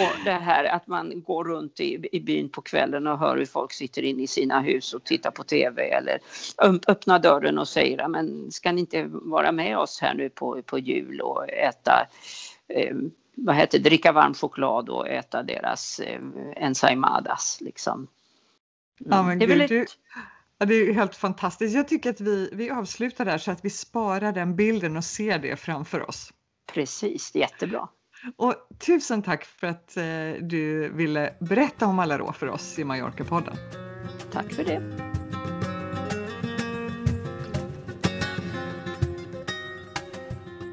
och 0.00 0.24
det 0.24 0.32
här 0.32 0.64
att 0.64 0.86
man 0.86 1.22
går 1.22 1.44
runt 1.44 1.80
i, 1.80 2.08
i 2.12 2.20
byn 2.20 2.48
på 2.48 2.62
kvällen 2.62 3.06
och 3.06 3.18
hör 3.18 3.36
hur 3.36 3.46
folk 3.46 3.72
sitter 3.72 4.02
inne 4.02 4.22
i 4.22 4.26
sina 4.26 4.60
hus 4.60 4.94
och 4.94 5.04
tittar 5.04 5.30
på 5.30 5.44
TV 5.44 5.82
eller 5.82 6.18
öppnar 6.88 7.18
dörren 7.18 7.58
och 7.58 7.68
säger 7.68 8.08
men 8.08 8.52
ska 8.52 8.72
ni 8.72 8.80
inte 8.80 9.06
vara 9.08 9.52
med 9.52 9.78
oss 9.78 10.00
här 10.00 10.14
nu 10.14 10.30
på, 10.30 10.62
på 10.62 10.78
jul 10.78 11.20
och 11.20 11.50
äta 11.50 12.06
eh, 12.68 12.96
vad 13.34 13.56
heter 13.56 13.78
dricka 13.78 14.12
varm 14.12 14.34
choklad 14.34 14.88
och 14.88 15.08
äta 15.08 15.42
deras 15.42 16.00
eh, 16.00 16.20
ensaimadas 16.56 17.58
liksom. 17.60 18.08
Ja, 18.98 19.22
men 19.22 19.38
det, 19.38 19.44
är 19.44 19.58
gud, 19.58 19.68
du, 19.68 19.86
ja, 20.58 20.66
det 20.66 20.74
är 20.74 20.92
helt 20.92 21.16
fantastiskt. 21.16 21.74
Jag 21.74 21.88
tycker 21.88 22.10
att 22.10 22.20
vi, 22.20 22.50
vi 22.52 22.70
avslutar 22.70 23.24
där 23.24 23.38
så 23.38 23.50
att 23.50 23.64
vi 23.64 23.70
sparar 23.70 24.32
den 24.32 24.56
bilden 24.56 24.96
och 24.96 25.04
ser 25.04 25.38
det 25.38 25.56
framför 25.56 26.08
oss. 26.08 26.32
Precis, 26.72 27.34
jättebra. 27.34 27.88
Och 28.36 28.54
tusen 28.78 29.22
tack 29.22 29.44
för 29.44 29.66
att 29.66 29.96
eh, 29.96 30.04
du 30.40 30.92
ville 30.92 31.34
berätta 31.40 31.86
om 31.86 31.98
Alarå 31.98 32.32
för 32.32 32.48
oss 32.48 32.78
i 32.78 32.84
Mallorca-podden. 32.84 33.56
Tack 34.32 34.52
för 34.52 34.64
det. 34.64 35.06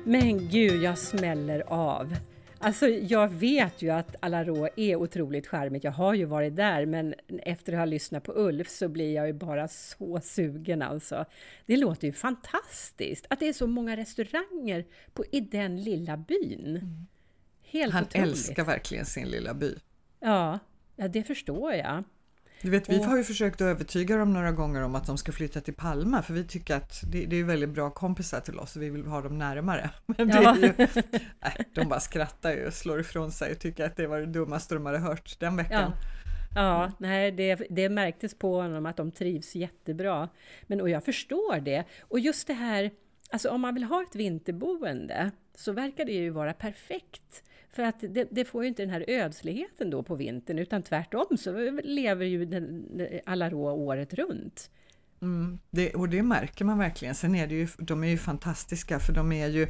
Men 0.05 0.49
gud, 0.49 0.83
jag 0.83 0.97
smäller 0.97 1.63
av. 1.67 2.15
Alltså 2.63 2.87
jag 2.87 3.27
vet 3.27 3.81
ju 3.81 3.89
att 3.89 4.15
Alarå 4.19 4.69
är 4.75 4.95
otroligt 4.95 5.47
charmigt. 5.47 5.83
Jag 5.83 5.91
har 5.91 6.13
ju 6.13 6.25
varit 6.25 6.55
där, 6.55 6.85
men 6.85 7.15
efter 7.43 7.73
att 7.73 7.79
ha 7.79 7.85
lyssnat 7.85 8.23
på 8.23 8.33
Ulf 8.35 8.69
så 8.69 8.87
blir 8.87 9.15
jag 9.15 9.27
ju 9.27 9.33
bara 9.33 9.67
så 9.67 10.19
sugen 10.23 10.81
alltså. 10.81 11.25
Det 11.65 11.77
låter 11.77 12.07
ju 12.07 12.13
fantastiskt 12.13 13.25
att 13.29 13.39
det 13.39 13.47
är 13.47 13.53
så 13.53 13.67
många 13.67 13.97
restauranger 13.97 14.85
på, 15.13 15.25
i 15.31 15.39
den 15.39 15.83
lilla 15.83 16.17
byn. 16.17 16.77
Mm. 16.77 17.07
Helt 17.61 17.93
Han 17.93 18.03
otroligt. 18.03 18.27
älskar 18.27 18.63
verkligen 18.63 19.05
sin 19.05 19.27
lilla 19.27 19.53
by. 19.53 19.75
Ja, 20.19 20.59
ja, 20.95 21.07
det 21.07 21.23
förstår 21.23 21.73
jag. 21.73 22.03
Du 22.63 22.69
vet, 22.69 22.89
vi 22.89 23.03
har 23.03 23.17
ju 23.17 23.23
försökt 23.23 23.61
att 23.61 23.65
övertyga 23.65 24.17
dem 24.17 24.33
några 24.33 24.51
gånger 24.51 24.81
om 24.81 24.95
att 24.95 25.07
de 25.07 25.17
ska 25.17 25.31
flytta 25.31 25.61
till 25.61 25.73
Palma 25.73 26.21
för 26.21 26.33
vi 26.33 26.43
tycker 26.43 26.75
att 26.75 27.01
det, 27.11 27.25
det 27.25 27.35
är 27.35 27.43
väldigt 27.43 27.69
bra 27.69 27.89
kompisar 27.89 28.39
till 28.39 28.59
oss 28.59 28.75
och 28.75 28.81
vi 28.81 28.89
vill 28.89 29.05
ha 29.05 29.21
dem 29.21 29.37
närmare. 29.37 29.89
Men 30.05 30.29
ja. 30.29 30.55
är 30.55 30.61
ju, 30.61 30.73
nej, 31.39 31.65
de 31.73 31.89
bara 31.89 31.99
skrattar 31.99 32.51
ju 32.51 32.67
och 32.67 32.73
slår 32.73 32.99
ifrån 32.99 33.31
sig 33.31 33.51
och 33.51 33.59
tycker 33.59 33.85
att 33.85 33.95
det 33.95 34.07
var 34.07 34.19
det 34.19 34.25
dummaste 34.25 34.75
de 34.75 34.85
hade 34.85 34.97
hört 34.97 35.39
den 35.39 35.55
veckan. 35.55 35.91
Ja. 35.91 36.07
Ja, 36.55 36.91
nej, 36.97 37.31
det, 37.31 37.55
det 37.69 37.89
märktes 37.89 38.35
på 38.35 38.61
honom 38.61 38.85
att 38.85 38.97
de 38.97 39.11
trivs 39.11 39.55
jättebra. 39.55 40.29
Men, 40.67 40.81
och 40.81 40.89
jag 40.89 41.05
förstår 41.05 41.59
det. 41.59 41.83
Och 42.01 42.19
just 42.19 42.47
det 42.47 42.53
här, 42.53 42.91
alltså 43.31 43.49
om 43.49 43.61
man 43.61 43.73
vill 43.73 43.83
ha 43.83 44.01
ett 44.01 44.15
vinterboende 44.15 45.31
så 45.55 45.71
verkar 45.71 46.05
det 46.05 46.11
ju 46.11 46.29
vara 46.29 46.53
perfekt. 46.53 47.43
För 47.75 47.83
att 47.83 47.99
det, 47.99 48.27
det, 48.31 48.45
får 48.45 48.63
ju 48.63 48.67
inte 48.67 48.81
den 48.81 48.89
här 48.89 49.05
ödsligheten 49.07 49.89
då 49.89 50.03
på 50.03 50.15
vintern, 50.15 50.59
utan 50.59 50.83
tvärtom 50.83 51.37
så 51.37 51.71
lever 51.83 52.25
ju 52.25 52.45
den, 52.45 52.85
alla 53.25 53.49
rå 53.49 53.71
året 53.71 54.13
runt. 54.13 54.69
Mm, 55.21 55.59
det, 55.69 55.93
och 55.93 56.09
det 56.09 56.23
märker 56.23 56.65
man 56.65 56.77
verkligen. 56.77 57.15
Sen 57.15 57.35
är 57.35 57.47
det 57.47 57.55
ju, 57.55 57.67
de 57.77 58.03
är 58.03 58.07
ju 58.07 58.17
fantastiska 58.17 58.99
för 58.99 59.13
de 59.13 59.31
är 59.31 59.47
ju, 59.47 59.67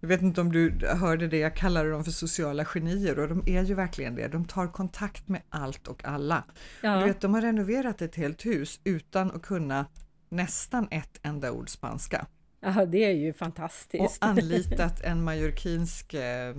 jag 0.00 0.08
vet 0.08 0.22
inte 0.22 0.40
om 0.40 0.52
du 0.52 0.86
hörde 0.86 1.28
det, 1.28 1.38
jag 1.38 1.56
kallar 1.56 1.90
dem 1.90 2.04
för 2.04 2.10
sociala 2.10 2.64
genier 2.64 3.18
och 3.18 3.28
de 3.28 3.42
är 3.46 3.62
ju 3.62 3.74
verkligen 3.74 4.14
det. 4.14 4.28
De 4.28 4.44
tar 4.44 4.66
kontakt 4.66 5.28
med 5.28 5.42
allt 5.48 5.88
och 5.88 6.04
alla. 6.04 6.44
Ja. 6.82 6.96
Du 6.98 7.04
vet, 7.04 7.20
de 7.20 7.34
har 7.34 7.42
renoverat 7.42 8.02
ett 8.02 8.16
helt 8.16 8.46
hus 8.46 8.80
utan 8.84 9.30
att 9.30 9.42
kunna 9.42 9.86
nästan 10.28 10.88
ett 10.90 11.20
enda 11.22 11.52
ord 11.52 11.68
spanska. 11.68 12.26
Ja, 12.60 12.86
det 12.86 13.04
är 13.04 13.14
ju 13.14 13.32
fantastiskt. 13.32 14.02
Och 14.02 14.28
anlitat 14.28 15.00
en 15.00 15.24
majorkinsk 15.24 16.14
eh, 16.14 16.54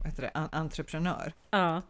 vad 0.00 0.12
heter 0.12 0.22
det, 0.22 0.48
entreprenör. 0.52 1.32
Ja. 1.50 1.82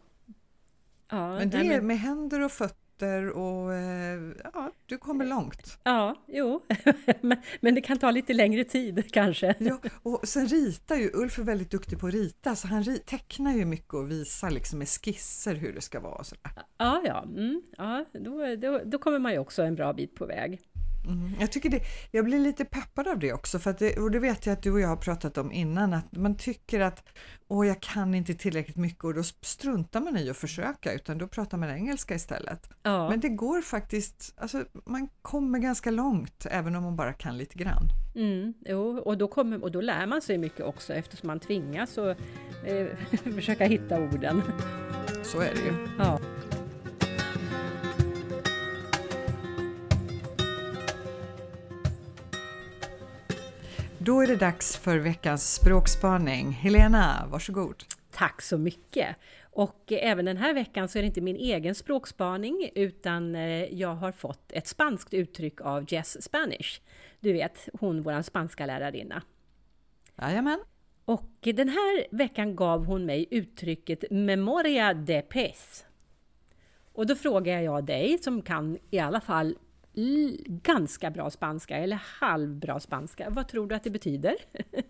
ja 1.09 1.35
men 1.37 1.49
det 1.49 1.57
nej, 1.57 1.67
är 1.67 1.81
med 1.81 1.99
händer 1.99 2.41
och 2.41 2.51
fötter 2.51 3.29
och 3.29 3.73
eh, 3.73 4.21
ja, 4.53 4.71
du 4.85 4.97
kommer 4.97 5.25
långt. 5.25 5.79
Ja, 5.83 6.15
jo, 6.27 6.61
men 7.61 7.75
det 7.75 7.81
kan 7.81 7.97
ta 7.97 8.11
lite 8.11 8.33
längre 8.33 8.63
tid 8.63 9.05
kanske. 9.11 9.55
Ja, 9.59 9.79
och 10.03 10.27
sen 10.27 10.47
ritar 10.47 10.95
ju, 10.95 11.11
Ulf 11.13 11.39
är 11.39 11.43
väldigt 11.43 11.71
duktig 11.71 11.99
på 11.99 12.07
att 12.07 12.13
rita, 12.13 12.55
så 12.55 12.67
han 12.67 12.97
tecknar 13.05 13.53
ju 13.53 13.65
mycket 13.65 13.93
och 13.93 14.11
visar 14.11 14.49
liksom 14.49 14.79
med 14.79 14.87
skisser 14.87 15.55
hur 15.55 15.73
det 15.73 15.81
ska 15.81 15.99
vara. 15.99 16.15
Och 16.15 16.25
sådär. 16.25 16.51
Ja, 16.77 17.01
ja, 17.05 17.23
mm, 17.23 17.61
ja 17.77 18.05
då, 18.13 18.55
då, 18.55 18.81
då 18.85 18.97
kommer 18.97 19.19
man 19.19 19.31
ju 19.31 19.39
också 19.39 19.63
en 19.63 19.75
bra 19.75 19.93
bit 19.93 20.15
på 20.15 20.25
väg. 20.25 20.59
Mm, 21.05 21.35
jag 21.39 21.51
tycker 21.51 21.69
det, 21.69 21.81
jag 22.11 22.25
blir 22.25 22.39
lite 22.39 22.65
peppad 22.65 23.07
av 23.07 23.19
det 23.19 23.33
också, 23.33 23.59
för 23.59 23.75
det, 23.79 23.97
och 23.97 24.11
det 24.11 24.19
vet 24.19 24.45
jag 24.45 24.53
att 24.53 24.63
du 24.63 24.71
och 24.71 24.79
jag 24.79 24.87
har 24.87 24.95
pratat 24.95 25.37
om 25.37 25.51
innan, 25.51 25.93
att 25.93 26.11
man 26.11 26.37
tycker 26.37 26.79
att 26.79 27.03
åh, 27.47 27.67
jag 27.67 27.81
kan 27.81 28.15
inte 28.15 28.33
tillräckligt 28.33 28.77
mycket 28.77 29.03
och 29.03 29.13
då 29.13 29.23
struntar 29.23 30.01
man 30.01 30.17
i 30.17 30.29
att 30.29 30.37
försöka, 30.37 30.93
utan 30.93 31.17
då 31.17 31.27
pratar 31.27 31.57
man 31.57 31.69
engelska 31.69 32.15
istället. 32.15 32.69
Ja. 32.83 33.09
Men 33.09 33.19
det 33.19 33.29
går 33.29 33.61
faktiskt, 33.61 34.33
alltså 34.37 34.65
man 34.85 35.09
kommer 35.21 35.59
ganska 35.59 35.91
långt, 35.91 36.45
även 36.51 36.75
om 36.75 36.83
man 36.83 36.95
bara 36.95 37.13
kan 37.13 37.37
lite 37.37 37.57
grann. 37.57 37.83
Mm, 38.15 38.53
jo, 38.65 38.99
och 38.99 39.17
då, 39.17 39.27
kommer, 39.27 39.63
och 39.63 39.71
då 39.71 39.81
lär 39.81 40.05
man 40.05 40.21
sig 40.21 40.37
mycket 40.37 40.65
också 40.65 40.93
eftersom 40.93 41.27
man 41.27 41.39
tvingas 41.39 41.97
att 41.97 42.17
eh, 42.65 42.87
försöka 43.35 43.65
hitta 43.65 44.01
orden. 44.01 44.41
Så 45.23 45.39
är 45.39 45.53
det 45.53 45.61
ju. 45.61 45.87
Ja. 45.97 46.19
Då 54.03 54.21
är 54.21 54.27
det 54.27 54.35
dags 54.35 54.77
för 54.77 54.97
veckans 54.97 55.53
språkspaning. 55.53 56.51
Helena, 56.51 57.27
varsågod. 57.31 57.83
Tack 58.11 58.41
så 58.41 58.57
mycket! 58.57 59.15
Och 59.43 59.91
även 59.91 60.25
den 60.25 60.37
här 60.37 60.53
veckan 60.53 60.87
så 60.87 60.97
är 60.97 61.01
det 61.01 61.07
inte 61.07 61.21
min 61.21 61.35
egen 61.35 61.75
språkspaning 61.75 62.69
utan 62.75 63.35
eh, 63.35 63.73
jag 63.73 63.95
har 63.95 64.11
fått 64.11 64.51
ett 64.51 64.67
spanskt 64.67 65.13
uttryck 65.13 65.61
av 65.61 65.85
Jess 65.93 66.23
Spanish. 66.23 66.81
Du 67.19 67.33
vet, 67.33 67.69
hon 67.79 68.01
vår 68.01 68.21
spanska 68.21 68.65
lärarinna. 68.65 69.21
Jajamän. 70.21 70.59
Och 71.05 71.31
den 71.41 71.69
här 71.69 72.05
veckan 72.11 72.55
gav 72.55 72.85
hon 72.85 73.05
mig 73.05 73.27
uttrycket 73.31 74.03
memoria 74.11 74.93
de 74.93 75.21
pez. 75.21 75.85
Och 76.93 77.07
då 77.07 77.15
frågar 77.15 77.59
jag 77.59 77.85
dig 77.85 78.17
som 78.17 78.41
kan 78.41 78.77
i 78.89 78.99
alla 78.99 79.21
fall 79.21 79.55
ganska 80.47 81.11
bra 81.11 81.29
spanska 81.29 81.77
eller 81.77 82.01
halvbra 82.19 82.79
spanska. 82.79 83.29
Vad 83.29 83.47
tror 83.47 83.67
du 83.67 83.75
att 83.75 83.83
det 83.83 83.89
betyder? 83.89 84.35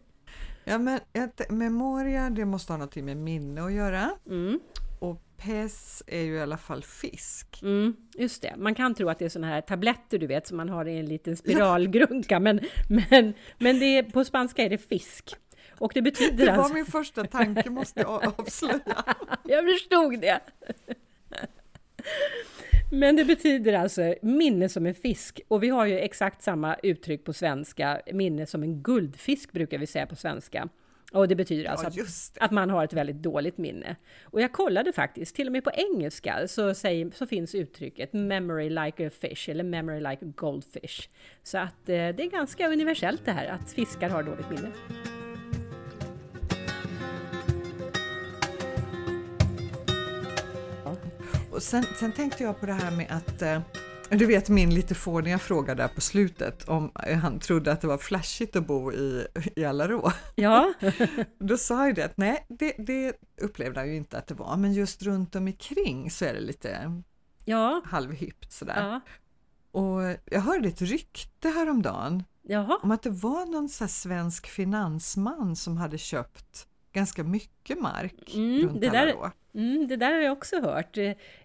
ja, 0.64 0.78
men 0.78 1.00
ett, 1.14 1.52
memoria, 1.52 2.30
det 2.30 2.46
måste 2.46 2.74
ha 2.74 2.78
något 2.78 2.96
med 2.96 3.18
minne 3.18 3.64
att 3.64 3.74
göra. 3.74 4.12
Mm. 4.30 4.60
Och 5.00 5.22
pes 5.38 6.04
är 6.08 6.22
ju 6.22 6.36
i 6.36 6.42
alla 6.42 6.58
fall 6.58 6.84
fisk. 6.84 7.62
Mm, 7.62 7.96
just 8.14 8.42
det. 8.42 8.54
Man 8.58 8.76
kan 8.76 8.96
tro 8.96 9.10
att 9.10 9.20
det 9.20 9.26
är 9.26 9.30
såna 9.30 9.48
här 9.48 9.62
tabletter 9.62 10.18
du 10.18 10.28
vet 10.28 10.48
som 10.48 10.58
man 10.58 10.70
har 10.70 10.86
i 10.86 11.00
en 11.00 11.06
liten 11.06 11.38
spiralgrunka, 11.38 12.40
men, 12.40 12.60
men, 12.90 13.34
men 13.58 13.80
det 13.80 13.86
är, 13.86 14.04
på 14.04 14.26
spanska 14.26 14.64
är 14.64 14.70
det 14.70 14.78
fisk. 14.78 15.36
Och 15.80 15.92
det 15.94 16.02
betyder 16.02 16.46
Det 16.46 16.52
var 16.52 16.58
alltså... 16.58 16.74
min 16.74 16.86
första 16.86 17.24
tanke 17.24 17.70
måste 17.70 18.00
jag 18.00 18.34
avslöja. 18.40 19.06
jag 19.44 19.66
förstod 19.66 20.22
det. 20.22 20.40
Men 22.92 23.16
det 23.16 23.26
betyder 23.26 23.74
alltså 23.74 24.16
minne 24.22 24.70
som 24.70 24.86
en 24.86 24.94
fisk. 24.94 25.42
Och 25.48 25.64
vi 25.64 25.70
har 25.70 25.86
ju 25.86 26.00
exakt 26.00 26.42
samma 26.42 26.76
uttryck 26.84 27.24
på 27.24 27.34
svenska. 27.34 28.02
Minne 28.14 28.46
som 28.46 28.64
en 28.64 28.84
guldfisk 28.84 29.52
brukar 29.52 29.78
vi 29.78 29.88
säga 29.88 30.06
på 30.06 30.16
svenska. 30.16 30.70
Och 31.12 31.28
det 31.28 31.36
betyder 31.36 31.70
alltså 31.70 31.90
ja, 31.94 32.04
att, 32.04 32.46
att, 32.46 32.52
man 32.52 32.70
har 32.70 32.84
ett 32.84 32.94
väldigt 32.94 33.16
dåligt 33.16 33.58
minne. 33.58 33.96
Och 34.24 34.42
jag 34.42 34.52
kollade 34.52 34.94
faktiskt, 34.94 35.36
till 35.36 35.48
och 35.48 35.52
med 35.52 35.64
på 35.64 35.72
engelska 35.72 36.48
så, 36.48 36.74
säger, 36.74 37.12
så 37.12 37.28
finns 37.28 37.56
uttrycket 37.56 38.14
memory 38.14 38.70
like 38.70 39.08
a 39.08 39.10
fish 39.22 39.50
eller 39.50 39.64
memory 39.64 40.00
like 40.00 40.26
a 40.26 40.34
goldfish. 40.36 41.10
Så 41.44 41.58
att 41.58 41.90
eh, 41.90 41.96
det 41.96 42.24
är 42.24 42.30
ganska 42.30 42.68
universellt 42.68 43.26
det 43.26 43.32
här 43.32 43.48
att 43.48 43.72
fiskar 43.72 44.10
har 44.10 44.24
dåligt 44.24 44.50
minne. 44.50 44.72
Och 51.52 51.64
sen, 51.64 51.86
sen 52.00 52.12
tänkte 52.12 52.44
jag 52.44 52.60
på 52.60 52.66
det 52.66 52.74
här 52.74 52.92
med 52.92 53.12
att 53.12 53.42
eh, 53.42 53.62
du 54.10 54.26
vet 54.26 54.50
min 54.50 54.74
lite 54.74 54.96
fåniga 54.96 55.40
fråga 55.40 55.76
där 55.76 55.88
på 55.88 56.02
slutet 56.02 56.70
om 56.70 56.92
han 57.22 57.40
trodde 57.40 57.72
att 57.72 57.82
det 57.82 57.88
var 57.88 57.98
flashigt 57.98 58.56
att 58.56 58.68
bo 58.68 58.92
i, 58.94 59.28
i 59.56 59.66
Alarå. 59.66 60.12
Ja. 60.36 60.74
Då 61.40 61.58
sa 61.58 61.86
jag 61.86 61.96
det 61.96 62.06
att 62.06 62.18
nej, 62.18 62.46
det, 62.50 62.76
det 62.78 63.14
upplevde 63.42 63.80
han 63.80 63.90
ju 63.90 63.96
inte 63.96 64.18
att 64.18 64.28
det 64.28 64.34
var, 64.34 64.58
men 64.58 64.74
just 64.74 65.04
runt 65.04 65.36
om 65.36 65.54
kring 65.54 66.12
så 66.12 66.26
är 66.26 66.34
det 66.34 66.40
lite 66.40 67.02
ja. 67.46 67.82
halvhippt 67.86 68.52
sådär. 68.54 68.78
Ja. 68.78 69.02
Och 69.80 70.18
jag 70.26 70.42
hörde 70.42 70.68
ett 70.68 70.82
rykte 70.82 71.50
häromdagen 71.50 72.24
Jaha. 72.42 72.80
om 72.84 72.92
att 72.92 73.04
det 73.04 73.10
var 73.10 73.46
någon 73.46 73.70
så 73.70 73.88
svensk 73.88 74.48
finansman 74.48 75.56
som 75.56 75.78
hade 75.78 75.98
köpt 75.98 76.68
ganska 76.94 77.24
mycket 77.24 77.82
mark 77.82 78.36
mm, 78.36 78.68
runt 78.68 78.82
det 78.82 78.90
Alarå. 78.90 79.22
Där, 79.22 79.32
Mm, 79.54 79.88
det 79.88 79.96
där 79.96 80.12
har 80.12 80.20
jag 80.20 80.34
också 80.34 80.62
hört. 80.62 80.98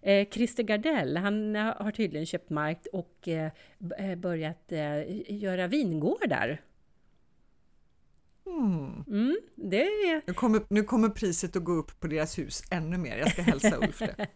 Eh, 0.03 0.29
Christer 0.31 0.63
Gardell, 0.63 1.17
han 1.17 1.55
har 1.55 1.91
tydligen 1.91 2.27
köpt 2.27 2.51
mark 2.51 2.87
och 2.93 3.29
eh, 3.29 3.51
eh, 3.99 4.17
börjat 4.17 4.73
eh, 4.73 5.35
göra 5.43 5.67
vingårdar. 5.67 6.61
Mm. 8.47 9.05
Mm, 9.09 9.37
det 9.55 9.83
är... 9.83 10.23
nu, 10.27 10.33
kommer, 10.33 10.63
nu 10.69 10.83
kommer 10.83 11.09
priset 11.09 11.57
att 11.57 11.65
gå 11.65 11.73
upp 11.73 12.01
på 12.01 12.07
deras 12.07 12.39
hus 12.39 12.63
ännu 12.71 12.99
mer. 12.99 13.17
Jag 13.17 13.31
ska 13.31 13.43
hälsa 13.43 13.77
Ulf 13.77 13.99
det. 13.99 14.27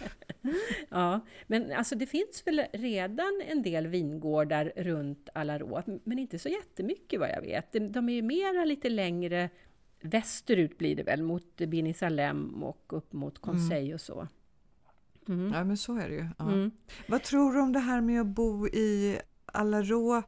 ja, 0.89 1.21
men 1.47 1.73
alltså 1.73 1.95
det 1.95 2.07
finns 2.07 2.43
väl 2.47 2.63
redan 2.73 3.43
en 3.47 3.63
del 3.63 3.87
vingårdar 3.87 4.73
runt 4.77 5.29
Alarå, 5.35 5.83
men 6.05 6.19
inte 6.19 6.39
så 6.39 6.49
jättemycket 6.49 7.21
vad 7.21 7.31
jag 7.31 7.41
vet. 7.41 7.95
De 7.95 8.09
är 8.09 8.13
ju 8.13 8.23
mera 8.23 8.65
lite 8.65 8.89
längre 8.89 9.51
västerut 10.01 10.79
blir 10.79 10.97
det 10.97 11.03
väl, 11.03 11.23
mot 11.23 11.57
Bini 11.57 11.95
Salem 11.95 12.63
och 12.65 12.85
upp 12.89 13.13
mot 13.13 13.39
Conseil 13.39 13.85
mm. 13.85 13.95
och 13.95 14.01
så. 14.01 14.29
Mm. 15.29 15.53
Ja, 15.53 15.65
men 15.65 15.77
så 15.77 15.97
är 15.97 16.09
det 16.09 16.15
ju. 16.15 16.29
Ja. 16.39 16.53
Mm. 16.53 16.71
Vad 17.09 17.23
tror 17.23 17.53
du 17.53 17.61
om 17.61 17.73
det 17.73 17.79
här 17.79 18.01
med 18.01 18.21
att 18.21 18.27
bo 18.27 18.67
i 18.67 19.21
Alarå 19.47 20.23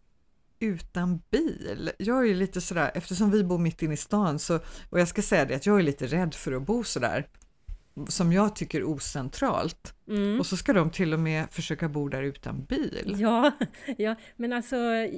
utan 0.58 1.20
bil? 1.30 1.90
Jag 1.98 2.18
är 2.18 2.24
ju 2.24 2.34
lite 2.34 2.60
sådär, 2.60 2.90
eftersom 2.94 3.30
vi 3.30 3.44
bor 3.44 3.58
mitt 3.58 3.82
inne 3.82 3.94
i 3.94 3.96
stan, 3.96 4.38
så, 4.38 4.60
och 4.90 5.00
jag 5.00 5.08
ska 5.08 5.22
säga 5.22 5.44
det 5.44 5.54
att 5.54 5.66
jag 5.66 5.78
är 5.78 5.82
lite 5.82 6.06
rädd 6.06 6.34
för 6.34 6.52
att 6.52 6.66
bo 6.66 6.84
sådär 6.84 7.26
som 8.08 8.32
jag 8.32 8.56
tycker 8.56 8.84
ocentralt. 8.84 9.94
Mm. 10.08 10.40
Och 10.40 10.46
så 10.46 10.56
ska 10.56 10.72
de 10.72 10.90
till 10.90 11.14
och 11.14 11.20
med 11.20 11.44
försöka 11.50 11.88
bo 11.88 12.08
där 12.08 12.22
utan 12.22 12.64
bil. 12.64 13.16
Ja, 13.18 13.52
ja, 13.98 14.14
men 14.36 14.52
alltså 14.52 14.76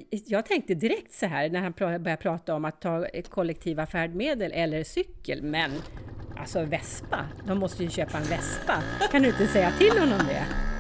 jag 0.09 0.47
tänkte 0.47 0.75
direkt 0.75 1.13
så 1.13 1.27
här 1.27 1.51
när 1.51 1.61
han 1.61 1.73
började 1.73 2.17
prata 2.17 2.55
om 2.55 2.65
att 2.65 2.81
ta 2.81 3.07
kollektiva 3.31 3.87
färdmedel 3.87 4.53
eller 4.53 4.85
cykel, 4.85 5.43
men 5.43 5.71
alltså 6.37 6.65
Vespa, 6.65 7.27
de 7.47 7.59
måste 7.59 7.85
ju 7.85 7.91
köpa 7.91 8.19
en 8.19 8.25
Vespa. 8.25 8.83
Kan 9.11 9.23
du 9.23 9.29
inte 9.29 9.47
säga 9.47 9.73
till 9.79 9.99
honom 9.99 10.19
det? 10.27 10.74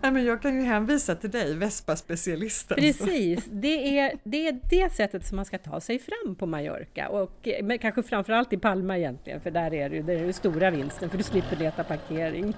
Nej, 0.02 0.12
men 0.12 0.24
jag 0.24 0.42
kan 0.42 0.54
ju 0.54 0.62
hänvisa 0.62 1.14
till 1.14 1.30
dig, 1.30 1.54
Vespa-specialisten. 1.54 2.76
Precis, 2.76 3.44
det 3.52 3.98
är, 3.98 4.12
det 4.24 4.48
är 4.48 4.60
det 4.70 4.92
sättet 4.92 5.26
som 5.26 5.36
man 5.36 5.44
ska 5.44 5.58
ta 5.58 5.80
sig 5.80 5.98
fram 5.98 6.36
på 6.36 6.46
Mallorca 6.46 7.08
och 7.08 7.48
men 7.62 7.78
kanske 7.78 8.02
framförallt 8.02 8.52
i 8.52 8.58
Palma 8.58 8.98
egentligen, 8.98 9.40
för 9.40 9.50
där 9.50 9.74
är 9.74 9.90
det, 9.90 10.02
det 10.02 10.12
är 10.12 10.24
den 10.24 10.32
stora 10.32 10.70
vinsten, 10.70 11.10
för 11.10 11.18
du 11.18 11.24
slipper 11.24 11.56
leta 11.56 11.84
parkering. 11.84 12.54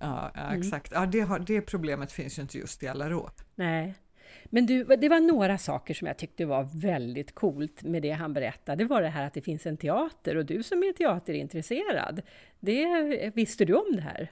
Ja, 0.00 0.30
ja 0.34 0.40
mm. 0.40 0.60
exakt. 0.60 0.92
Ja, 0.94 1.06
det, 1.06 1.20
har, 1.20 1.38
det 1.38 1.60
problemet 1.60 2.12
finns 2.12 2.38
ju 2.38 2.42
inte 2.42 2.58
just 2.58 2.82
i 2.82 2.88
Alarå. 2.88 3.30
Nej. 3.54 3.94
Men 4.44 4.66
du, 4.66 4.84
det 4.84 5.08
var 5.08 5.20
några 5.20 5.58
saker 5.58 5.94
som 5.94 6.06
jag 6.06 6.16
tyckte 6.16 6.44
var 6.44 6.68
väldigt 6.74 7.34
coolt 7.34 7.82
med 7.82 8.02
det 8.02 8.10
han 8.10 8.32
berättade. 8.32 8.84
Det 8.84 8.88
var 8.88 9.02
det 9.02 9.08
här 9.08 9.26
att 9.26 9.34
det 9.34 9.42
finns 9.42 9.66
en 9.66 9.76
teater 9.76 10.36
och 10.36 10.46
du 10.46 10.62
som 10.62 10.82
är 10.82 10.92
teaterintresserad, 10.92 12.22
det, 12.60 13.32
visste 13.34 13.64
du 13.64 13.74
om 13.74 13.96
det 13.96 14.02
här? 14.02 14.30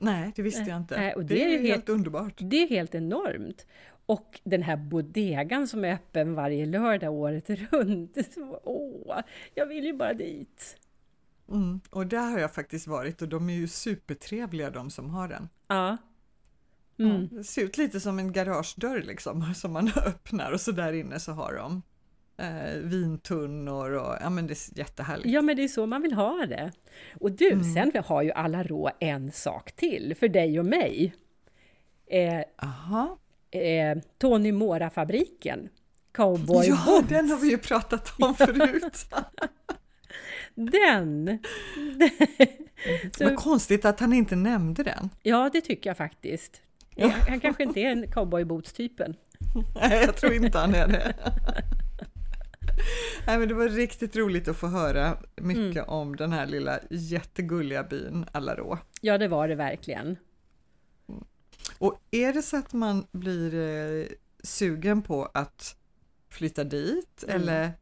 Nej, 0.00 0.32
det 0.36 0.42
visste 0.42 0.70
jag 0.70 0.76
inte. 0.76 0.96
Nej, 0.96 1.14
det, 1.16 1.22
det 1.22 1.44
är, 1.44 1.48
är 1.48 1.50
helt, 1.52 1.68
helt 1.68 1.88
underbart. 1.88 2.34
Det 2.38 2.62
är 2.62 2.68
helt 2.68 2.94
enormt. 2.94 3.66
Och 4.06 4.40
den 4.44 4.62
här 4.62 4.76
bodegan 4.76 5.68
som 5.68 5.84
är 5.84 5.92
öppen 5.94 6.34
varje 6.34 6.66
lördag 6.66 7.12
året 7.12 7.50
runt. 7.50 8.16
Åh, 8.64 9.20
jag 9.54 9.66
vill 9.66 9.84
ju 9.84 9.92
bara 9.92 10.14
dit! 10.14 10.76
Mm, 11.48 11.80
och 11.90 12.06
där 12.06 12.30
har 12.30 12.38
jag 12.38 12.54
faktiskt 12.54 12.86
varit 12.86 13.22
och 13.22 13.28
de 13.28 13.50
är 13.50 13.54
ju 13.54 13.68
supertrevliga 13.68 14.70
de 14.70 14.90
som 14.90 15.10
har 15.10 15.28
den. 15.28 15.48
Ja. 15.66 15.96
Mm. 16.98 17.28
Ja, 17.30 17.36
det 17.38 17.44
ser 17.44 17.62
ut 17.62 17.78
lite 17.78 18.00
som 18.00 18.18
en 18.18 18.32
garagedörr 18.32 19.02
liksom 19.02 19.54
som 19.54 19.72
man 19.72 19.90
öppnar 20.06 20.52
och 20.52 20.60
så 20.60 20.72
där 20.72 20.92
inne 20.92 21.20
så 21.20 21.32
har 21.32 21.54
de 21.54 21.82
eh, 22.40 22.78
vintunnor 22.78 23.90
och 23.90 24.16
ja 24.20 24.30
men 24.30 24.46
det 24.46 24.52
är 24.52 24.78
jättehärligt. 24.78 25.28
Ja 25.28 25.42
men 25.42 25.56
det 25.56 25.64
är 25.64 25.68
så 25.68 25.86
man 25.86 26.02
vill 26.02 26.12
ha 26.12 26.46
det. 26.46 26.72
Och 27.20 27.32
du, 27.32 27.50
mm. 27.50 27.74
sen 27.74 27.92
har 28.04 28.22
ju 28.22 28.32
alla 28.32 28.62
rå 28.62 28.90
en 29.00 29.32
sak 29.32 29.72
till 29.72 30.14
för 30.20 30.28
dig 30.28 30.58
och 30.58 30.66
mig. 30.66 31.14
Eh, 32.06 32.42
Aha. 32.62 33.18
Eh, 33.50 33.98
Tony 34.18 34.52
Mora-fabriken. 34.52 35.68
Cowboy 36.12 36.66
Ja, 36.66 36.84
Boots. 36.86 37.08
den 37.08 37.30
har 37.30 37.38
vi 37.38 37.50
ju 37.50 37.58
pratat 37.58 38.12
om 38.18 38.34
förut. 38.38 39.06
den! 40.54 41.38
så, 43.18 43.24
Vad 43.24 43.36
konstigt 43.36 43.84
att 43.84 44.00
han 44.00 44.12
inte 44.12 44.36
nämnde 44.36 44.82
den. 44.82 45.10
Ja, 45.22 45.50
det 45.52 45.60
tycker 45.60 45.90
jag 45.90 45.96
faktiskt. 45.96 46.62
Han 47.28 47.40
kanske 47.40 47.62
inte 47.62 47.80
är 47.80 47.90
en 47.90 48.10
cowboy 48.10 48.44
boots-typen. 48.44 49.14
Nej, 49.74 50.02
jag 50.04 50.16
tror 50.16 50.32
inte 50.32 50.58
han 50.58 50.74
är 50.74 50.88
det. 50.88 51.14
Nej, 53.26 53.38
men 53.38 53.48
det 53.48 53.54
var 53.54 53.68
riktigt 53.68 54.16
roligt 54.16 54.48
att 54.48 54.56
få 54.56 54.66
höra 54.66 55.16
mycket 55.36 55.76
mm. 55.76 55.88
om 55.88 56.16
den 56.16 56.32
här 56.32 56.46
lilla 56.46 56.80
jättegulliga 56.90 57.82
byn 57.82 58.26
Alarå. 58.32 58.78
Ja, 59.00 59.18
det 59.18 59.28
var 59.28 59.48
det 59.48 59.54
verkligen. 59.54 60.16
Och 61.78 62.00
är 62.10 62.32
det 62.32 62.42
så 62.42 62.56
att 62.56 62.72
man 62.72 63.06
blir 63.12 63.54
eh, 63.54 64.06
sugen 64.42 65.02
på 65.02 65.30
att 65.34 65.76
flytta 66.30 66.64
dit 66.64 67.24
mm. 67.28 67.42
eller 67.42 67.72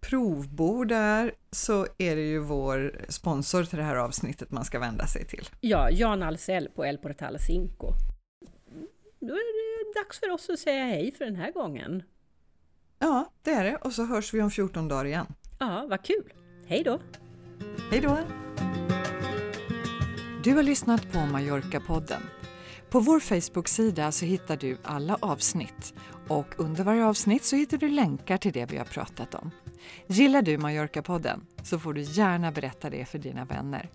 provbo 0.00 0.84
där 0.84 1.34
så 1.50 1.86
är 1.98 2.16
det 2.16 2.22
ju 2.22 2.38
vår 2.38 3.04
sponsor 3.08 3.64
till 3.64 3.78
det 3.78 3.84
här 3.84 3.96
avsnittet 3.96 4.50
man 4.50 4.64
ska 4.64 4.78
vända 4.78 5.06
sig 5.06 5.24
till. 5.26 5.48
Ja, 5.60 5.90
Jan 5.90 6.22
Alsell 6.22 6.68
på 6.74 6.84
El 6.84 6.98
Portal 6.98 7.38
Cinco. 7.38 7.92
Då 9.20 9.34
är 9.34 9.92
det 9.94 10.00
dags 10.00 10.20
för 10.20 10.30
oss 10.30 10.50
att 10.50 10.58
säga 10.58 10.84
hej 10.84 11.12
för 11.12 11.24
den 11.24 11.36
här 11.36 11.52
gången. 11.52 12.02
Ja, 13.04 13.24
det 13.42 13.50
är 13.50 13.64
det. 13.64 13.76
Och 13.76 13.92
så 13.92 14.04
hörs 14.04 14.34
vi 14.34 14.42
om 14.42 14.50
14 14.50 14.88
dagar 14.88 15.04
igen. 15.04 15.26
Ja, 15.58 15.86
vad 15.90 16.04
kul. 16.04 16.32
Hej 16.66 16.84
då! 16.84 17.00
Hej 17.90 18.00
då! 18.00 18.18
Du 20.44 20.54
har 20.54 20.62
lyssnat 20.62 21.12
på 21.12 21.18
Mallorca-podden. 21.18 22.20
På 22.90 23.00
vår 23.00 23.20
Facebook-sida 23.20 24.12
så 24.12 24.24
hittar 24.24 24.56
du 24.56 24.78
alla 24.82 25.18
avsnitt 25.20 25.94
Och 26.28 26.54
under 26.58 26.84
varje 26.84 27.04
avsnitt 27.04 27.44
så 27.44 27.56
hittar 27.56 27.78
du 27.78 27.88
länkar 27.88 28.38
till 28.38 28.52
det 28.52 28.70
vi 28.70 28.76
har 28.76 28.84
pratat 28.84 29.34
om. 29.34 29.50
Gillar 30.06 30.42
du 30.42 30.58
Mallorca-podden 30.58 31.40
så 31.62 31.78
får 31.78 31.94
du 31.94 32.00
gärna 32.00 32.52
berätta 32.52 32.90
det 32.90 33.04
för 33.04 33.18
dina 33.18 33.44
vänner. 33.44 33.90